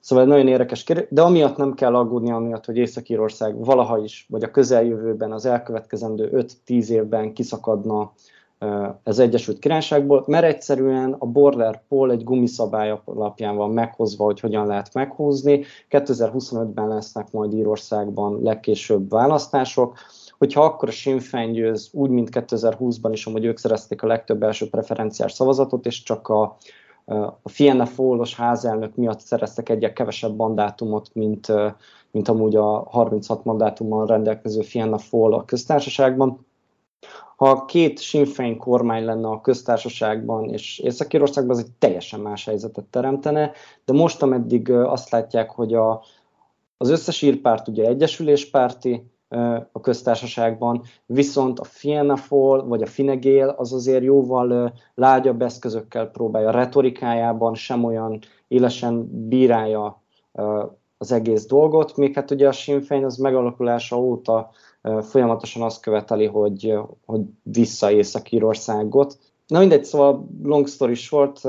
Szóval 0.00 0.24
nagyon 0.24 0.48
érdekes 0.48 0.84
kérdés, 0.84 1.06
de 1.10 1.22
amiatt 1.22 1.56
nem 1.56 1.74
kell 1.74 1.94
aggódni, 1.94 2.30
amiatt, 2.30 2.64
hogy 2.64 2.76
Észak-Írország 2.76 3.64
valaha 3.64 3.98
is, 3.98 4.26
vagy 4.30 4.42
a 4.42 4.50
közeljövőben, 4.50 5.32
az 5.32 5.46
elkövetkezendő 5.46 6.46
5-10 6.66 6.88
évben 6.88 7.32
kiszakadna 7.32 8.12
az 9.02 9.18
Egyesült 9.18 9.58
Királyságból, 9.58 10.24
mert 10.26 10.44
egyszerűen 10.44 11.12
a 11.18 11.26
border 11.26 11.82
poll 11.88 12.10
egy 12.10 12.24
gumiszabály 12.24 13.00
alapján 13.04 13.56
van 13.56 13.70
meghozva, 13.70 14.24
hogy 14.24 14.40
hogyan 14.40 14.66
lehet 14.66 14.94
meghúzni. 14.94 15.64
2025-ben 15.90 16.88
lesznek 16.88 17.30
majd 17.32 17.52
Írországban 17.52 18.42
legkésőbb 18.42 19.10
választások. 19.10 19.96
Hogyha 20.38 20.64
akkor 20.64 20.88
a 20.88 20.92
Sinn 20.92 21.18
Féin 21.18 21.52
győz, 21.52 21.88
úgy, 21.92 22.10
mint 22.10 22.28
2020-ban 22.32 23.08
is, 23.12 23.26
amúgy 23.26 23.44
ők 23.44 23.58
szerezték 23.58 24.02
a 24.02 24.06
legtöbb 24.06 24.42
első 24.42 24.68
preferenciás 24.68 25.32
szavazatot, 25.32 25.86
és 25.86 26.02
csak 26.02 26.28
a, 26.28 26.56
a 27.42 27.48
Fianna 27.48 27.86
Fáilos 27.86 28.36
házelnök 28.36 28.94
miatt 28.94 29.20
szereztek 29.20 29.68
egyet 29.68 29.92
kevesebb 29.92 30.36
mandátumot, 30.36 31.10
mint, 31.12 31.52
mint 32.10 32.28
amúgy 32.28 32.56
a 32.56 32.88
36 32.90 33.44
mandátummal 33.44 34.06
rendelkező 34.06 34.60
Fianna 34.60 34.98
Fáil 34.98 35.32
a 35.32 35.44
köztársaságban 35.44 36.45
ha 37.36 37.64
két 37.64 38.00
Sinn 38.00 38.24
Féin 38.24 38.56
kormány 38.56 39.04
lenne 39.04 39.28
a 39.28 39.40
köztársaságban 39.40 40.48
és 40.48 40.78
Észak-Írországban, 40.78 41.56
az 41.56 41.62
egy 41.62 41.72
teljesen 41.78 42.20
más 42.20 42.44
helyzetet 42.44 42.84
teremtene, 42.84 43.52
de 43.84 43.92
most, 43.92 44.22
ameddig 44.22 44.70
azt 44.70 45.10
látják, 45.10 45.50
hogy 45.50 45.74
a, 45.74 46.02
az 46.76 46.90
összes 46.90 47.22
írpárt 47.22 47.68
ugye 47.68 47.86
egyesüléspárti 47.86 49.10
a 49.72 49.80
köztársaságban, 49.80 50.82
viszont 51.06 51.58
a 51.58 51.64
Fianna 51.64 52.16
Fáil 52.16 52.64
vagy 52.64 52.82
a 52.82 52.86
Fine 52.86 53.14
Gael 53.14 53.48
az 53.48 53.72
azért 53.72 54.02
jóval 54.02 54.72
lágyabb 54.94 55.42
eszközökkel 55.42 56.06
próbálja 56.06 56.50
retorikájában, 56.50 57.54
sem 57.54 57.84
olyan 57.84 58.18
élesen 58.48 59.08
bírálja 59.28 60.02
az 60.98 61.12
egész 61.12 61.46
dolgot, 61.46 61.96
még 61.96 62.14
hát 62.14 62.30
ugye 62.30 62.48
a 62.48 62.52
Sinn 62.52 62.80
Féin 62.80 63.04
az 63.04 63.16
megalakulása 63.16 63.98
óta 63.98 64.50
folyamatosan 65.02 65.62
azt 65.62 65.80
követeli, 65.80 66.26
hogy, 66.26 66.74
hogy 67.06 67.20
vissza 67.42 67.90
Észak-Írországot. 67.90 69.18
Na 69.46 69.58
mindegy, 69.58 69.84
szóval 69.84 70.28
long 70.42 70.68
story 70.68 70.94
short, 70.94 71.40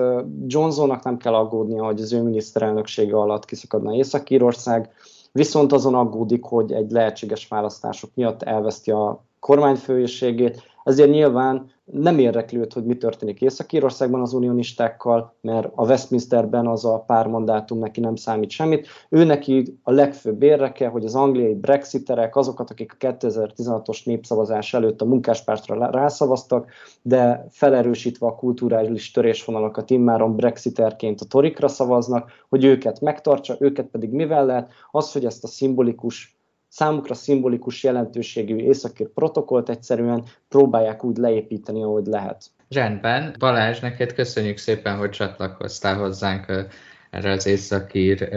Johnsonnak 0.47 1.03
nem 1.03 1.17
kell 1.17 1.33
aggódnia, 1.33 1.85
hogy 1.85 2.01
az 2.01 2.13
ő 2.13 2.21
miniszterelnöksége 2.21 3.15
alatt 3.15 3.45
kiszakadna 3.45 3.95
Észak-Írország, 3.95 4.89
viszont 5.31 5.71
azon 5.71 5.95
aggódik, 5.95 6.43
hogy 6.43 6.71
egy 6.71 6.91
lehetséges 6.91 7.47
választások 7.47 8.09
miatt 8.13 8.43
elveszti 8.43 8.91
a 8.91 9.23
kormányfőségét, 9.39 10.61
ezért 10.87 11.09
nyilván 11.09 11.69
nem 11.85 12.19
érdekli 12.19 12.57
őt, 12.57 12.73
hogy 12.73 12.85
mi 12.85 12.97
történik 12.97 13.41
Észak-Írországban 13.41 14.21
az 14.21 14.33
unionistákkal, 14.33 15.33
mert 15.41 15.71
a 15.75 15.85
Westminsterben 15.85 16.67
az 16.67 16.85
a 16.85 16.99
pár 16.99 17.27
mandátum 17.27 17.79
neki 17.79 17.99
nem 17.99 18.15
számít 18.15 18.49
semmit. 18.49 18.87
Ő 19.09 19.23
neki 19.23 19.79
a 19.83 19.91
legfőbb 19.91 20.43
érdeke, 20.43 20.87
hogy 20.87 21.05
az 21.05 21.15
angliai 21.15 21.55
brexiterek, 21.55 22.35
azokat, 22.35 22.69
akik 22.69 22.95
a 22.99 23.05
2016-os 23.05 24.05
népszavazás 24.05 24.73
előtt 24.73 25.01
a 25.01 25.05
munkáspártra 25.05 25.91
rászavaztak, 25.91 26.71
de 27.01 27.47
felerősítve 27.49 28.27
a 28.27 28.35
kulturális 28.35 29.11
törésvonalakat 29.11 29.89
immáron 29.89 30.35
brexiterként 30.35 31.21
a 31.21 31.25
torikra 31.25 31.67
szavaznak, 31.67 32.31
hogy 32.49 32.63
őket 32.63 33.01
megtartsa, 33.01 33.55
őket 33.59 33.85
pedig 33.85 34.09
mivel 34.09 34.45
lehet? 34.45 34.71
Az, 34.91 35.11
hogy 35.11 35.25
ezt 35.25 35.43
a 35.43 35.47
szimbolikus 35.47 36.36
számukra 36.67 37.13
szimbolikus 37.13 37.83
jelentőségű 37.83 38.55
északír 38.55 39.07
protokollt 39.07 39.69
egyszerűen 39.69 40.23
próbálják 40.49 41.03
úgy 41.03 41.17
leépíteni, 41.17 41.83
ahogy 41.83 42.05
lehet. 42.05 42.45
Rendben. 42.69 43.35
Balázs, 43.39 43.79
neked 43.79 44.13
köszönjük 44.13 44.57
szépen, 44.57 44.97
hogy 44.97 45.09
csatlakoztál 45.09 45.97
hozzánk 45.97 46.67
erre 47.09 47.31
az 47.31 47.45
északír 47.45 48.29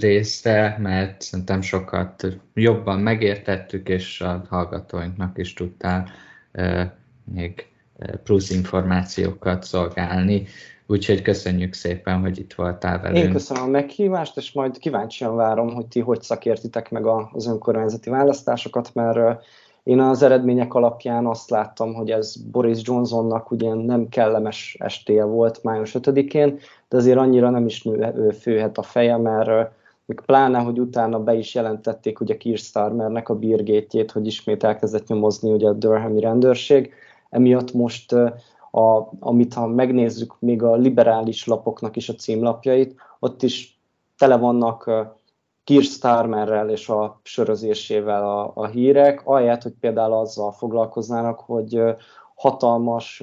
részre, 0.00 0.76
mert 0.78 1.22
szerintem 1.22 1.60
sokat 1.60 2.26
jobban 2.54 3.00
megértettük, 3.00 3.88
és 3.88 4.20
a 4.20 4.44
hallgatóinknak 4.48 5.38
is 5.38 5.52
tudtál 5.52 6.08
még 7.24 7.66
plusz 8.24 8.50
információkat 8.50 9.62
szolgálni. 9.62 10.46
Úgyhogy 10.90 11.22
köszönjük 11.22 11.72
szépen, 11.72 12.20
hogy 12.20 12.38
itt 12.38 12.52
voltál 12.52 13.00
velünk. 13.00 13.24
Én 13.24 13.32
köszönöm 13.32 13.62
a 13.62 13.66
meghívást, 13.66 14.36
és 14.36 14.52
majd 14.52 14.78
kíváncsian 14.78 15.36
várom, 15.36 15.74
hogy 15.74 15.86
ti 15.86 16.00
hogy 16.00 16.22
szakértitek 16.22 16.90
meg 16.90 17.06
az 17.32 17.46
önkormányzati 17.46 18.10
választásokat, 18.10 18.90
mert 18.94 19.44
én 19.82 20.00
az 20.00 20.22
eredmények 20.22 20.74
alapján 20.74 21.26
azt 21.26 21.50
láttam, 21.50 21.94
hogy 21.94 22.10
ez 22.10 22.36
Boris 22.36 22.78
Johnsonnak 22.82 23.50
ugye 23.50 23.74
nem 23.74 24.08
kellemes 24.08 24.76
estéje 24.78 25.24
volt 25.24 25.62
május 25.62 25.96
5-én, 25.98 26.58
de 26.88 26.96
azért 26.96 27.18
annyira 27.18 27.50
nem 27.50 27.66
is 27.66 27.82
nő, 27.82 28.30
főhet 28.40 28.78
a 28.78 28.82
feje, 28.82 29.16
mert 29.16 29.72
még 30.04 30.20
pláne, 30.26 30.58
hogy 30.58 30.78
utána 30.78 31.22
be 31.22 31.34
is 31.34 31.54
jelentették 31.54 32.20
ugye 32.20 32.36
Keir 32.36 32.58
Starmernek 32.58 33.28
a 33.28 33.34
bírgétjét, 33.34 34.10
hogy 34.10 34.26
ismét 34.26 34.64
elkezdett 34.64 35.06
nyomozni 35.06 35.52
ugye 35.52 35.68
a 35.68 35.72
Durhami 35.72 36.20
rendőrség, 36.20 36.92
emiatt 37.28 37.72
most 37.72 38.14
a, 38.70 39.08
amit 39.20 39.54
ha 39.54 39.66
megnézzük 39.66 40.36
még 40.38 40.62
a 40.62 40.74
liberális 40.74 41.46
lapoknak 41.46 41.96
is 41.96 42.08
a 42.08 42.14
címlapjait, 42.14 43.00
ott 43.18 43.42
is 43.42 43.80
tele 44.18 44.36
vannak 44.36 44.90
Keir 45.64 45.82
Starmerrel 45.82 46.70
és 46.70 46.88
a 46.88 47.20
sörözésével 47.22 48.28
a, 48.28 48.52
a 48.54 48.66
hírek, 48.66 49.22
ahelyett, 49.24 49.62
hogy 49.62 49.74
például 49.80 50.12
azzal 50.12 50.52
foglalkoznának, 50.52 51.40
hogy 51.40 51.82
hatalmas 52.34 53.22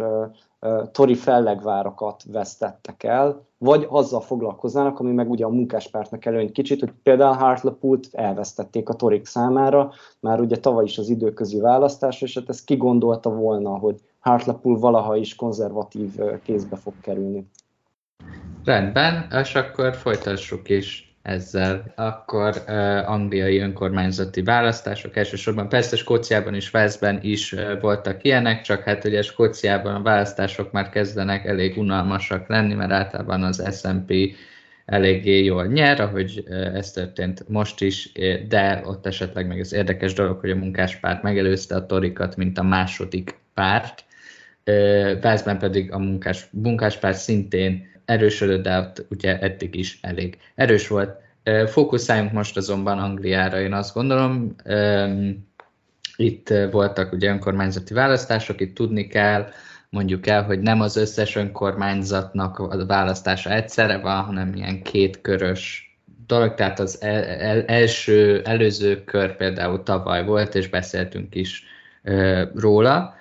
tori 0.91 1.15
fellegvárakat 1.15 2.23
vesztettek 2.31 3.03
el, 3.03 3.45
vagy 3.57 3.87
azzal 3.89 4.21
foglalkoznának, 4.21 4.99
ami 4.99 5.11
meg 5.11 5.29
ugye 5.29 5.45
a 5.45 5.49
munkáspártnak 5.49 6.25
előny 6.25 6.51
kicsit, 6.51 6.79
hogy 6.79 6.91
például 7.03 7.35
Hartlepult 7.35 8.07
elvesztették 8.11 8.89
a 8.89 8.93
torik 8.93 9.25
számára, 9.25 9.91
már 10.19 10.39
ugye 10.39 10.57
tavaly 10.57 10.83
is 10.83 10.97
az 10.97 11.09
időközi 11.09 11.59
választás, 11.59 12.21
és 12.21 12.33
hát 12.33 12.49
ezt 12.49 12.65
kigondolta 12.65 13.29
volna, 13.29 13.77
hogy 13.77 14.01
Hartlepool 14.19 14.79
valaha 14.79 15.15
is 15.15 15.35
konzervatív 15.35 16.15
kézbe 16.43 16.75
fog 16.75 16.93
kerülni. 17.01 17.49
Rendben, 18.63 19.27
és 19.41 19.55
akkor 19.55 19.95
folytassuk 19.95 20.69
is 20.69 21.06
ezzel. 21.27 21.93
Akkor 21.95 22.63
uh, 22.67 23.11
angliai 23.11 23.59
önkormányzati 23.59 24.43
választások 24.43 25.15
elsősorban, 25.15 25.69
persze 25.69 25.95
Skóciában 25.95 26.53
és 26.53 26.73
Walesben 26.73 27.19
is 27.21 27.53
uh, 27.53 27.79
voltak 27.81 28.23
ilyenek, 28.23 28.61
csak 28.61 28.83
hát 28.83 29.05
ugye 29.05 29.21
Skóciában 29.21 29.95
a 29.95 30.01
választások 30.01 30.71
már 30.71 30.89
kezdenek 30.89 31.45
elég 31.45 31.77
unalmasak 31.77 32.47
lenni, 32.47 32.73
mert 32.73 32.91
általában 32.91 33.43
az 33.43 33.77
SNP 33.79 34.13
eléggé 34.85 35.43
jól 35.43 35.65
nyer, 35.65 36.01
ahogy 36.01 36.43
ez 36.49 36.91
történt 36.91 37.47
most 37.47 37.81
is, 37.81 38.11
de 38.47 38.81
ott 38.85 39.05
esetleg 39.05 39.47
meg 39.47 39.59
az 39.59 39.73
érdekes 39.73 40.13
dolog, 40.13 40.39
hogy 40.39 40.49
a 40.49 40.55
munkáspárt 40.55 41.23
megelőzte 41.23 41.75
a 41.75 41.85
torikat, 41.85 42.35
mint 42.35 42.57
a 42.57 42.63
második 42.63 43.35
párt, 43.53 44.05
Velszben 45.21 45.57
pedig 45.57 45.91
a 45.91 45.97
munkás, 45.97 46.47
munkáspárt 46.51 47.17
szintén 47.17 47.87
erősödött, 48.07 48.63
de 48.63 48.79
ott 48.79 49.05
ugye 49.09 49.39
eddig 49.39 49.75
is 49.75 49.99
elég 50.01 50.37
erős 50.55 50.87
volt. 50.87 51.15
Fókuszáljunk 51.67 52.31
most 52.31 52.57
azonban 52.57 52.99
Angliára, 52.99 53.59
én 53.59 53.73
azt 53.73 53.93
gondolom. 53.93 54.55
Itt 56.15 56.53
voltak 56.71 57.11
ugye 57.13 57.29
önkormányzati 57.29 57.93
választások, 57.93 58.61
itt 58.61 58.75
tudni 58.75 59.07
kell, 59.07 59.47
mondjuk 59.89 60.27
el, 60.27 60.43
hogy 60.43 60.59
nem 60.59 60.81
az 60.81 60.95
összes 60.95 61.35
önkormányzatnak 61.35 62.59
a 62.59 62.85
választása 62.85 63.49
egyszerre 63.49 63.97
van, 63.97 64.23
hanem 64.23 64.53
ilyen 64.55 64.81
kétkörös 64.81 65.95
dolog, 66.27 66.53
tehát 66.53 66.79
az 66.79 67.01
el, 67.01 67.23
el, 67.23 67.65
első, 67.65 68.41
előző 68.45 69.03
kör 69.03 69.35
például 69.35 69.83
tavaly 69.83 70.25
volt, 70.25 70.55
és 70.55 70.69
beszéltünk 70.69 71.35
is 71.35 71.63
róla. 72.55 73.16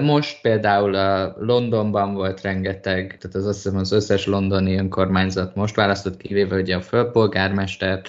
Most 0.00 0.40
például 0.40 0.94
a 0.94 1.34
Londonban 1.38 2.14
volt 2.14 2.40
rengeteg, 2.40 3.18
tehát 3.20 3.36
az 3.36 3.46
azt 3.46 3.62
hiszem 3.62 3.78
az 3.78 3.92
összes 3.92 4.26
londoni 4.26 4.76
önkormányzat 4.76 5.54
most 5.54 5.74
választott 5.74 6.16
kivéve 6.16 6.56
ugye 6.56 6.76
a 6.76 6.80
főpolgármestert, 6.80 8.08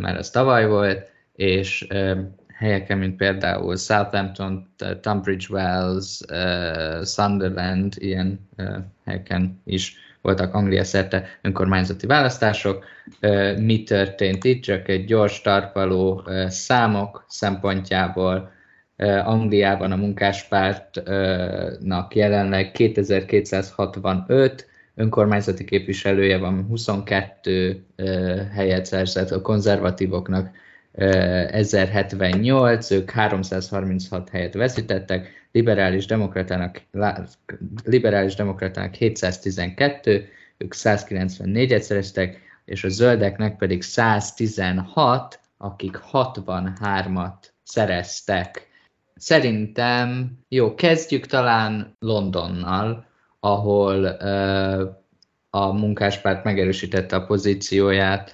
mert 0.00 0.18
ez 0.18 0.30
tavaly 0.30 0.66
volt, 0.66 1.10
és 1.32 1.86
helyeken, 2.54 2.98
mint 2.98 3.16
például 3.16 3.76
Southampton, 3.76 4.68
Tunbridge 5.00 5.46
Wells, 5.50 6.20
Sunderland, 7.04 7.94
ilyen 7.96 8.48
helyeken 9.04 9.60
is 9.64 9.96
voltak 10.20 10.54
Anglia 10.54 10.84
szerte 10.84 11.24
önkormányzati 11.42 12.06
választások. 12.06 12.84
Mi 13.56 13.82
történt 13.82 14.44
itt? 14.44 14.62
Csak 14.62 14.88
egy 14.88 15.04
gyors 15.04 15.40
tarpaló 15.40 16.28
számok 16.46 17.24
szempontjából 17.28 18.52
Angliában 19.24 19.92
a 19.92 19.96
munkáspártnak 19.96 22.14
jelenleg 22.14 22.70
2265 22.70 24.66
önkormányzati 24.94 25.64
képviselője 25.64 26.38
van, 26.38 26.66
22 26.68 27.84
helyet 28.52 28.86
szerzett, 28.86 29.30
a 29.30 29.40
konzervatívoknak 29.40 30.50
1078, 30.92 32.90
ők 32.90 33.10
336 33.10 34.28
helyet 34.28 34.54
veszítettek, 34.54 35.48
liberális 35.52 36.06
demokratának, 36.06 36.82
liberális 37.84 38.34
demokratának 38.34 38.94
712, 38.94 40.28
ők 40.56 40.74
194-et 40.76 41.80
szereztek, 41.80 42.40
és 42.64 42.84
a 42.84 42.88
zöldeknek 42.88 43.56
pedig 43.56 43.82
116, 43.82 45.40
akik 45.56 45.98
63-at 46.12 47.34
szereztek. 47.62 48.72
Szerintem, 49.14 50.38
jó, 50.48 50.74
kezdjük 50.74 51.26
talán 51.26 51.96
Londonnal, 51.98 53.06
ahol 53.40 54.04
a 55.50 55.72
munkáspárt 55.72 56.44
megerősítette 56.44 57.16
a 57.16 57.26
pozícióját, 57.26 58.32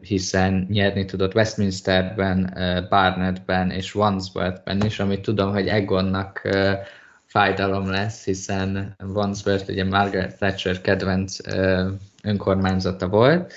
hiszen 0.00 0.66
nyerni 0.70 1.04
tudott 1.04 1.34
Westminsterben, 1.34 2.56
Barnettben 2.88 3.70
és 3.70 3.94
Wandsworthben 3.94 4.82
is, 4.82 5.00
amit 5.00 5.22
tudom, 5.22 5.52
hogy 5.52 5.66
Egonnak 5.68 6.48
fájdalom 7.26 7.90
lesz, 7.90 8.24
hiszen 8.24 8.96
Wandsworth 9.14 9.70
ugye 9.70 9.84
Margaret 9.84 10.36
Thatcher 10.36 10.80
kedvenc 10.80 11.36
önkormányzata 12.22 13.08
volt. 13.08 13.52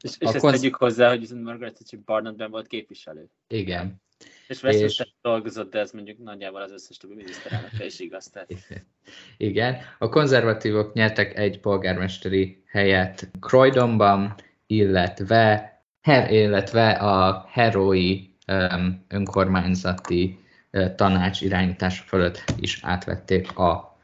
És, 0.00 0.16
és 0.18 0.28
ezt 0.28 0.38
konz... 0.38 0.54
tegyük 0.54 0.74
hozzá, 0.74 1.08
hogy 1.08 1.30
Margaret 1.42 1.74
Thatcher 1.74 2.00
Barnettben 2.04 2.50
volt 2.50 2.66
képviselő. 2.66 3.30
Igen. 3.48 4.02
És 4.48 4.62
Westminster 4.62 5.06
és... 5.06 5.12
dolgozott, 5.22 5.70
de 5.70 5.78
ez 5.78 5.90
mondjuk 5.90 6.18
nagyjából 6.18 6.60
az 6.62 6.72
összes 6.72 6.96
többi 6.96 7.14
miniszterelnökre 7.14 7.84
is 7.84 8.00
igaz. 8.00 8.26
Tehát... 8.26 8.48
Igen. 9.36 9.76
A 9.98 10.08
konzervatívok 10.08 10.92
nyertek 10.92 11.38
egy 11.38 11.60
polgármesteri 11.60 12.62
helyet 12.66 13.28
Croydonban, 13.40 14.34
illetve, 14.66 15.72
her, 16.00 16.32
illetve 16.32 16.90
a 16.90 17.46
herói 17.50 18.20
um, 18.46 19.04
önkormányzati 19.08 20.38
uh, 20.72 20.94
tanács 20.94 21.40
irányítása 21.40 22.02
fölött 22.06 22.44
is 22.58 22.80
átvették 22.82 23.58
a, 23.58 23.98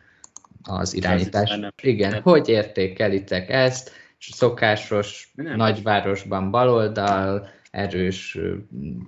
az 0.63 0.95
irányítást. 0.95 1.75
Igen, 1.83 2.11
nem. 2.11 2.23
hogy 2.23 2.49
értékelitek 2.49 3.49
ezt? 3.49 3.91
Szokásos 4.19 5.33
nem. 5.35 5.57
nagyvárosban 5.57 6.51
baloldal, 6.51 7.49
erős 7.71 8.39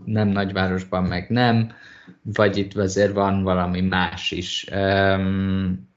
nem 0.04 0.28
nagyvárosban 0.28 1.04
meg 1.04 1.28
nem, 1.28 1.72
vagy 2.22 2.56
itt 2.56 2.74
azért 2.74 3.12
van 3.12 3.42
valami 3.42 3.80
más 3.80 4.30
is. 4.30 4.66
Um, 4.72 5.90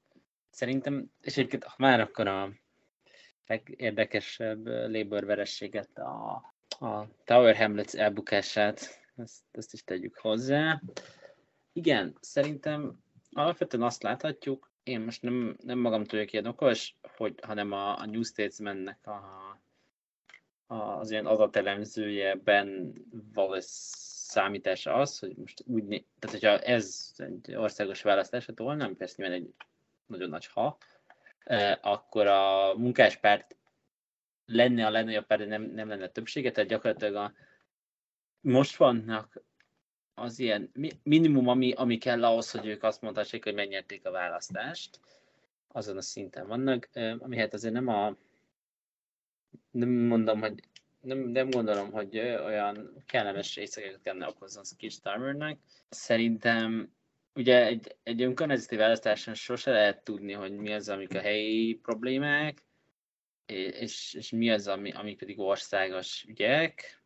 Szerintem, 0.49 1.11
és 1.22 1.38
egyébként 1.38 1.63
ha 1.63 1.76
már 1.78 1.99
akkor 1.99 2.28
a 2.28 2.49
legérdekesebb 3.47 4.68
Labour 4.68 5.26
verességet, 5.26 5.97
a, 5.97 6.34
a 6.80 7.07
Tower 7.24 7.55
Hamlets 7.55 7.93
elbukását, 7.93 9.03
ezt, 9.16 9.43
ezt 9.51 9.74
is 9.74 9.84
tegyük 9.84 10.18
hozzá. 10.18 10.82
Igen, 11.74 12.18
szerintem 12.20 13.03
alapvetően 13.32 13.84
azt 13.84 14.03
láthatjuk, 14.03 14.72
én 14.84 15.01
most 15.01 15.22
nem, 15.22 15.57
nem 15.63 15.80
magam 15.80 16.03
vagyok 16.09 16.32
ilyen 16.32 16.45
okos, 16.45 16.95
hogy, 17.18 17.36
hanem 17.41 17.72
a, 17.72 17.99
a 17.99 18.05
New 18.05 18.24
Statesman-nek 18.24 19.07
a, 19.07 19.13
az 20.68 21.11
ilyen 21.11 21.26
adatelemzője 21.26 22.36
Ben 22.36 22.93
Wallace 23.36 23.70
számítása 24.36 24.93
az, 24.93 25.20
hogy 25.20 25.36
most 25.36 25.63
úgy, 25.66 25.88
tehát 26.20 26.39
hogyha 26.39 26.59
ez 26.59 27.11
egy 27.18 27.55
országos 27.55 28.01
választásra 28.01 28.53
volna, 28.55 28.93
persze 28.97 29.16
nyilván 29.18 29.41
egy 29.41 29.53
nagyon 30.05 30.30
nagy 30.30 30.45
ha, 30.45 30.78
akkor 31.82 32.28
a 32.28 32.74
munkáspárt 32.78 33.57
lenne 34.45 34.86
a 34.86 34.89
legnagyobb 34.89 35.26
párt, 35.26 35.41
de 35.41 35.47
nem, 35.47 35.63
nem 35.63 35.88
lenne 35.88 36.09
többsége, 36.09 36.51
tehát 36.51 36.70
gyakorlatilag 36.70 37.16
a, 37.16 37.34
most 38.41 38.76
vannak 38.76 39.43
az 40.13 40.39
ilyen 40.39 40.72
minimum, 41.03 41.47
ami, 41.47 41.72
ami 41.72 41.97
kell 41.97 42.24
ahhoz, 42.24 42.51
hogy 42.51 42.66
ők 42.66 42.84
azt 42.84 43.01
mondhassák, 43.01 43.43
hogy 43.43 43.53
megnyerték 43.53 44.05
a 44.05 44.11
választást, 44.11 44.99
azon 45.68 45.97
a 45.97 46.01
szinten 46.01 46.47
vannak, 46.47 46.89
ami 47.20 47.38
hát 47.38 47.53
azért 47.53 47.74
nem 47.74 47.88
a 47.88 48.16
nem 49.76 49.89
mondom, 49.89 50.39
hogy 50.41 50.59
nem, 51.01 51.17
nem 51.17 51.49
gondolom, 51.49 51.91
hogy 51.91 52.19
olyan 52.19 53.03
kellemes 53.05 53.55
részeket 53.55 54.01
kellene 54.01 54.28
okozni 54.28 54.61
a 54.63 54.76
Keir 54.78 54.91
Starmernek. 54.91 55.57
Szerintem 55.89 56.93
ugye 57.34 57.65
egy, 57.65 57.95
egy 58.03 58.21
önkormányzati 58.21 58.76
választáson 58.76 59.34
sose 59.34 59.71
lehet 59.71 60.03
tudni, 60.03 60.32
hogy 60.32 60.51
mi 60.51 60.73
az, 60.73 60.89
amik 60.89 61.15
a 61.15 61.19
helyi 61.19 61.73
problémák, 61.73 62.63
és, 63.45 64.13
és 64.13 64.30
mi 64.32 64.51
az, 64.51 64.67
ami, 64.67 64.91
ami 64.91 65.15
pedig 65.15 65.39
országos 65.39 66.26
ügyek. 66.28 66.99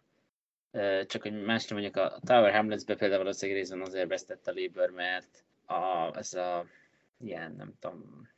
Csak 1.06 1.22
hogy 1.22 1.44
más 1.44 1.68
nem 1.68 1.80
mondjuk 1.80 2.06
a 2.06 2.20
Tower 2.26 2.54
Hamlets-be 2.54 2.96
például 2.96 3.22
valószínűleg 3.22 3.62
részben 3.62 3.82
azért 3.82 4.10
vesztett 4.10 4.48
a 4.48 4.54
Labour, 4.56 4.90
mert 4.90 5.44
a, 5.66 6.18
ez 6.18 6.34
a 6.34 6.66
ilyen, 7.18 7.56
nem 7.56 7.74
tudom, 7.80 8.30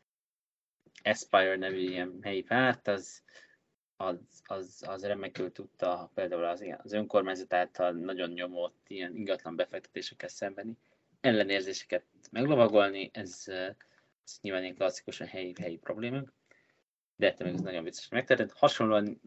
Aspire 1.04 1.56
nevű 1.56 1.80
ilyen 1.80 2.20
helyi 2.22 2.42
párt, 2.42 2.88
az, 2.88 3.24
az, 4.06 4.42
az, 4.46 4.84
az 4.88 5.06
remekül 5.06 5.52
tudta 5.52 6.12
például 6.14 6.44
az, 6.44 6.66
az 6.84 6.94
önkormányzat 6.94 7.54
által 7.54 7.92
nagyon 7.92 8.30
nyomott 8.30 8.86
ilyen 8.88 9.16
ingatlan 9.16 9.56
befektetésekkel 9.56 10.30
szembeni 10.30 10.78
ellenérzéseket 11.22 12.06
meglovagolni, 12.32 13.10
ez, 13.14 13.44
ez 13.48 14.38
nyilván 14.42 14.64
egy 14.64 14.76
klasszikusan 14.76 15.28
helyi, 15.28 15.54
helyi 15.62 15.78
problémák, 15.78 16.34
de 17.16 17.28
ettől 17.28 17.48
még 17.48 17.56
ez 17.56 17.64
nagyon 17.64 17.84
vicces 17.84 18.10
megtörtént. 18.10 18.52
Hasonlóan 18.52 19.22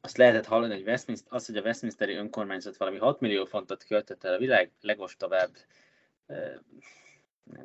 azt 0.00 0.16
lehetett 0.16 0.46
hallani, 0.46 0.74
hogy 0.74 0.86
Westminster, 0.86 1.32
az, 1.32 1.46
hogy 1.46 1.56
a 1.56 1.62
Westminsteri 1.62 2.14
önkormányzat 2.14 2.76
valami 2.76 2.98
6 2.98 3.20
millió 3.20 3.44
fontot 3.44 3.84
költött 3.84 4.24
el 4.24 4.34
a 4.34 4.38
világ 4.38 4.70
legostovább 4.80 5.50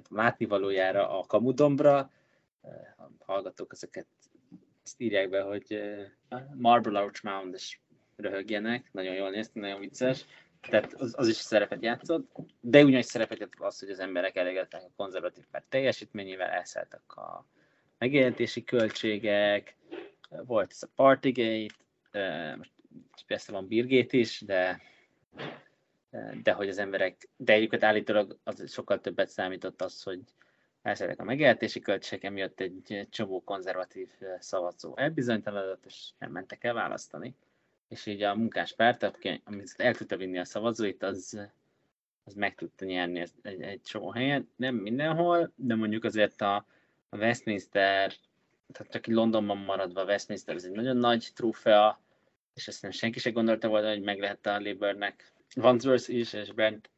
látnivalójára 0.10 1.20
a 1.20 1.26
Kamudombra. 1.26 2.12
Hallgatók 3.20 3.74
ezeket 3.74 4.08
ezt 4.84 5.02
írják 5.02 5.30
be, 5.30 5.42
hogy 5.42 5.82
Marble 6.56 7.00
Arch 7.00 7.24
Mound, 7.24 7.54
és 7.54 7.80
röhögjenek, 8.16 8.90
nagyon 8.92 9.16
jól 9.16 9.30
néztem, 9.30 9.62
nagyon 9.62 9.80
vicces. 9.80 10.26
Tehát 10.70 10.94
az, 10.94 11.14
az 11.18 11.28
is 11.28 11.36
szerepet 11.36 11.84
játszott, 11.84 12.32
de 12.62 12.84
ugyanúgy 12.84 13.06
szerepet 13.06 13.40
játszott 13.40 13.66
az, 13.66 13.80
hogy 13.80 13.90
az 13.90 14.00
emberek 14.00 14.36
elégedettek 14.36 14.84
a 14.84 14.92
konzervatív 14.96 15.44
párt 15.52 15.66
teljesítményével, 15.70 16.50
elszálltak 16.50 17.14
a 17.14 17.46
megjelentési 17.98 18.64
költségek, 18.64 19.76
volt 20.30 20.72
ez 20.72 20.84
a 20.84 20.92
Partygate, 20.96 22.56
most 22.56 22.72
persze 23.28 23.52
van 23.52 23.68
Birgét 23.68 24.14
is, 24.14 24.42
de 24.42 24.82
de 26.44 26.52
hogy 26.52 26.70
az 26.70 26.78
emberek, 26.78 27.30
de 27.36 27.54
egyébként 27.54 27.84
állítólag 27.84 28.38
az 28.44 28.72
sokkal 28.72 29.02
többet 29.02 29.30
számított 29.30 29.82
az, 29.82 30.04
hogy 30.04 30.20
elszálltak 30.84 31.20
a 31.20 31.24
megjelentési 31.24 31.80
költségek, 31.80 32.24
emiatt 32.24 32.60
egy 32.60 33.08
csomó 33.10 33.44
konzervatív 33.44 34.10
szavazó 34.40 34.98
elbizonytalanodott, 34.98 35.86
és 35.86 36.10
nem 36.18 36.32
mentek 36.32 36.64
el 36.64 36.74
választani 36.74 37.36
és 37.94 38.06
így 38.06 38.22
a 38.22 38.36
munkáspárt, 38.36 39.04
amit 39.44 39.74
el 39.78 39.96
tudta 39.96 40.18
vinni 40.18 40.40
a 40.40 40.46
szavazóit, 40.46 41.04
az, 41.04 41.40
az 42.24 42.34
meg 42.34 42.56
tudta 42.56 42.86
nyerni 42.86 43.20
egy, 43.42 43.62
egy 43.62 43.82
csomó 43.82 44.12
helyen. 44.12 44.50
Nem 44.56 44.76
mindenhol, 44.76 45.52
de 45.56 45.76
mondjuk 45.76 46.04
azért 46.04 46.42
a, 46.42 46.56
a 47.10 47.18
Westminster, 47.18 48.14
tehát 48.72 48.92
csak 48.92 49.08
így 49.08 49.16
Londonban 49.16 49.58
maradva 49.58 50.02
a 50.02 50.06
Westminster, 50.06 50.56
ez 50.56 50.64
egy 50.64 50.72
nagyon 50.72 50.98
nagy 50.98 51.28
trófea, 51.36 52.02
és 52.54 52.68
ezt 52.68 52.82
nem 52.82 52.92
senki 52.92 53.20
se 53.20 53.32
gondolta 53.32 53.68
volna, 53.68 53.90
hogy 53.90 54.02
meg 54.02 54.20
lehet 54.20 54.46
a 54.46 54.60
Labournek. 54.60 55.32
Wandsworth 55.56 56.10
is, 56.10 56.34
és 56.34 56.52
Brent, 56.52 56.90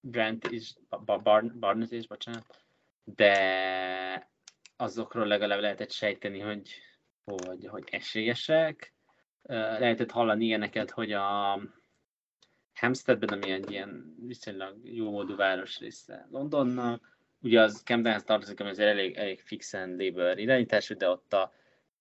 Brent 0.00 0.50
is, 0.50 0.74
Barn, 1.22 1.58
Barnett 1.58 1.92
is, 1.92 2.06
bocsánat, 2.06 2.64
de 3.04 4.30
azokról 4.76 5.26
legalább 5.26 5.60
lehetett 5.60 5.90
sejteni, 5.90 6.38
hogy, 6.38 6.70
hogy, 7.24 7.66
hogy 7.66 7.84
esélyesek, 7.90 8.92
lehetett 9.42 10.10
hallani 10.10 10.44
ilyeneket, 10.44 10.90
hogy 10.90 11.12
a 11.12 11.60
Hampsteadben, 12.74 13.28
ami 13.28 13.50
egy 13.50 13.70
ilyen 13.70 14.14
viszonylag 14.26 14.78
jó 14.82 15.10
módú 15.10 15.36
város 15.36 15.78
része 15.78 16.28
Londonnak, 16.30 17.18
ugye 17.42 17.60
az 17.60 17.82
Camdenhez 17.84 18.24
tartozik, 18.24 18.60
ami 18.60 18.68
azért 18.70 18.88
elég, 18.88 19.16
elég 19.16 19.40
fixen 19.40 19.96
Labour 19.96 20.38
irányítású, 20.38 20.94
de 20.94 21.08
ott 21.08 21.32
a 21.32 21.52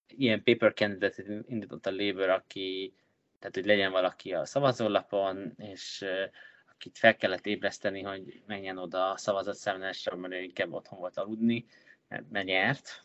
ilyen 0.08 0.43
paper 0.43 0.74
candidate 0.74 1.24
indított 1.47 1.86
a 1.86 1.91
Labour, 1.91 2.30
aki 2.30 2.93
tehát 3.39 3.56
hogy 3.56 3.66
legyen 3.66 3.91
valaki 3.91 4.34
a 4.34 4.45
szavazólapon, 4.45 5.54
és 5.58 6.06
akit 6.80 6.97
fel 6.97 7.15
kellett 7.15 7.45
ébreszteni, 7.45 8.01
hogy 8.01 8.41
menjen 8.47 8.77
oda 8.77 9.11
a 9.11 9.17
szavazatszámlásra, 9.17 10.15
mert 10.15 10.34
ő 10.34 10.41
inkább 10.41 10.73
otthon 10.73 10.99
volt 10.99 11.17
aludni, 11.17 11.65
mert 12.07 12.45
nyert. 12.45 13.03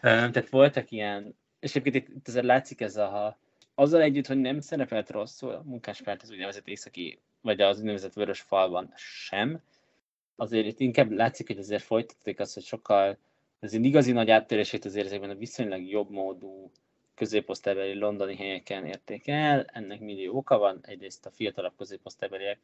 Tehát 0.00 0.48
voltak 0.48 0.90
ilyen, 0.90 1.36
és 1.60 1.76
egyébként 1.76 2.08
itt, 2.08 2.16
itt 2.16 2.28
azért 2.28 2.44
látszik 2.44 2.80
ez 2.80 2.96
a, 2.96 3.38
azzal 3.74 4.00
együtt, 4.00 4.26
hogy 4.26 4.36
nem 4.36 4.60
szerepelt 4.60 5.10
rosszul 5.10 5.50
a 5.50 5.62
munkáspárt 5.62 6.22
az 6.22 6.30
úgynevezett 6.30 6.68
északi, 6.68 7.18
vagy 7.40 7.60
az 7.60 7.78
úgynevezett 7.78 8.12
vörös 8.12 8.40
falban 8.40 8.92
sem, 8.96 9.62
azért 10.36 10.66
itt 10.66 10.80
inkább 10.80 11.10
látszik, 11.10 11.46
hogy 11.46 11.58
azért 11.58 11.82
folytatték 11.82 12.40
azt, 12.40 12.54
hogy 12.54 12.64
sokkal, 12.64 13.18
az 13.60 13.72
igazi 13.72 14.12
nagy 14.12 14.30
áttörését 14.30 14.84
azért 14.84 15.06
ezekben 15.06 15.30
a 15.30 15.34
viszonylag 15.34 15.88
jobb 15.88 16.10
módú 16.10 16.70
középosztálybeli 17.20 17.98
londoni 17.98 18.36
helyeken 18.36 18.86
érték 18.86 19.28
el. 19.28 19.64
Ennek 19.64 20.00
millió 20.00 20.36
oka 20.36 20.58
van. 20.58 20.78
Egyrészt 20.82 21.26
a 21.26 21.30
fiatalabb 21.30 21.76
középosztálybeliek 21.76 22.58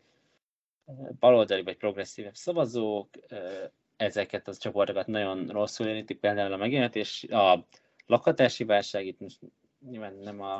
baloldali 1.18 1.62
vagy 1.62 1.76
progresszívebb 1.76 2.34
szavazók, 2.34 3.08
ezeket 3.96 4.48
az 4.48 4.58
csoportokat 4.58 5.06
nagyon 5.06 5.46
rosszul 5.48 5.86
érinti, 5.86 6.14
például 6.14 6.52
a 6.52 6.56
megjelentés, 6.56 7.24
a 7.24 7.66
lakhatási 8.06 8.64
válság, 8.64 9.06
itt 9.06 9.20
most 9.20 9.38
nyilván 9.90 10.14
nem 10.14 10.40
a, 10.40 10.56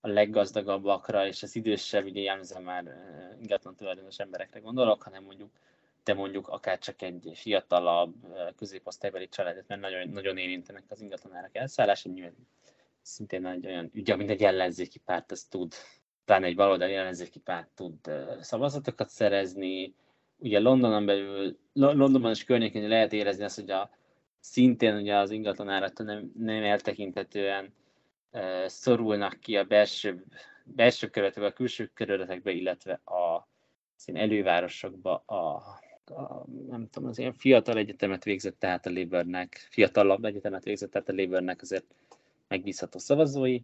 a 0.00 0.08
leggazdagabbakra 0.08 1.26
és 1.26 1.42
az 1.42 1.56
idősebb, 1.56 2.04
ugye 2.04 2.20
jellemzően 2.20 2.62
már 2.62 2.84
ingatlan 3.40 3.74
tulajdonos 3.74 4.18
emberekre 4.18 4.60
gondolok, 4.60 5.02
hanem 5.02 5.24
mondjuk 5.24 5.50
de 6.04 6.14
mondjuk 6.14 6.48
akár 6.48 6.78
csak 6.78 7.02
egy 7.02 7.30
fiatalabb 7.34 8.14
középosztálybeli 8.56 9.28
családot, 9.28 9.68
mert 9.68 9.80
nagyon, 9.80 10.08
nagyon 10.08 10.38
érintenek 10.38 10.84
az 10.88 11.00
ingatlanárak 11.00 11.56
elszállása, 11.56 12.08
nyilván 12.08 12.34
szintén 13.04 13.46
egy 13.46 13.66
olyan 13.66 13.90
ügy, 13.92 14.10
amit 14.10 14.30
egy 14.30 14.42
ellenzéki 14.42 14.98
párt 14.98 15.30
az 15.30 15.44
tud, 15.44 15.72
talán 16.24 16.44
egy 16.44 16.56
baloldali 16.56 16.94
ellenzéki 16.94 17.38
párt 17.38 17.68
tud 17.74 17.96
szavazatokat 18.40 19.08
szerezni. 19.08 19.94
Ugye 20.36 20.58
Londonon 20.58 21.06
belül, 21.06 21.58
Londonban 21.72 22.30
és 22.30 22.44
környékén 22.44 22.88
lehet 22.88 23.12
érezni 23.12 23.44
azt, 23.44 23.60
hogy 23.60 23.70
a, 23.70 23.90
szintén 24.40 24.96
ugye 24.96 25.16
az 25.16 25.30
ingatlanáraktól 25.30 26.06
nem, 26.06 26.32
nem 26.38 26.62
eltekintetően 26.62 27.74
uh, 28.32 28.66
szorulnak 28.66 29.40
ki 29.40 29.56
a 29.56 29.64
belső, 29.64 30.24
belső 30.64 31.10
kerületekbe, 31.10 31.48
a 31.48 31.52
külső 31.52 31.90
kerületekbe, 31.94 32.50
illetve 32.50 32.92
a 33.04 33.48
elővárosokba 34.12 35.22
a, 35.26 35.34
a, 36.14 36.44
nem 36.68 36.88
tudom, 36.90 37.08
az 37.08 37.18
ilyen 37.18 37.32
fiatal 37.32 37.76
egyetemet 37.76 38.24
végzett, 38.24 38.58
tehát 38.58 38.86
a 38.86 38.90
Labournek, 38.90 39.66
fiatalabb 39.70 40.24
egyetemet 40.24 40.64
végzett, 40.64 40.90
tehát 40.90 41.08
a 41.08 41.14
Labournek 41.14 41.62
azért 41.62 41.84
megbízható 42.48 42.98
szavazói. 42.98 43.60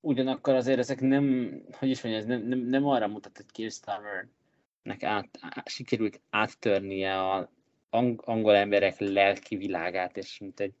Ugyanakkor 0.00 0.54
azért 0.54 0.78
ezek 0.78 1.00
nem, 1.00 1.52
hogy 1.72 1.88
is 1.88 2.02
mondjam, 2.02 2.24
ez 2.24 2.38
nem, 2.38 2.48
nem, 2.48 2.58
nem 2.58 2.86
arra 2.86 3.08
mutat, 3.08 3.36
hogy 3.36 3.46
Keir 3.52 3.70
Starmernek 3.70 5.02
át, 5.02 5.28
át, 5.40 5.68
sikerült 5.68 6.20
áttörnie 6.30 7.20
a 7.20 7.50
ang, 7.94 8.22
angol 8.24 8.54
emberek 8.54 8.98
lelki 8.98 9.56
világát, 9.56 10.16
és 10.16 10.38
mint 10.38 10.60
egy 10.60 10.74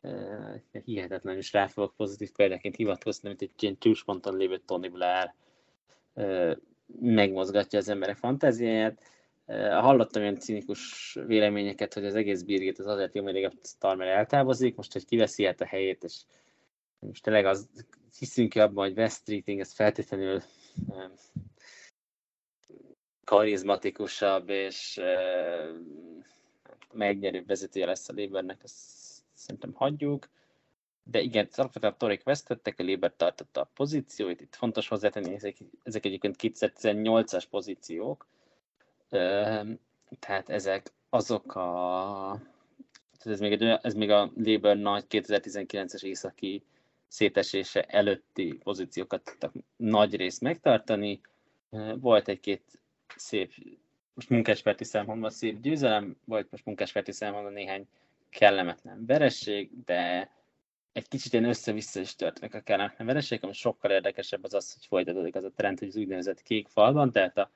uh, 0.00 0.82
hihetetlenül 0.84 1.40
is 1.40 1.52
rá 1.52 1.66
fogok 1.66 1.96
pozitív 1.96 2.32
példaként 2.32 2.76
hivatkozni, 2.76 3.28
mint 3.28 3.42
egy 3.42 3.50
ilyen 3.58 3.78
csúcsponton 3.78 4.36
lévő 4.36 4.58
Tony 4.58 4.90
Blair 4.90 5.34
uh, 6.14 6.56
megmozgatja 7.00 7.78
az 7.78 7.88
emberek 7.88 8.16
fantáziáját. 8.16 9.02
Hallottam 9.46 10.22
olyan 10.22 10.38
cinikus 10.38 11.12
véleményeket, 11.26 11.94
hogy 11.94 12.04
az 12.04 12.14
egész 12.14 12.42
birgét 12.42 12.78
az 12.78 12.86
azért 12.86 13.14
jó, 13.14 13.22
mert 13.22 13.44
a 13.44 13.56
Starmer 13.62 14.08
eltávozik, 14.08 14.76
most, 14.76 14.92
hogy 14.92 15.04
kiveszi 15.04 15.44
át 15.44 15.60
a 15.60 15.66
helyét, 15.66 16.04
és 16.04 16.22
most 16.98 17.22
tényleg 17.22 17.46
az, 17.46 17.68
hiszünk 18.18 18.54
abban, 18.54 18.86
hogy 18.86 18.98
West 18.98 19.16
Streeting 19.16 19.60
ez 19.60 19.72
feltétlenül 19.72 20.42
um, 20.88 21.12
karizmatikusabb 23.24 24.48
és 24.48 25.00
um, 25.02 26.24
megnyerőbb 26.92 27.46
vezetője 27.46 27.86
lesz 27.86 28.08
a 28.08 28.12
Labournek, 28.16 28.60
ezt 28.62 28.76
szerintem 29.34 29.72
hagyjuk. 29.72 30.28
De 31.02 31.20
igen, 31.20 31.48
alapvetően 31.54 31.92
a 31.92 31.96
Torik 31.96 32.22
vesztettek, 32.22 32.78
a 32.78 32.82
Labour 32.82 33.14
tartotta 33.16 33.60
a 33.60 33.70
pozícióit. 33.74 34.40
Itt 34.40 34.54
fontos 34.54 34.88
hozzátenni, 34.88 35.34
ezek, 35.34 35.56
ezek 35.82 36.04
egyébként 36.04 36.36
2018-as 36.42 37.44
pozíciók, 37.50 38.26
tehát 40.18 40.48
ezek 40.48 40.92
azok 41.10 41.54
a 41.54 42.40
ez 43.24 43.40
még, 43.40 43.52
egy, 43.52 43.62
ez 43.82 43.94
még 43.94 44.10
a 44.10 44.32
Labour 44.36 44.76
nagy 44.76 45.04
2019-es 45.10 46.02
északi 46.02 46.62
szétesése 47.08 47.82
előtti 47.82 48.58
pozíciókat 48.62 49.24
tudtak 49.24 49.52
nagy 49.76 50.16
részt 50.16 50.40
megtartani. 50.40 51.20
Volt 51.96 52.28
egy-két 52.28 52.62
szép, 53.16 53.52
most 54.14 54.28
munkáspárti 54.28 54.84
számomra 54.84 55.30
szép 55.30 55.60
győzelem, 55.60 56.16
volt 56.24 56.50
most 56.50 56.64
munkáspárti 56.64 57.12
számomra 57.12 57.50
néhány 57.50 57.86
kellemetlen 58.30 59.06
vereség, 59.06 59.70
de 59.84 60.30
egy 60.92 61.08
kicsit 61.08 61.32
ilyen 61.32 61.44
össze-vissza 61.44 62.00
is 62.00 62.16
történik 62.16 62.54
a 62.54 62.60
kellemetlen 62.60 63.06
vereség, 63.06 63.38
ami 63.42 63.52
sokkal 63.52 63.90
érdekesebb 63.90 64.44
az 64.44 64.54
az, 64.54 64.72
hogy 64.72 64.86
folytatódik 64.86 65.34
az 65.34 65.44
a 65.44 65.52
trend, 65.56 65.78
hogy 65.78 65.88
az 65.88 65.96
úgynevezett 65.96 66.42
kék 66.42 66.68
falban, 66.68 67.12
tehát 67.12 67.38
a 67.38 67.50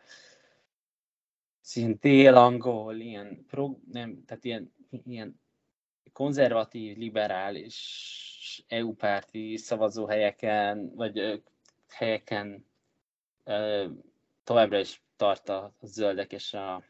ilyen 1.73 1.99
dél-angol, 2.01 2.97
ilyen, 2.97 3.45
pro, 3.49 3.77
nem, 3.93 4.25
tehát 4.27 4.45
ilyen, 4.45 4.73
ilyen 5.05 5.41
konzervatív, 6.13 6.97
liberális, 6.97 8.65
EU-párti 8.69 9.57
szavazóhelyeken, 9.57 10.95
vagy 10.95 11.43
helyeken 11.89 12.67
továbbra 14.45 14.79
is 14.79 15.03
tart 15.17 15.49
a 15.49 15.75
zöldek 15.81 16.33
és 16.33 16.55
a 16.55 16.83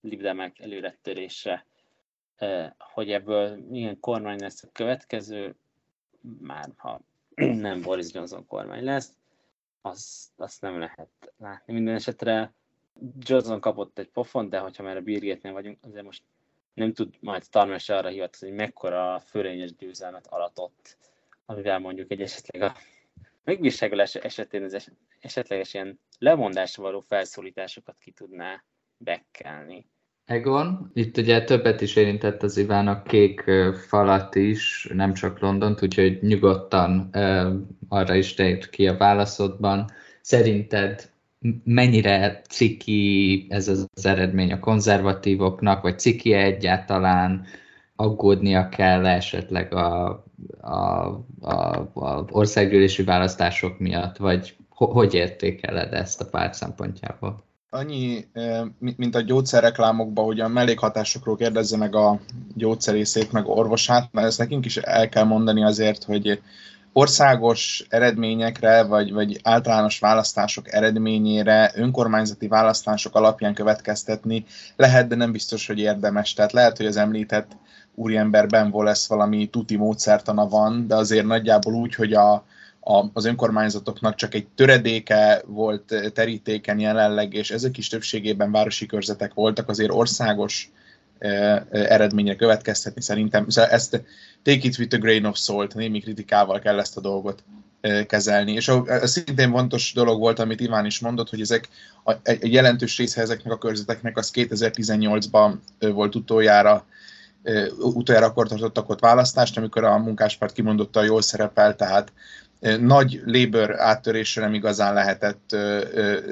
libdemek 0.00 0.58
előrettörése. 0.58 1.66
Hogy 2.78 3.10
ebből 3.10 3.56
milyen 3.56 4.00
kormány 4.00 4.38
lesz 4.38 4.62
a 4.62 4.68
következő, 4.72 5.56
már 6.40 6.70
ha 6.76 7.00
nem 7.66 7.80
Boris 7.80 8.12
Johnson 8.12 8.46
kormány 8.46 8.84
lesz, 8.84 9.16
azt, 9.80 10.30
azt 10.36 10.60
nem 10.60 10.78
lehet 10.78 11.32
látni. 11.36 11.72
Minden 11.72 11.94
esetre 11.94 12.54
Johnson 13.18 13.60
kapott 13.60 13.98
egy 13.98 14.08
pofont, 14.08 14.50
de 14.50 14.58
hogyha 14.58 14.82
már 14.82 14.96
a 14.96 15.00
bírgétnél 15.00 15.52
vagyunk, 15.52 15.78
azért 15.82 16.04
most 16.04 16.22
nem 16.74 16.92
tud 16.92 17.14
majd 17.20 17.44
Starmer 17.44 17.80
se 17.80 17.96
arra 17.96 18.08
hivatkozni, 18.08 18.48
hogy 18.48 18.56
mekkora 18.56 19.20
fölényes 19.26 19.74
győzelmet 19.74 20.26
alatott, 20.26 20.96
amivel 21.46 21.78
mondjuk 21.78 22.10
egy 22.10 22.20
esetleg 22.20 22.62
a 22.62 22.76
megbírságolás 23.44 24.14
esetén 24.14 24.62
az 24.62 24.90
esetleges 25.20 25.74
ilyen 25.74 26.00
lemondásra 26.18 26.82
való 26.82 27.00
felszólításokat 27.00 27.96
ki 27.98 28.10
tudná 28.10 28.62
bekkelni. 28.96 29.86
Egon, 30.24 30.90
itt 30.94 31.16
ugye 31.16 31.44
többet 31.44 31.80
is 31.80 31.96
érintett 31.96 32.42
az 32.42 32.56
Iván 32.56 32.88
a 32.88 33.02
kék 33.02 33.40
falat 33.86 34.34
is, 34.34 34.88
nem 34.92 35.12
csak 35.12 35.38
Londont, 35.38 35.82
úgyhogy 35.82 36.22
nyugodtan 36.22 37.10
arra 37.88 38.14
is 38.14 38.34
tért 38.34 38.70
ki 38.70 38.86
a 38.86 38.96
válaszodban. 38.96 39.90
Szerinted 40.20 41.12
mennyire 41.64 42.40
ciki 42.48 43.46
ez 43.48 43.68
az 43.68 43.88
eredmény 44.02 44.52
a 44.52 44.58
konzervatívoknak, 44.58 45.82
vagy 45.82 45.98
ciki 45.98 46.32
-e 46.32 46.42
egyáltalán 46.42 47.44
aggódnia 47.96 48.68
kell 48.68 49.06
esetleg 49.06 49.74
a, 49.74 50.08
a, 50.60 50.74
a, 51.40 51.90
a 51.94 52.24
országgyűlési 52.30 53.02
választások 53.04 53.78
miatt, 53.78 54.16
vagy 54.16 54.56
hogy 54.68 55.14
értékeled 55.14 55.92
ezt 55.92 56.20
a 56.20 56.28
párt 56.30 56.54
szempontjából? 56.54 57.42
annyi, 57.74 58.26
mint 58.78 59.14
a 59.14 59.20
gyógyszerreklámokban, 59.20 60.24
hogy 60.24 60.40
a 60.40 60.48
mellékhatásokról 60.48 61.36
kérdezze 61.36 61.76
meg 61.76 61.94
a 61.94 62.20
gyógyszerészét, 62.54 63.32
meg 63.32 63.46
orvosát, 63.48 64.08
mert 64.12 64.26
ezt 64.26 64.38
nekünk 64.38 64.64
is 64.64 64.76
el 64.76 65.08
kell 65.08 65.24
mondani 65.24 65.64
azért, 65.64 66.04
hogy 66.04 66.40
országos 66.96 67.84
eredményekre, 67.88 68.82
vagy, 68.82 69.12
vagy 69.12 69.40
általános 69.42 69.98
választások 69.98 70.72
eredményére 70.72 71.72
önkormányzati 71.74 72.48
választások 72.48 73.14
alapján 73.14 73.54
következtetni 73.54 74.44
lehet, 74.76 75.06
de 75.06 75.14
nem 75.14 75.32
biztos, 75.32 75.66
hogy 75.66 75.78
érdemes. 75.78 76.32
Tehát 76.32 76.52
lehet, 76.52 76.76
hogy 76.76 76.86
az 76.86 76.96
említett 76.96 77.52
úriemberben 77.94 78.70
lesz 78.74 79.08
valami 79.08 79.46
tuti 79.46 79.76
módszertana 79.76 80.48
van, 80.48 80.86
de 80.86 80.94
azért 80.94 81.26
nagyjából 81.26 81.74
úgy, 81.74 81.94
hogy 81.94 82.12
a, 82.12 82.32
a, 82.80 83.04
az 83.12 83.24
önkormányzatoknak 83.24 84.14
csak 84.14 84.34
egy 84.34 84.46
töredéke 84.54 85.42
volt 85.46 86.12
terítéken 86.12 86.78
jelenleg, 86.78 87.34
és 87.34 87.50
ezek 87.50 87.78
is 87.78 87.88
többségében 87.88 88.50
városi 88.50 88.86
körzetek 88.86 89.34
voltak, 89.34 89.68
azért 89.68 89.92
országos 89.92 90.72
eredményre 91.70 92.36
következtetni 92.36 93.02
szerintem. 93.02 93.48
Szóval 93.48 93.70
ezt 93.70 94.02
take 94.44 94.66
it 94.66 94.78
with 94.78 94.94
a 94.94 94.98
grain 94.98 95.24
of 95.24 95.38
salt, 95.38 95.74
némi 95.74 96.00
kritikával 96.00 96.58
kell 96.58 96.78
ezt 96.78 96.96
a 96.96 97.00
dolgot 97.00 97.44
kezelni. 98.06 98.52
És 98.52 98.68
a, 98.68 98.84
a 98.86 99.06
szintén 99.06 99.50
fontos 99.50 99.92
dolog 99.92 100.18
volt, 100.18 100.38
amit 100.38 100.60
Iván 100.60 100.86
is 100.86 100.98
mondott, 100.98 101.30
hogy 101.30 101.40
ezek 101.40 101.68
a, 102.04 102.12
egy 102.22 102.52
jelentős 102.52 102.98
része 102.98 103.20
ezeknek 103.20 103.52
a 103.52 103.58
körzeteknek 103.58 104.16
az 104.16 104.30
2018-ban 104.34 105.54
volt 105.78 106.14
utoljára 106.14 106.86
utoljára 107.78 108.26
akkor 108.26 108.48
tartottak 108.48 108.88
ott 108.88 109.00
választást, 109.00 109.56
amikor 109.56 109.84
a 109.84 109.98
munkáspárt 109.98 110.52
kimondottan 110.52 111.04
jól 111.04 111.22
szerepel, 111.22 111.76
tehát 111.76 112.12
nagy 112.80 113.22
Labour 113.24 113.80
áttörésre 113.80 114.42
nem 114.42 114.54
igazán 114.54 114.94
lehetett 114.94 115.56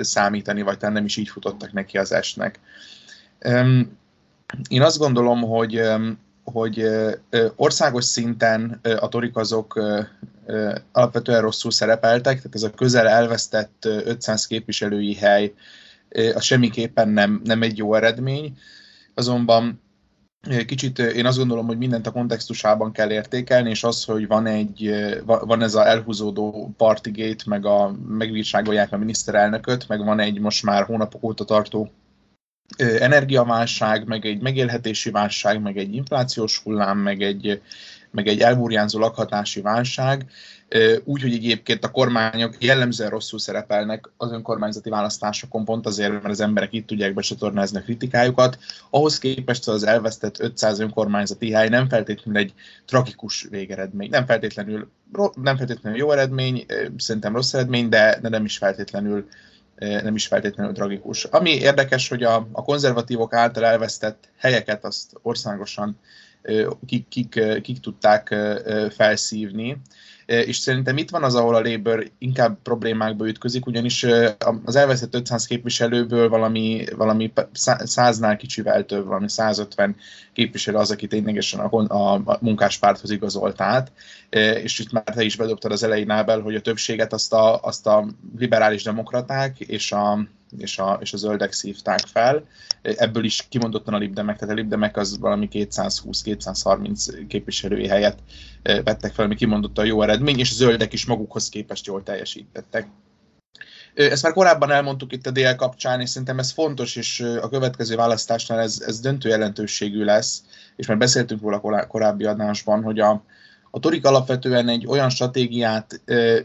számítani, 0.00 0.62
vagy 0.62 0.76
nem 0.80 1.04
is 1.04 1.16
így 1.16 1.28
futottak 1.28 1.72
neki 1.72 1.98
az 1.98 2.12
esnek. 2.12 2.60
Én 4.68 4.82
azt 4.82 4.98
gondolom, 4.98 5.40
hogy 5.40 5.82
hogy 6.44 6.86
országos 7.56 8.04
szinten 8.04 8.80
a 8.98 9.08
torik 9.08 9.36
azok 9.36 9.80
alapvetően 10.92 11.40
rosszul 11.40 11.70
szerepeltek, 11.70 12.36
tehát 12.36 12.54
ez 12.54 12.62
a 12.62 12.70
közel 12.70 13.08
elvesztett 13.08 13.84
500 13.84 14.46
képviselői 14.46 15.14
hely, 15.14 15.52
az 16.34 16.42
semmiképpen 16.42 17.08
nem, 17.08 17.40
nem 17.44 17.62
egy 17.62 17.76
jó 17.76 17.94
eredmény, 17.94 18.58
azonban 19.14 19.80
kicsit 20.66 20.98
én 20.98 21.26
azt 21.26 21.38
gondolom, 21.38 21.66
hogy 21.66 21.78
mindent 21.78 22.06
a 22.06 22.12
kontextusában 22.12 22.92
kell 22.92 23.10
értékelni, 23.10 23.70
és 23.70 23.84
az, 23.84 24.04
hogy 24.04 24.26
van 24.26 24.46
egy, 24.46 24.94
van 25.24 25.62
ez 25.62 25.74
a 25.74 25.86
elhúzódó 25.86 26.74
partygate, 26.76 27.44
meg 27.46 27.66
a, 27.66 27.96
megvírságolják 28.08 28.92
a 28.92 28.96
miniszterelnököt, 28.96 29.88
meg 29.88 30.04
van 30.04 30.20
egy 30.20 30.40
most 30.40 30.62
már 30.62 30.84
hónapok 30.84 31.22
óta 31.22 31.44
tartó 31.44 31.90
energiaválság, 32.76 34.06
meg 34.06 34.24
egy 34.24 34.40
megélhetési 34.40 35.10
válság, 35.10 35.62
meg 35.62 35.76
egy 35.76 35.94
inflációs 35.94 36.58
hullám, 36.58 36.98
meg 36.98 37.22
egy, 37.22 37.60
meg 38.10 38.26
egy 38.26 38.40
elburjánzó 38.40 38.98
lakhatási 38.98 39.60
válság, 39.60 40.26
úgy, 41.04 41.22
hogy 41.22 41.32
egyébként 41.32 41.84
a 41.84 41.90
kormányok 41.90 42.54
jellemzően 42.58 43.10
rosszul 43.10 43.38
szerepelnek 43.38 44.10
az 44.16 44.32
önkormányzati 44.32 44.90
választásokon, 44.90 45.64
pont 45.64 45.86
azért, 45.86 46.12
mert 46.12 46.24
az 46.24 46.40
emberek 46.40 46.72
itt 46.72 46.86
tudják 46.86 47.14
becsatornázni 47.14 47.78
a 47.78 47.82
kritikájukat. 47.82 48.58
Ahhoz 48.90 49.18
képest 49.18 49.68
az 49.68 49.82
elvesztett 49.82 50.40
500 50.40 50.80
önkormányzati 50.80 51.52
hely 51.52 51.68
nem 51.68 51.88
feltétlenül 51.88 52.40
egy 52.40 52.52
tragikus 52.86 53.46
végeredmény. 53.50 54.10
Nem 54.10 54.26
feltétlenül, 54.26 54.90
nem 55.42 55.56
feltétlenül 55.56 55.98
jó 55.98 56.10
eredmény, 56.10 56.66
szerintem 56.96 57.34
rossz 57.34 57.54
eredmény, 57.54 57.88
de, 57.88 58.18
de 58.22 58.28
nem 58.28 58.44
is 58.44 58.58
feltétlenül 58.58 59.28
nem 60.02 60.14
is 60.14 60.26
feltétlenül 60.26 60.72
tragikus. 60.72 61.24
Ami 61.24 61.50
érdekes, 61.50 62.08
hogy 62.08 62.22
a, 62.22 62.48
a 62.52 62.62
konzervatívok 62.62 63.32
által 63.32 63.64
elvesztett 63.64 64.28
helyeket 64.38 64.84
azt 64.84 65.12
országosan 65.22 65.98
kik, 66.86 67.08
kik, 67.08 67.60
kik 67.62 67.80
tudták 67.80 68.34
felszívni 68.90 69.80
és 70.26 70.56
szerintem 70.56 70.96
itt 70.96 71.10
van 71.10 71.22
az, 71.22 71.34
ahol 71.34 71.54
a 71.54 71.60
Labour 71.60 72.10
inkább 72.18 72.58
problémákba 72.62 73.28
ütközik, 73.28 73.66
ugyanis 73.66 74.06
az 74.64 74.76
elveszett 74.76 75.14
500 75.14 75.46
képviselőből 75.46 76.28
valami, 76.28 76.84
valami 76.96 77.32
száznál 77.82 78.36
kicsivel 78.36 78.84
több, 78.84 79.06
valami 79.06 79.28
150 79.28 79.96
képviselő 80.32 80.76
az, 80.76 80.90
aki 80.90 81.06
ténylegesen 81.06 81.60
a, 81.60 82.12
a 82.14 82.38
munkáspárthoz 82.40 83.10
igazolt 83.10 83.60
át, 83.60 83.92
és 84.62 84.78
itt 84.78 84.92
már 84.92 85.04
te 85.04 85.22
is 85.22 85.36
bedobtad 85.36 85.72
az 85.72 85.82
elején, 85.82 86.10
Ábel, 86.10 86.40
hogy 86.40 86.54
a 86.54 86.60
többséget 86.60 87.12
azt 87.12 87.32
a, 87.32 87.60
azt 87.62 87.86
a 87.86 88.06
liberális 88.38 88.82
demokraták 88.82 89.60
és 89.60 89.92
a, 89.92 90.18
és 90.58 90.78
a, 90.78 90.98
és 91.00 91.12
a 91.12 91.16
zöldek 91.16 91.52
szívták 91.52 92.06
fel. 92.06 92.46
Ebből 92.82 93.24
is 93.24 93.46
kimondottan 93.48 93.94
a 93.94 93.98
libdemek, 93.98 94.38
tehát 94.38 94.54
a 94.54 94.56
libdemek 94.56 94.96
az 94.96 95.18
valami 95.18 95.48
220-230 95.52 97.24
képviselői 97.28 97.86
helyet 97.86 98.18
vettek 98.62 99.12
fel, 99.12 99.24
ami 99.24 99.34
kimondottan 99.34 99.86
jó 99.86 100.02
eredmény, 100.02 100.38
és 100.38 100.50
a 100.50 100.54
zöldek 100.54 100.92
is 100.92 101.06
magukhoz 101.06 101.48
képest 101.48 101.86
jól 101.86 102.02
teljesítettek. 102.02 102.86
Ezt 103.94 104.22
már 104.22 104.32
korábban 104.32 104.70
elmondtuk 104.70 105.12
itt 105.12 105.26
a 105.26 105.30
dél 105.30 105.54
kapcsán, 105.54 106.00
és 106.00 106.08
szerintem 106.08 106.38
ez 106.38 106.50
fontos, 106.50 106.96
és 106.96 107.20
a 107.20 107.48
következő 107.48 107.96
választásnál 107.96 108.60
ez, 108.60 108.82
ez 108.86 109.00
döntő 109.00 109.28
jelentőségű 109.28 110.04
lesz, 110.04 110.42
és 110.76 110.86
már 110.86 110.98
beszéltünk 110.98 111.40
róla 111.40 111.86
korábbi 111.86 112.24
adásban, 112.24 112.82
hogy 112.82 112.98
a, 112.98 113.24
a 113.74 113.78
torik 113.78 114.06
alapvetően 114.06 114.68
egy 114.68 114.86
olyan 114.86 115.10
stratégiát 115.10 116.00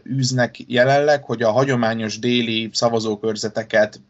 űznek 0.06 0.58
jelenleg, 0.66 1.24
hogy 1.24 1.42
a 1.42 1.50
hagyományos 1.50 2.18
déli 2.18 2.70
szavazókörzeteket 2.72 4.00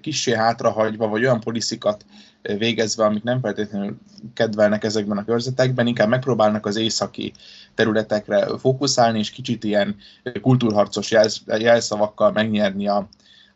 kissé 0.00 0.34
hátrahagyva, 0.34 1.08
vagy 1.08 1.22
olyan 1.22 1.40
poliциkat 1.40 2.04
végezve, 2.42 3.04
amik 3.04 3.22
nem 3.22 3.40
feltétlenül 3.40 3.96
kedvelnek 4.34 4.84
ezekben 4.84 5.18
a 5.18 5.24
körzetekben, 5.24 5.86
inkább 5.86 6.08
megpróbálnak 6.08 6.66
az 6.66 6.76
északi 6.76 7.32
területekre 7.74 8.58
fókuszálni, 8.58 9.18
és 9.18 9.30
kicsit 9.30 9.64
ilyen 9.64 9.96
kultúrharcos 10.40 11.10
jelsz, 11.10 11.42
jelszavakkal 11.58 12.32
megnyerni 12.32 12.88
a, 12.88 13.08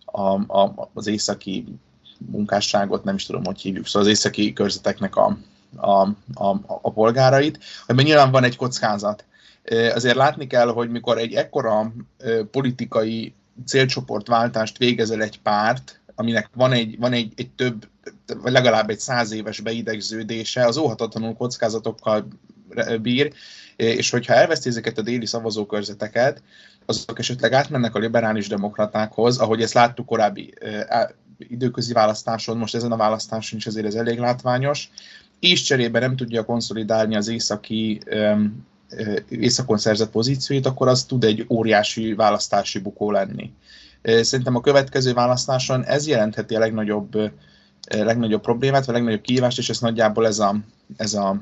a, 0.04 0.20
a, 0.60 0.90
az 0.94 1.06
északi 1.06 1.64
munkásságot, 2.30 3.04
nem 3.04 3.14
is 3.14 3.26
tudom, 3.26 3.44
hogy 3.44 3.60
hívjuk, 3.60 3.86
szóval 3.86 4.02
az 4.02 4.08
északi 4.14 4.52
körzeteknek 4.52 5.16
a, 5.16 5.38
a, 5.76 6.00
a, 6.34 6.56
a 6.66 6.92
polgárait, 6.92 7.58
hogy 7.86 8.04
nyilván 8.04 8.30
van 8.30 8.44
egy 8.44 8.56
kockázat. 8.56 9.24
Azért 9.94 10.16
látni 10.16 10.46
kell, 10.46 10.68
hogy 10.68 10.90
mikor 10.90 11.18
egy 11.18 11.32
ekkora 11.32 11.92
politikai 12.50 13.34
célcsoportváltást 13.66 14.78
végezel 14.78 15.22
egy 15.22 15.40
párt, 15.40 16.00
aminek 16.14 16.50
van 16.54 16.72
egy, 16.72 16.98
van 16.98 17.12
egy, 17.12 17.32
egy 17.36 17.50
több, 17.50 17.88
vagy 18.42 18.52
legalább 18.52 18.90
egy 18.90 18.98
száz 18.98 19.32
éves 19.32 19.60
beidegződése, 19.60 20.64
az 20.64 20.76
óhatatlanul 20.76 21.34
kockázatokkal 21.34 22.26
bír, 23.02 23.32
és 23.76 24.10
hogyha 24.10 24.34
elveszti 24.34 24.68
ezeket 24.68 24.98
a 24.98 25.02
déli 25.02 25.26
szavazókörzeteket, 25.26 26.42
azok 26.86 27.18
esetleg 27.18 27.52
átmennek 27.52 27.94
a 27.94 27.98
liberális 27.98 28.48
demokratákhoz, 28.48 29.38
ahogy 29.38 29.62
ezt 29.62 29.74
láttuk 29.74 30.06
korábbi 30.06 30.54
időközi 31.38 31.92
választáson, 31.92 32.56
most 32.56 32.74
ezen 32.74 32.92
a 32.92 32.96
választáson 32.96 33.58
is 33.58 33.66
azért 33.66 33.86
ez 33.86 33.94
elég 33.94 34.18
látványos, 34.18 34.90
és 35.50 35.62
cserébe 35.62 35.98
nem 35.98 36.16
tudja 36.16 36.44
konszolidálni 36.44 37.16
az 37.16 37.28
északi 37.28 38.00
északon 39.28 39.78
szerzett 39.78 40.10
pozícióit, 40.10 40.66
akkor 40.66 40.88
az 40.88 41.04
tud 41.04 41.24
egy 41.24 41.46
óriási 41.48 42.14
választási 42.14 42.78
bukó 42.78 43.10
lenni. 43.10 43.52
Szerintem 44.02 44.54
a 44.54 44.60
következő 44.60 45.12
választáson 45.12 45.84
ez 45.84 46.06
jelentheti 46.06 46.54
a 46.54 46.58
legnagyobb, 46.58 47.32
legnagyobb 47.90 48.42
problémát, 48.42 48.84
vagy 48.84 48.94
a 48.94 48.98
legnagyobb 48.98 49.20
kihívást, 49.20 49.58
és 49.58 49.68
ezt 49.68 49.80
nagyjából 49.80 50.26
ez 50.26 50.38
a, 50.38 50.56
ez 50.96 51.14
a 51.14 51.40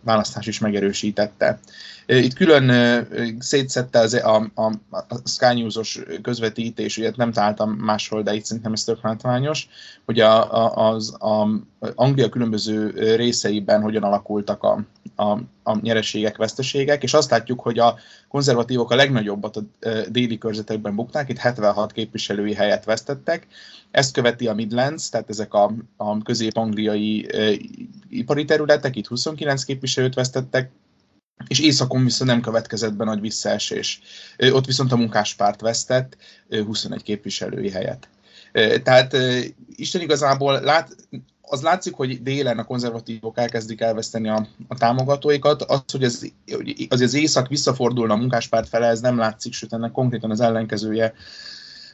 választás 0.00 0.46
is 0.46 0.58
megerősítette. 0.58 1.58
Itt 2.06 2.34
külön 2.34 3.06
szétszette 3.38 3.98
az, 3.98 4.14
a, 4.14 4.50
a, 4.54 4.72
a 4.90 5.28
Sky 5.28 5.60
News-os 5.60 6.00
közvetítés, 6.22 6.98
ugye 6.98 7.12
nem 7.16 7.32
találtam 7.32 7.70
máshol, 7.70 8.22
de 8.22 8.34
itt 8.34 8.44
szerintem 8.44 8.72
ez 8.72 8.84
tök 8.84 9.02
látványos, 9.02 9.68
hogy 10.04 10.20
a, 10.20 10.54
a, 10.54 10.88
az 10.88 11.14
a 11.18 11.48
Anglia 11.94 12.28
különböző 12.28 12.90
részeiben 13.16 13.82
hogyan 13.82 14.02
alakultak 14.02 14.62
a, 14.62 14.84
a, 15.16 15.38
a 15.62 15.80
nyereségek, 15.80 16.36
veszteségek, 16.36 17.02
és 17.02 17.14
azt 17.14 17.30
látjuk, 17.30 17.60
hogy 17.60 17.78
a 17.78 17.98
konzervatívok 18.28 18.90
a 18.90 18.94
legnagyobbat 18.94 19.56
a 19.56 19.62
déli 20.08 20.38
körzetekben 20.38 20.94
bukták, 20.94 21.28
itt 21.28 21.38
76 21.38 21.92
képviselői 21.92 22.54
helyet 22.54 22.84
vesztettek, 22.84 23.46
ezt 23.90 24.12
követi 24.12 24.46
a 24.46 24.54
Midlands, 24.54 25.08
tehát 25.08 25.28
ezek 25.28 25.54
a, 25.54 25.72
a 25.96 26.22
közép-angliai 26.22 27.26
e, 27.32 27.56
ipari 28.08 28.44
területek, 28.44 28.96
itt 28.96 29.06
29 29.06 29.64
képviselőt 29.64 30.14
vesztettek, 30.14 30.70
és 31.48 31.60
északon 31.60 32.04
viszont 32.04 32.30
nem 32.30 32.40
következett 32.40 32.94
be 32.94 33.04
nagy 33.04 33.20
visszaesés. 33.20 34.00
Ott 34.38 34.66
viszont 34.66 34.92
a 34.92 34.96
munkáspárt 34.96 35.60
vesztett 35.60 36.16
21 36.48 37.02
képviselői 37.02 37.70
helyet. 37.70 38.08
Tehát 38.82 39.16
Isten 39.76 40.00
igazából 40.00 40.60
lát, 40.60 40.96
az 41.42 41.62
látszik, 41.62 41.94
hogy 41.94 42.22
délen 42.22 42.58
a 42.58 42.64
konzervatívok 42.64 43.38
elkezdik 43.38 43.80
elveszteni 43.80 44.28
a, 44.28 44.46
a 44.68 44.74
támogatóikat. 44.74 45.62
Az, 45.62 45.82
hogy 45.92 46.04
az, 46.04 46.32
az, 46.88 47.00
az 47.00 47.14
észak 47.14 47.48
visszafordulna 47.48 48.12
a 48.12 48.16
munkáspárt 48.16 48.68
fele, 48.68 48.86
ez 48.86 49.00
nem 49.00 49.18
látszik, 49.18 49.52
sőt 49.52 49.72
ennek 49.72 49.92
konkrétan 49.92 50.30
az 50.30 50.40
ellenkezője 50.40 51.14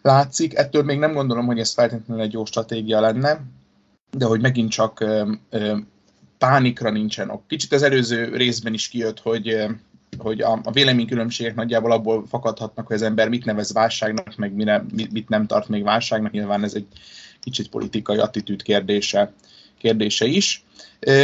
látszik. 0.07 0.55
Ettől 0.55 0.83
még 0.83 0.99
nem 0.99 1.13
gondolom, 1.13 1.47
hogy 1.47 1.59
ez 1.59 1.73
feltétlenül 1.73 2.23
egy 2.23 2.33
jó 2.33 2.45
stratégia 2.45 3.01
lenne, 3.01 3.41
de 4.11 4.25
hogy 4.25 4.41
megint 4.41 4.71
csak 4.71 5.05
pánikra 6.39 6.91
nincsen 6.91 7.31
ok. 7.31 7.47
Kicsit 7.47 7.73
az 7.73 7.83
előző 7.83 8.37
részben 8.37 8.75
is 8.75 8.89
kijött, 8.89 9.21
hogy 9.21 9.67
hogy 10.19 10.41
a, 10.41 10.61
a 10.65 10.71
véleménykülönbségek 10.71 11.55
nagyjából 11.55 11.93
abból 11.93 12.27
fakadhatnak, 12.27 12.87
hogy 12.87 12.97
az 12.97 13.03
ember 13.03 13.29
mit 13.29 13.45
nevez 13.45 13.73
válságnak, 13.73 14.37
meg 14.37 14.53
mire, 14.53 14.85
mit, 14.95 15.13
mit 15.13 15.29
nem 15.29 15.47
tart 15.47 15.69
még 15.69 15.83
válságnak. 15.83 16.33
Nyilván 16.33 16.65
ez 16.65 16.75
egy 16.75 16.87
kicsit 17.41 17.69
politikai 17.69 18.19
attitűd 18.19 18.63
kérdése, 18.63 19.33
kérdése 19.87 20.25
is. 20.27 20.65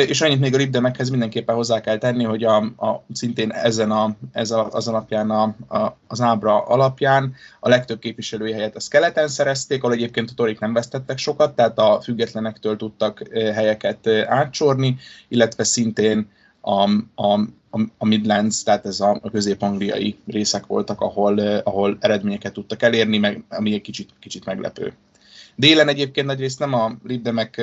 És 0.07 0.21
annyit 0.21 0.41
még 0.41 0.55
a 0.55 0.57
libdemekhez 0.57 1.11
mindenképpen 1.11 1.55
hozzá 1.55 1.81
kell 1.81 1.99
tenni, 1.99 2.25
hogy 2.25 2.45
a, 2.45 2.57
a, 2.57 3.05
szintén 3.13 3.51
ezen 3.51 3.91
a, 3.91 4.17
ez 4.33 4.51
a, 4.51 4.69
az 4.71 4.89
alapján, 4.89 5.31
a, 5.31 5.43
a, 5.69 5.97
az 6.07 6.21
ábra 6.21 6.63
alapján 6.63 7.35
a 7.61 7.69
legtöbb 7.69 7.99
képviselői 7.99 8.53
helyet 8.53 8.77
a 8.77 8.81
keleten 8.89 9.29
szerezték, 9.29 9.83
ahol 9.83 9.95
egyébként 9.95 10.31
a 10.31 10.35
torik 10.35 10.59
nem 10.59 10.73
vesztettek 10.73 11.19
sokat, 11.19 11.55
tehát 11.55 11.79
a 11.79 12.01
függetlenektől 12.03 12.77
tudtak 12.77 13.23
helyeket 13.33 14.07
átsorni, 14.27 14.97
illetve 15.29 15.65
szintén 15.65 16.29
a, 16.61 16.83
a, 17.15 17.41
a 17.99 18.07
Midlands, 18.07 18.63
tehát 18.63 18.87
ez 18.87 19.01
a, 19.01 19.19
a 19.23 19.31
közép-angliai 19.31 20.19
részek 20.27 20.67
voltak, 20.67 21.01
ahol, 21.01 21.39
ahol 21.39 21.97
eredményeket 22.01 22.53
tudtak 22.53 22.83
elérni, 22.83 23.19
meg, 23.19 23.45
ami 23.49 23.75
egy 23.75 23.81
kicsit, 23.81 24.11
kicsit 24.21 24.45
meglepő. 24.45 24.93
Délen 25.57 25.89
egyébként 25.89 26.27
nagyrészt 26.27 26.59
nem 26.59 26.73
a 26.73 26.93
libdemek 27.05 27.63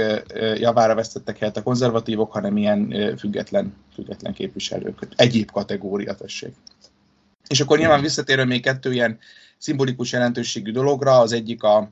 javára 0.56 0.96
vesztettek 0.96 1.38
helyet 1.38 1.58
a 1.58 1.64
konzervatívok, 1.64 2.32
hanem 2.32 2.58
ilyen 2.58 3.14
független, 3.18 3.74
független 3.94 4.34
képviselők. 4.34 5.08
Egyéb 5.16 5.52
kategória, 5.52 6.14
tessék. 6.14 6.54
És 7.48 7.60
akkor 7.60 7.78
nyilván 7.78 8.02
visszatérve 8.02 8.46
még 8.46 8.62
kettő 8.62 8.94
ilyen 8.94 9.20
szimbolikus 9.58 10.12
jelentőségű 10.12 10.72
dologra, 10.72 11.20
az 11.20 11.32
egyik 11.32 11.64
a, 11.64 11.90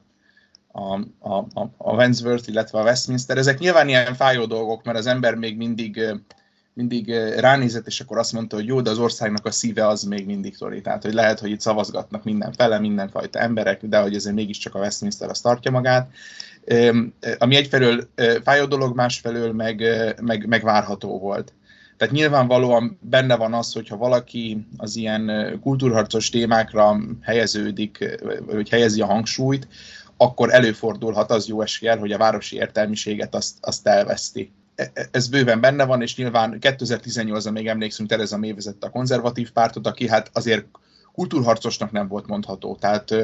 a, 0.71 0.93
a, 1.19 1.37
a 1.77 1.93
Wandsworth, 1.93 2.49
illetve 2.49 2.79
a 2.79 2.83
Westminster. 2.83 3.37
Ezek 3.37 3.59
nyilván 3.59 3.87
ilyen 3.87 4.13
fájó 4.15 4.45
dolgok, 4.45 4.83
mert 4.83 4.97
az 4.97 5.07
ember 5.07 5.35
még 5.35 5.57
mindig 5.57 6.01
mindig 6.77 7.09
ránézett, 7.37 7.87
és 7.87 7.99
akkor 7.99 8.17
azt 8.17 8.33
mondta, 8.33 8.55
hogy 8.55 8.65
jó, 8.65 8.81
de 8.81 8.89
az 8.89 8.99
országnak 8.99 9.45
a 9.45 9.51
szíve 9.51 9.87
az 9.87 10.03
még 10.03 10.25
mindig 10.25 10.57
Tory. 10.57 10.81
Tehát, 10.81 11.03
hogy 11.03 11.13
lehet, 11.13 11.39
hogy 11.39 11.49
itt 11.49 11.59
szavazgatnak 11.59 12.23
mindenfele, 12.23 12.79
mindenfajta 12.79 13.39
emberek, 13.39 13.85
de 13.85 13.99
hogy 13.99 14.15
ezért 14.15 14.35
mégiscsak 14.35 14.75
a 14.75 14.79
Westminster 14.79 15.29
azt 15.29 15.43
tartja 15.43 15.71
magát. 15.71 16.09
Ami 17.37 17.55
egyfelől 17.55 18.09
fájó 18.43 18.65
dolog, 18.65 18.95
másfelől 18.95 19.53
meg, 19.53 19.83
meg, 20.21 20.47
meg 20.47 20.63
várható 20.63 21.19
volt. 21.19 21.53
Tehát 21.97 22.13
nyilvánvalóan 22.13 22.99
benne 23.01 23.35
van 23.35 23.53
az, 23.53 23.73
hogyha 23.73 23.97
valaki 23.97 24.67
az 24.77 24.95
ilyen 24.95 25.57
kultúrharcos 25.61 26.29
témákra 26.29 26.97
helyeződik, 27.21 28.19
vagy 28.45 28.69
helyezi 28.69 29.01
a 29.01 29.05
hangsúlyt, 29.05 29.67
akkor 30.17 30.53
előfordulhat 30.53 31.31
az 31.31 31.47
jó 31.47 31.61
eséllyel, 31.61 31.97
hogy 31.97 32.11
a 32.11 32.17
városi 32.17 32.55
értelmiséget 32.55 33.35
azt, 33.35 33.57
azt 33.61 33.87
elveszti. 33.87 34.51
Ez 35.11 35.27
bőven 35.27 35.61
benne 35.61 35.85
van, 35.85 36.01
és 36.01 36.15
nyilván 36.15 36.57
2018-ban 36.61 37.51
még 37.51 37.67
emlékszünk, 37.67 38.09
Tereza 38.09 38.37
May 38.37 38.53
vezette 38.53 38.87
a 38.87 38.89
konzervatív 38.89 39.51
pártot, 39.51 39.87
aki 39.87 40.07
hát 40.07 40.29
azért 40.33 40.65
kultúrharcosnak 41.17 41.91
nem 41.91 42.07
volt 42.07 42.27
mondható. 42.27 42.75
Tehát 42.75 43.15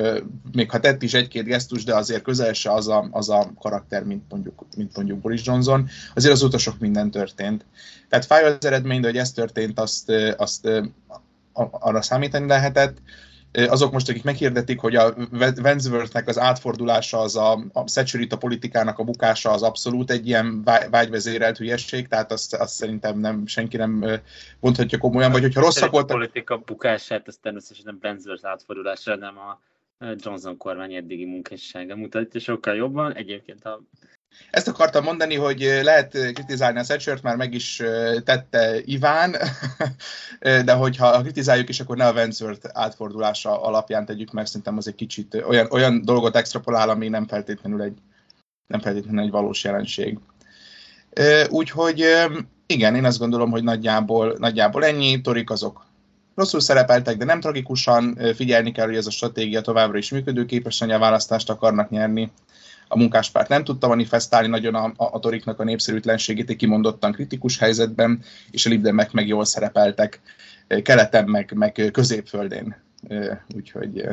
még 0.52 0.72
ha 0.72 0.80
tett 0.80 1.02
is 1.02 1.14
egy-két 1.14 1.44
gesztus, 1.44 1.84
de 1.84 1.96
azért 1.96 2.22
közel 2.22 2.54
se 2.54 2.72
az 2.72 2.88
a, 2.88 3.08
az 3.12 3.30
a 3.30 3.52
karakter, 3.60 4.04
mint 4.04 4.24
mondjuk, 4.30 4.66
mint 4.78 4.96
mondjuk 4.96 5.20
Boris 5.20 5.46
Johnson, 5.46 5.90
azért 6.16 6.34
azóta 6.34 6.58
sok 6.58 6.80
minden 6.80 7.12
történt. 7.12 7.66
Tehát 8.10 8.26
fáj 8.26 8.44
az 8.44 8.66
eredmény, 8.66 9.02
de 9.02 9.08
hogy 9.08 9.18
ez 9.18 9.32
történt, 9.32 9.80
azt, 9.80 10.12
azt 10.38 10.70
arra 11.54 12.02
számítani 12.02 12.48
lehetett 12.48 12.98
azok 13.54 13.92
most, 13.92 14.10
akik 14.10 14.24
meghirdetik, 14.24 14.80
hogy 14.80 14.96
a 14.96 15.14
Wentworthnek 15.62 16.28
az 16.28 16.40
átfordulása, 16.40 17.20
az 17.20 17.36
a, 17.36 17.64
a 17.74 17.88
Security 17.88 18.36
politikának 18.36 19.00
a 19.00 19.04
bukása 19.04 19.52
az 19.52 19.64
abszolút 19.64 20.12
egy 20.12 20.28
ilyen 20.28 20.64
vágyvezérelt 20.90 21.58
hülyesség, 21.58 22.08
tehát 22.08 22.32
azt, 22.32 22.54
azt 22.54 22.74
szerintem 22.74 23.20
nem, 23.20 23.46
senki 23.46 23.78
nem 23.78 24.06
mondhatja 24.60 24.98
komolyan, 24.98 25.32
vagy 25.32 25.42
hogyha 25.42 25.62
rosszak 25.62 25.92
voltak... 25.92 26.10
A 26.10 26.14
politika 26.14 26.58
bukását, 26.58 27.28
az 27.28 27.38
természetesen 27.42 27.86
nem 27.86 28.00
Wentworth 28.02 28.48
átfordulása, 28.48 29.16
nem 29.16 29.38
a 29.38 29.60
Johnson 30.16 30.58
kormány 30.58 30.94
eddigi 30.94 31.26
munkássága 31.26 31.96
mutatja 31.96 32.40
sokkal 32.40 32.76
jobban. 32.76 33.14
Egyébként 33.14 33.66
a 33.66 33.82
ezt 34.52 34.68
akartam 34.68 35.04
mondani, 35.04 35.36
hogy 35.36 35.80
lehet 35.82 36.12
kritizálni 36.34 36.80
a 36.80 36.84
Thatchert, 36.84 37.22
már 37.22 37.36
meg 37.36 37.54
is 37.54 37.82
tette 38.24 38.82
Iván, 38.86 39.36
de 40.66 40.74
hogyha 40.74 41.22
kritizáljuk 41.22 41.70
is, 41.70 41.80
akkor 41.80 41.98
ne 41.98 42.08
a 42.08 42.14
Wentworth 42.14 42.70
átfordulása 42.74 43.62
alapján 43.62 44.06
tegyük 44.06 44.32
meg, 44.32 44.46
szerintem 44.46 44.78
az 44.78 44.88
egy 44.88 44.96
kicsit 44.96 45.44
olyan, 45.48 45.68
olyan 45.72 46.02
dolgot 46.06 46.36
extrapolál, 46.36 46.90
ami 46.90 47.08
nem 47.08 47.28
feltétlenül 47.28 47.82
egy, 47.82 47.98
nem 48.68 48.80
feltétlenül 48.80 49.24
egy 49.24 49.32
valós 49.32 49.64
jelenség. 49.64 50.20
Úgyhogy 51.50 52.06
igen, 52.66 52.96
én 52.96 53.06
azt 53.06 53.20
gondolom, 53.20 53.52
hogy 53.52 53.64
nagyjából, 53.64 54.36
nagyjából 54.38 54.86
ennyi, 54.86 55.22
torik 55.22 55.50
azok 55.50 55.86
rosszul 56.36 56.60
szerepeltek, 56.60 57.18
de 57.18 57.26
nem 57.26 57.40
tragikusan, 57.40 58.20
figyelni 58.36 58.72
kell, 58.72 58.86
hogy 58.86 58.96
ez 58.96 59.06
a 59.06 59.12
stratégia 59.12 59.62
továbbra 59.62 59.98
is 59.98 60.12
működőképes, 60.12 60.82
a 60.82 61.00
választást 61.00 61.50
akarnak 61.50 61.90
nyerni 61.90 62.32
a 62.94 62.98
munkáspárt 62.98 63.50
nem 63.50 63.64
tudta 63.64 63.88
manifestálni 63.88 64.48
nagyon 64.48 64.76
a, 64.76 64.86
a, 64.86 64.94
a 65.12 65.20
toriknak 65.20 65.60
a 65.60 65.64
népszerűtlenségét 65.64 66.50
egy 66.50 66.56
kimondottan 66.56 67.12
kritikus 67.12 67.58
helyzetben, 67.58 68.20
és 68.52 68.66
a 68.66 68.70
libdemek 68.70 69.12
meg 69.12 69.28
jól 69.28 69.46
szerepeltek 69.46 70.22
keleten, 70.84 71.26
meg, 71.26 71.52
meg 71.56 71.90
középföldén. 71.92 72.76
Úgyhogy 73.56 74.04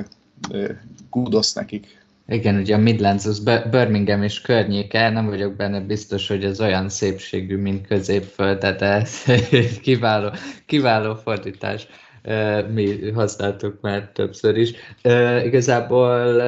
kudosz 1.10 1.52
nekik. 1.52 1.98
Igen, 2.26 2.56
ugye 2.56 2.74
a 2.74 2.78
Midlands 2.78 3.26
az 3.26 3.42
Birmingham 3.70 4.22
és 4.22 4.40
környéke, 4.40 5.10
nem 5.10 5.26
vagyok 5.26 5.56
benne 5.56 5.80
biztos, 5.80 6.28
hogy 6.28 6.44
ez 6.44 6.60
olyan 6.60 6.88
szépségű, 6.88 7.56
mint 7.56 7.86
középföld, 7.86 8.58
tehát 8.58 8.82
ez 8.82 9.22
kiváló, 9.82 10.32
kiváló 10.66 11.14
fordítás 11.14 11.86
mi 12.72 13.10
használtuk 13.10 13.80
már 13.80 14.10
többször 14.12 14.56
is. 14.56 14.72
Igazából 15.44 16.40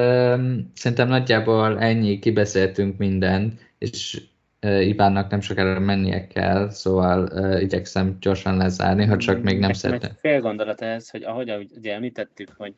szerintem 0.73 1.07
nagyjából 1.07 1.79
ennyi, 1.79 2.19
kibeszéltünk 2.19 2.97
mindent, 2.97 3.71
és 3.77 4.21
Ivánnak 4.61 5.29
nem 5.29 5.41
sokára 5.41 5.79
mennie 5.79 6.27
kell, 6.27 6.69
szóval 6.69 7.29
igyekszem 7.59 8.17
gyorsan 8.19 8.57
lezárni, 8.57 9.05
ha 9.05 9.17
csak 9.17 9.41
még 9.41 9.59
nem 9.59 9.73
szeretne. 9.73 10.15
Fél 10.19 10.41
gondolat 10.41 10.81
ez, 10.81 11.09
hogy 11.09 11.23
ahogy 11.23 11.67
ugye 11.75 11.93
említettük, 11.93 12.49
hogy 12.57 12.73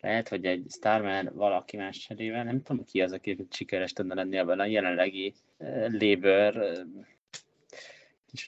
lehet, 0.00 0.28
hogy 0.28 0.44
egy 0.44 0.64
Starman 0.68 1.30
valaki 1.34 1.76
más 1.76 1.98
cserével, 1.98 2.44
nem 2.44 2.62
tudom 2.62 2.84
ki 2.84 3.00
az, 3.00 3.12
aki 3.12 3.46
sikeres 3.50 3.92
tudna 3.92 4.14
lenni 4.14 4.36
ebben 4.36 4.60
a 4.60 4.66
jelenlegi 4.66 5.34
Labour 5.98 6.54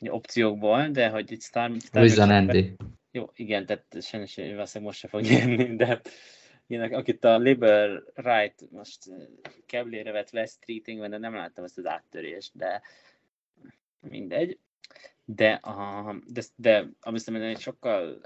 opciókból, 0.09 0.89
de 0.93 1.09
hogy 1.09 1.33
egy 1.33 1.41
Star, 1.41 1.71
Star 1.81 2.03
Luisa 2.03 2.23
Andy. 2.23 2.77
Jó, 3.11 3.31
igen, 3.35 3.67
tehát 3.67 4.03
sajnos 4.03 4.35
valószínűleg 4.35 4.83
most 4.83 4.99
se 4.99 5.09
fog 5.09 5.21
nyerni, 5.21 5.77
de 5.77 6.01
én, 6.67 6.81
akit 6.81 7.25
a 7.25 7.39
Labour 7.39 8.13
Right 8.15 8.71
most 8.71 8.99
keblére 9.67 10.13
vett 10.13 10.33
West 10.33 10.53
Streeting, 10.53 11.09
de 11.09 11.19
nem 11.19 11.35
láttam 11.35 11.65
ezt 11.65 11.79
az 11.79 11.87
áttörést, 11.87 12.57
de 12.57 12.83
mindegy. 14.01 14.59
De, 15.25 15.53
a, 15.53 16.15
de, 16.27 16.43
de 16.57 16.87
ami 17.01 17.19
szerintem 17.19 17.51
egy 17.51 17.61
sokkal 17.61 18.21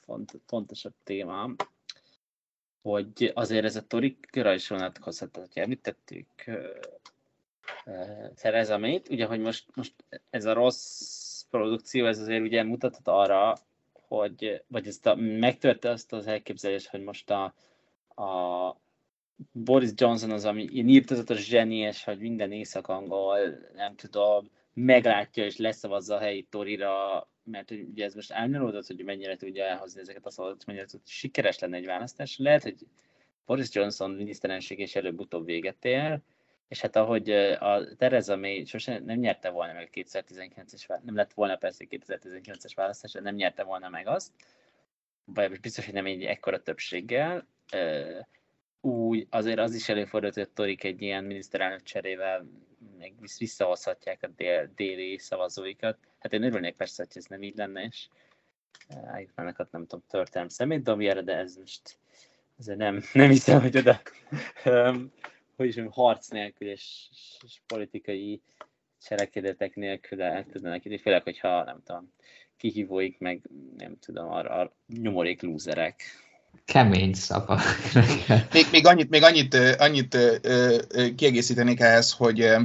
font, 0.00 0.40
fontosabb 0.46 0.94
téma, 1.04 1.54
hogy 2.82 3.30
azért 3.34 3.64
ez 3.64 3.76
a 3.76 3.86
torikra 3.86 4.54
is 4.54 4.68
vonatkozhat, 4.68 5.36
hogy 5.36 5.48
említettük 5.54 6.26
Theresa 8.34 8.78
May-t, 8.78 9.08
ugye, 9.08 9.26
hogy 9.26 9.40
most, 9.40 9.76
most 9.76 9.94
ez 10.30 10.44
a 10.44 10.52
rossz 10.52 11.35
produkció, 11.50 12.06
ez 12.06 12.18
azért 12.18 12.42
ugye 12.42 12.62
mutatott 12.62 13.08
arra, 13.08 13.56
hogy, 13.92 14.62
vagy 14.66 14.86
ezt 14.86 15.06
a, 15.06 15.14
megtörte 15.14 15.90
azt 15.90 16.12
az 16.12 16.26
elképzelést, 16.26 16.88
hogy 16.88 17.02
most 17.02 17.30
a, 17.30 17.44
a 18.22 18.80
Boris 19.52 19.90
Johnson 19.94 20.30
az, 20.30 20.44
ami 20.44 20.62
ilyen 20.62 20.88
írtozatos 20.88 21.44
zsenies, 21.44 22.04
hogy 22.04 22.18
minden 22.18 22.52
észak-angol, 22.52 23.38
nem 23.74 23.94
tudom, 23.94 24.50
meglátja 24.74 25.44
és 25.44 25.56
leszavazza 25.56 26.14
a 26.14 26.18
helyi 26.18 26.42
Torira, 26.42 27.28
mert 27.44 27.70
ugye 27.70 28.04
ez 28.04 28.14
most 28.14 28.30
elnyalódott, 28.30 28.86
hogy 28.86 29.04
mennyire 29.04 29.36
tudja 29.36 29.64
elhozni 29.64 30.00
ezeket 30.00 30.26
a 30.26 30.30
szavazatokat, 30.30 30.66
mennyire 30.66 30.86
tud, 30.86 31.00
sikeres 31.04 31.58
lenne 31.58 31.76
egy 31.76 31.86
választás. 31.86 32.38
Lehet, 32.38 32.62
hogy 32.62 32.86
Boris 33.46 33.68
Johnson 33.72 34.10
miniszterenség 34.10 34.78
és 34.78 34.96
előbb-utóbb 34.96 35.44
véget 35.44 35.84
ér, 35.84 36.20
és 36.68 36.80
hát 36.80 36.96
ahogy 36.96 37.30
a 37.30 37.94
Tereza 37.96 38.36
May 38.36 38.64
sosem 38.64 39.04
nem 39.04 39.18
nyerte 39.18 39.50
volna 39.50 39.72
meg 39.72 39.90
a 39.92 39.98
2019-es, 39.98 41.02
nem 41.04 41.16
lett 41.16 41.32
volna 41.32 41.56
persze 41.56 41.84
2019-es 41.90 42.72
választás, 42.74 43.12
de 43.12 43.20
nem 43.20 43.34
nyerte 43.34 43.62
volna 43.62 43.88
meg 43.88 44.06
azt, 44.06 44.32
vagy 45.24 45.60
biztos, 45.60 45.84
hogy 45.84 45.94
nem 45.94 46.06
egy 46.06 46.24
ekkora 46.24 46.62
többséggel, 46.62 47.46
úgy 48.80 49.26
azért 49.30 49.58
az 49.58 49.74
is 49.74 49.88
előfordult, 49.88 50.34
hogy 50.34 50.42
a 50.42 50.52
Torik 50.54 50.84
egy 50.84 51.02
ilyen 51.02 51.24
miniszterelnök 51.24 51.82
cserével 51.82 52.46
meg 52.98 53.14
visszahozhatják 53.38 54.22
a 54.22 54.26
dél, 54.26 54.72
déli 54.74 55.18
szavazóikat. 55.18 55.98
Hát 56.18 56.32
én 56.32 56.42
örülnék 56.42 56.74
persze, 56.74 57.04
hogy 57.06 57.16
ez 57.16 57.24
nem 57.24 57.42
így 57.42 57.56
lenne, 57.56 57.82
és 57.82 58.08
állítanákat 59.04 59.72
nem 59.72 59.86
tudom, 59.86 60.04
történelem 60.08 60.48
szemét 60.48 60.82
dobjára, 60.82 61.20
de 61.20 61.36
ez 61.36 61.56
most 61.56 61.98
azért 62.58 62.78
nem, 62.78 63.02
nem 63.12 63.30
hiszem, 63.30 63.60
hogy 63.60 63.76
oda 63.76 64.00
hogy 65.56 65.66
is 65.66 65.80
harc 65.90 66.28
nélkül 66.28 66.68
és, 66.68 67.08
és 67.44 67.60
politikai 67.66 68.42
cselekedetek 69.02 69.74
nélkül 69.74 70.22
el 70.22 70.46
tudnának 70.52 70.84
ide, 70.84 70.98
főleg, 70.98 71.22
hogyha 71.22 71.64
nem 71.64 71.82
tudom, 71.84 72.12
kihívóik 72.56 73.18
meg 73.18 73.42
nem 73.76 73.98
tudom, 74.00 74.30
arra, 74.30 74.50
arra 74.50 74.76
nyomorék 74.86 75.42
lúzerek. 75.42 76.02
Kemény 76.64 77.14
szava. 77.14 77.60
még, 78.52 78.66
még 78.72 78.86
annyit, 78.86 79.10
még 79.10 79.22
annyit, 79.22 79.54
annyit 79.78 80.18
kiegészítenék 81.16 81.80
ehhez, 81.80 82.12
hogy 82.12 82.56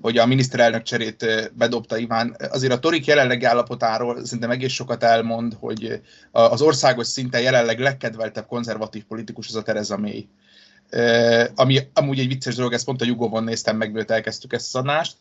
hogy 0.00 0.18
a 0.18 0.26
miniszterelnök 0.26 0.82
cserét 0.82 1.50
bedobta 1.54 1.96
Iván. 1.96 2.36
Azért 2.50 2.72
a 2.72 2.78
Torik 2.78 3.04
jelenlegi 3.04 3.44
állapotáról 3.44 4.24
szerintem 4.24 4.50
egész 4.50 4.72
sokat 4.72 5.02
elmond, 5.02 5.56
hogy 5.58 6.00
az 6.30 6.62
országos 6.62 7.06
szinten 7.06 7.40
jelenleg 7.40 7.78
legkedveltebb 7.78 8.46
konzervatív 8.46 9.04
politikus 9.04 9.48
az 9.48 9.54
a 9.54 9.62
Tereza 9.62 9.96
May 9.96 10.28
ami 11.54 11.78
amúgy 11.92 12.18
egy 12.18 12.28
vicces 12.28 12.54
dolog, 12.54 12.72
ezt 12.72 12.84
pont 12.84 13.02
a 13.02 13.04
Jugovon 13.04 13.44
néztem 13.44 13.76
meg, 13.76 13.90
mielőtt 13.90 14.10
elkezdtük 14.10 14.52
ezt 14.52 14.74
a 14.74 14.78
szanást. 14.78 15.16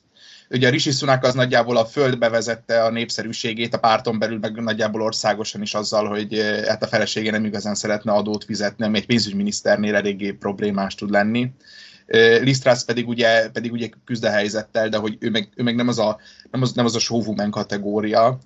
Ugye 0.50 0.68
a 0.68 0.72
Rishi 0.72 0.92
Sunak 0.92 1.24
az 1.24 1.34
nagyjából 1.34 1.78
a 1.78 1.86
földbe 1.86 2.30
vezette 2.30 2.84
a 2.84 2.90
népszerűségét, 2.90 3.74
a 3.74 3.80
párton 3.80 4.20
belül 4.20 4.40
meg 4.40 4.62
nagyjából 4.62 5.02
országosan 5.02 5.62
is 5.62 5.74
azzal, 5.74 6.08
hogy 6.08 6.42
hát 6.68 6.84
a 6.84 6.88
felesége 6.88 7.32
nem 7.32 7.46
igazán 7.46 7.76
szeretne 7.76 8.12
adót 8.12 8.44
fizetni, 8.44 8.86
ami 8.86 8.98
egy 8.98 9.06
pénzügyminiszternél 9.06 9.96
eléggé 9.96 10.32
problémás 10.32 10.96
tud 10.96 11.10
lenni. 11.10 11.52
Lisztrász 12.42 12.84
pedig 12.84 13.08
ugye, 13.08 13.50
pedig 13.50 13.72
ugye 13.72 13.90
küzd 14.06 14.24
a 14.24 14.30
helyzettel, 14.30 14.90
de 14.90 14.98
hogy 14.98 15.18
ő 15.20 15.30
meg, 15.30 15.50
ő 15.56 15.64
meg 15.64 15.76
nem, 15.76 15.88
az 15.88 16.00
a, 16.00 16.20
nem, 16.52 16.62
az, 16.62 16.72
nem 16.72 16.86
az 16.86 16.96
a 16.96 17.00
showwoman 17.00 17.52
kategória. 17.52 18.40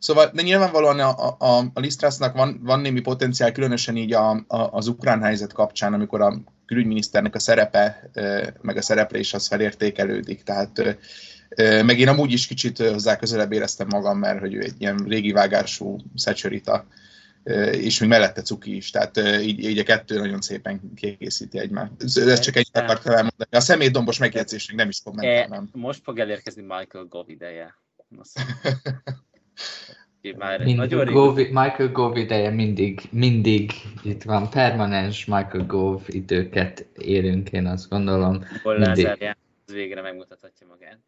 Szóval, 0.00 0.30
de 0.34 0.42
nyilvánvalóan 0.42 1.00
a, 1.00 1.36
a, 1.38 1.70
a 1.74 1.80
Lisztrásznak 1.80 2.34
van, 2.36 2.60
van 2.62 2.80
némi 2.80 3.00
potenciál, 3.00 3.52
különösen 3.52 3.96
így 3.96 4.12
a, 4.12 4.30
a, 4.30 4.44
az 4.48 4.86
ukrán 4.86 5.22
helyzet 5.22 5.52
kapcsán, 5.52 5.92
amikor 5.92 6.20
a 6.20 6.40
külügyminiszternek 6.66 7.34
a 7.34 7.38
szerepe, 7.38 8.10
meg 8.60 8.76
a 8.76 8.82
szereplés 8.82 9.34
az 9.34 9.46
felértékelődik. 9.46 10.42
Tehát 10.42 10.98
meg 11.56 11.98
én 11.98 12.08
amúgy 12.08 12.32
is 12.32 12.46
kicsit 12.46 12.78
hozzá 12.78 13.16
közelebb 13.16 13.52
éreztem 13.52 13.86
magam, 13.90 14.18
mert 14.18 14.40
hogy 14.40 14.54
ő 14.54 14.60
egy 14.60 14.74
ilyen 14.78 15.04
régi 15.08 15.32
vágású 15.32 15.96
szecsorita, 16.14 16.86
és 17.72 17.98
még 18.00 18.08
mellette 18.08 18.42
cuki 18.42 18.76
is, 18.76 18.90
tehát 18.90 19.16
így, 19.42 19.64
így 19.64 19.78
a 19.78 19.82
kettő 19.82 20.18
nagyon 20.18 20.40
szépen 20.40 20.80
kiegészíti 20.94 21.58
egymást. 21.58 21.92
Ez 22.02 22.40
csak 22.40 22.56
egy 22.56 22.68
akartam 22.72 23.12
elmondani. 23.12 23.50
A 23.50 23.60
szemétdombos 23.60 24.18
megjegyzésnek 24.18 24.76
nem 24.76 24.88
is 24.88 25.02
kommentálnám. 25.02 25.70
E, 25.74 25.78
most 25.78 26.02
fog 26.02 26.18
elérkezni 26.18 26.62
Michael 26.62 27.04
Gove 27.04 27.32
ideje. 27.32 27.78
Már 30.38 30.60
nagyon 30.60 31.06
Gove, 31.06 31.42
Michael 31.42 31.92
Gove 31.92 32.20
ideje 32.20 32.50
mindig, 32.50 33.00
mindig 33.10 33.72
itt 34.02 34.22
van, 34.22 34.50
permanens 34.50 35.24
Michael 35.24 35.66
Gove 35.66 36.02
időket 36.06 36.86
élünk, 36.98 37.50
én 37.50 37.66
azt 37.66 37.88
gondolom. 37.88 38.44
Mindig. 38.62 39.08
végre 39.72 40.02
megmutathatja 40.02 40.66
magát. 40.66 40.98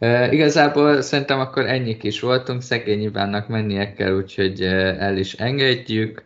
Uh, 0.00 0.32
igazából 0.32 1.00
szerintem 1.00 1.40
akkor 1.40 1.66
ennyik 1.66 2.02
is 2.02 2.20
voltunk, 2.20 2.62
szegény 2.62 3.02
Ivánnak 3.02 3.48
mennie 3.48 3.92
kell, 3.92 4.16
úgyhogy 4.16 4.62
el 4.62 5.16
is 5.16 5.32
engedjük. 5.32 6.24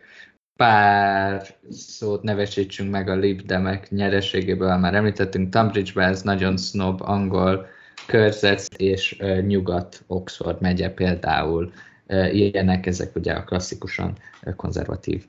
Pár 0.56 1.46
szót 1.70 2.22
nevesítsünk 2.22 2.90
meg 2.90 3.09
a 3.09 3.14
Libdemek 3.14 3.90
nyereségéből, 3.90 4.76
már 4.76 4.94
említettünk, 4.94 5.52
Tunbridge-ben 5.52 6.09
ez 6.09 6.22
nagyon 6.22 6.56
snob 6.56 7.00
angol 7.02 7.66
körzet, 8.06 8.68
és 8.76 9.16
nyugat 9.46 10.02
Oxford 10.06 10.60
megye 10.60 10.90
például 10.90 11.72
ilyenek, 12.32 12.86
ezek 12.86 13.16
ugye 13.16 13.32
a 13.32 13.44
klasszikusan 13.44 14.16
konzervatív 14.56 15.24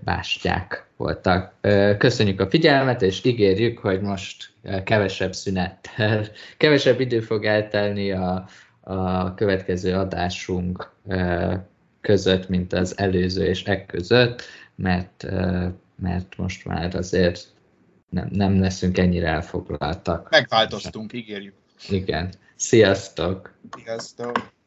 bástyák 0.00 0.86
voltak. 0.96 1.54
Köszönjük 1.98 2.40
a 2.40 2.50
figyelmet, 2.50 3.02
és 3.02 3.24
ígérjük, 3.24 3.78
hogy 3.78 4.00
most 4.00 4.52
kevesebb 4.84 5.34
szünettel, 5.34 6.24
kevesebb 6.56 7.00
idő 7.00 7.20
fog 7.20 7.44
eltelni 7.44 8.10
a, 8.10 8.48
a 8.80 9.34
következő 9.34 9.94
adásunk 9.94 10.90
között, 12.00 12.48
mint 12.48 12.72
az 12.72 12.98
előző 12.98 13.44
és 13.44 13.64
ek 13.64 13.86
között, 13.86 14.42
mert, 14.74 15.26
mert 15.96 16.36
most 16.36 16.64
már 16.64 16.94
azért 16.94 17.46
nem, 18.10 18.28
nem 18.32 18.60
leszünk 18.60 18.98
ennyire 18.98 19.28
elfoglaltak. 19.28 20.30
Megváltoztunk, 20.30 21.12
ígérjük. 21.12 21.54
Igen. 21.88 22.32
Sziasztok! 22.56 23.54
Sziasztok! 23.84 24.55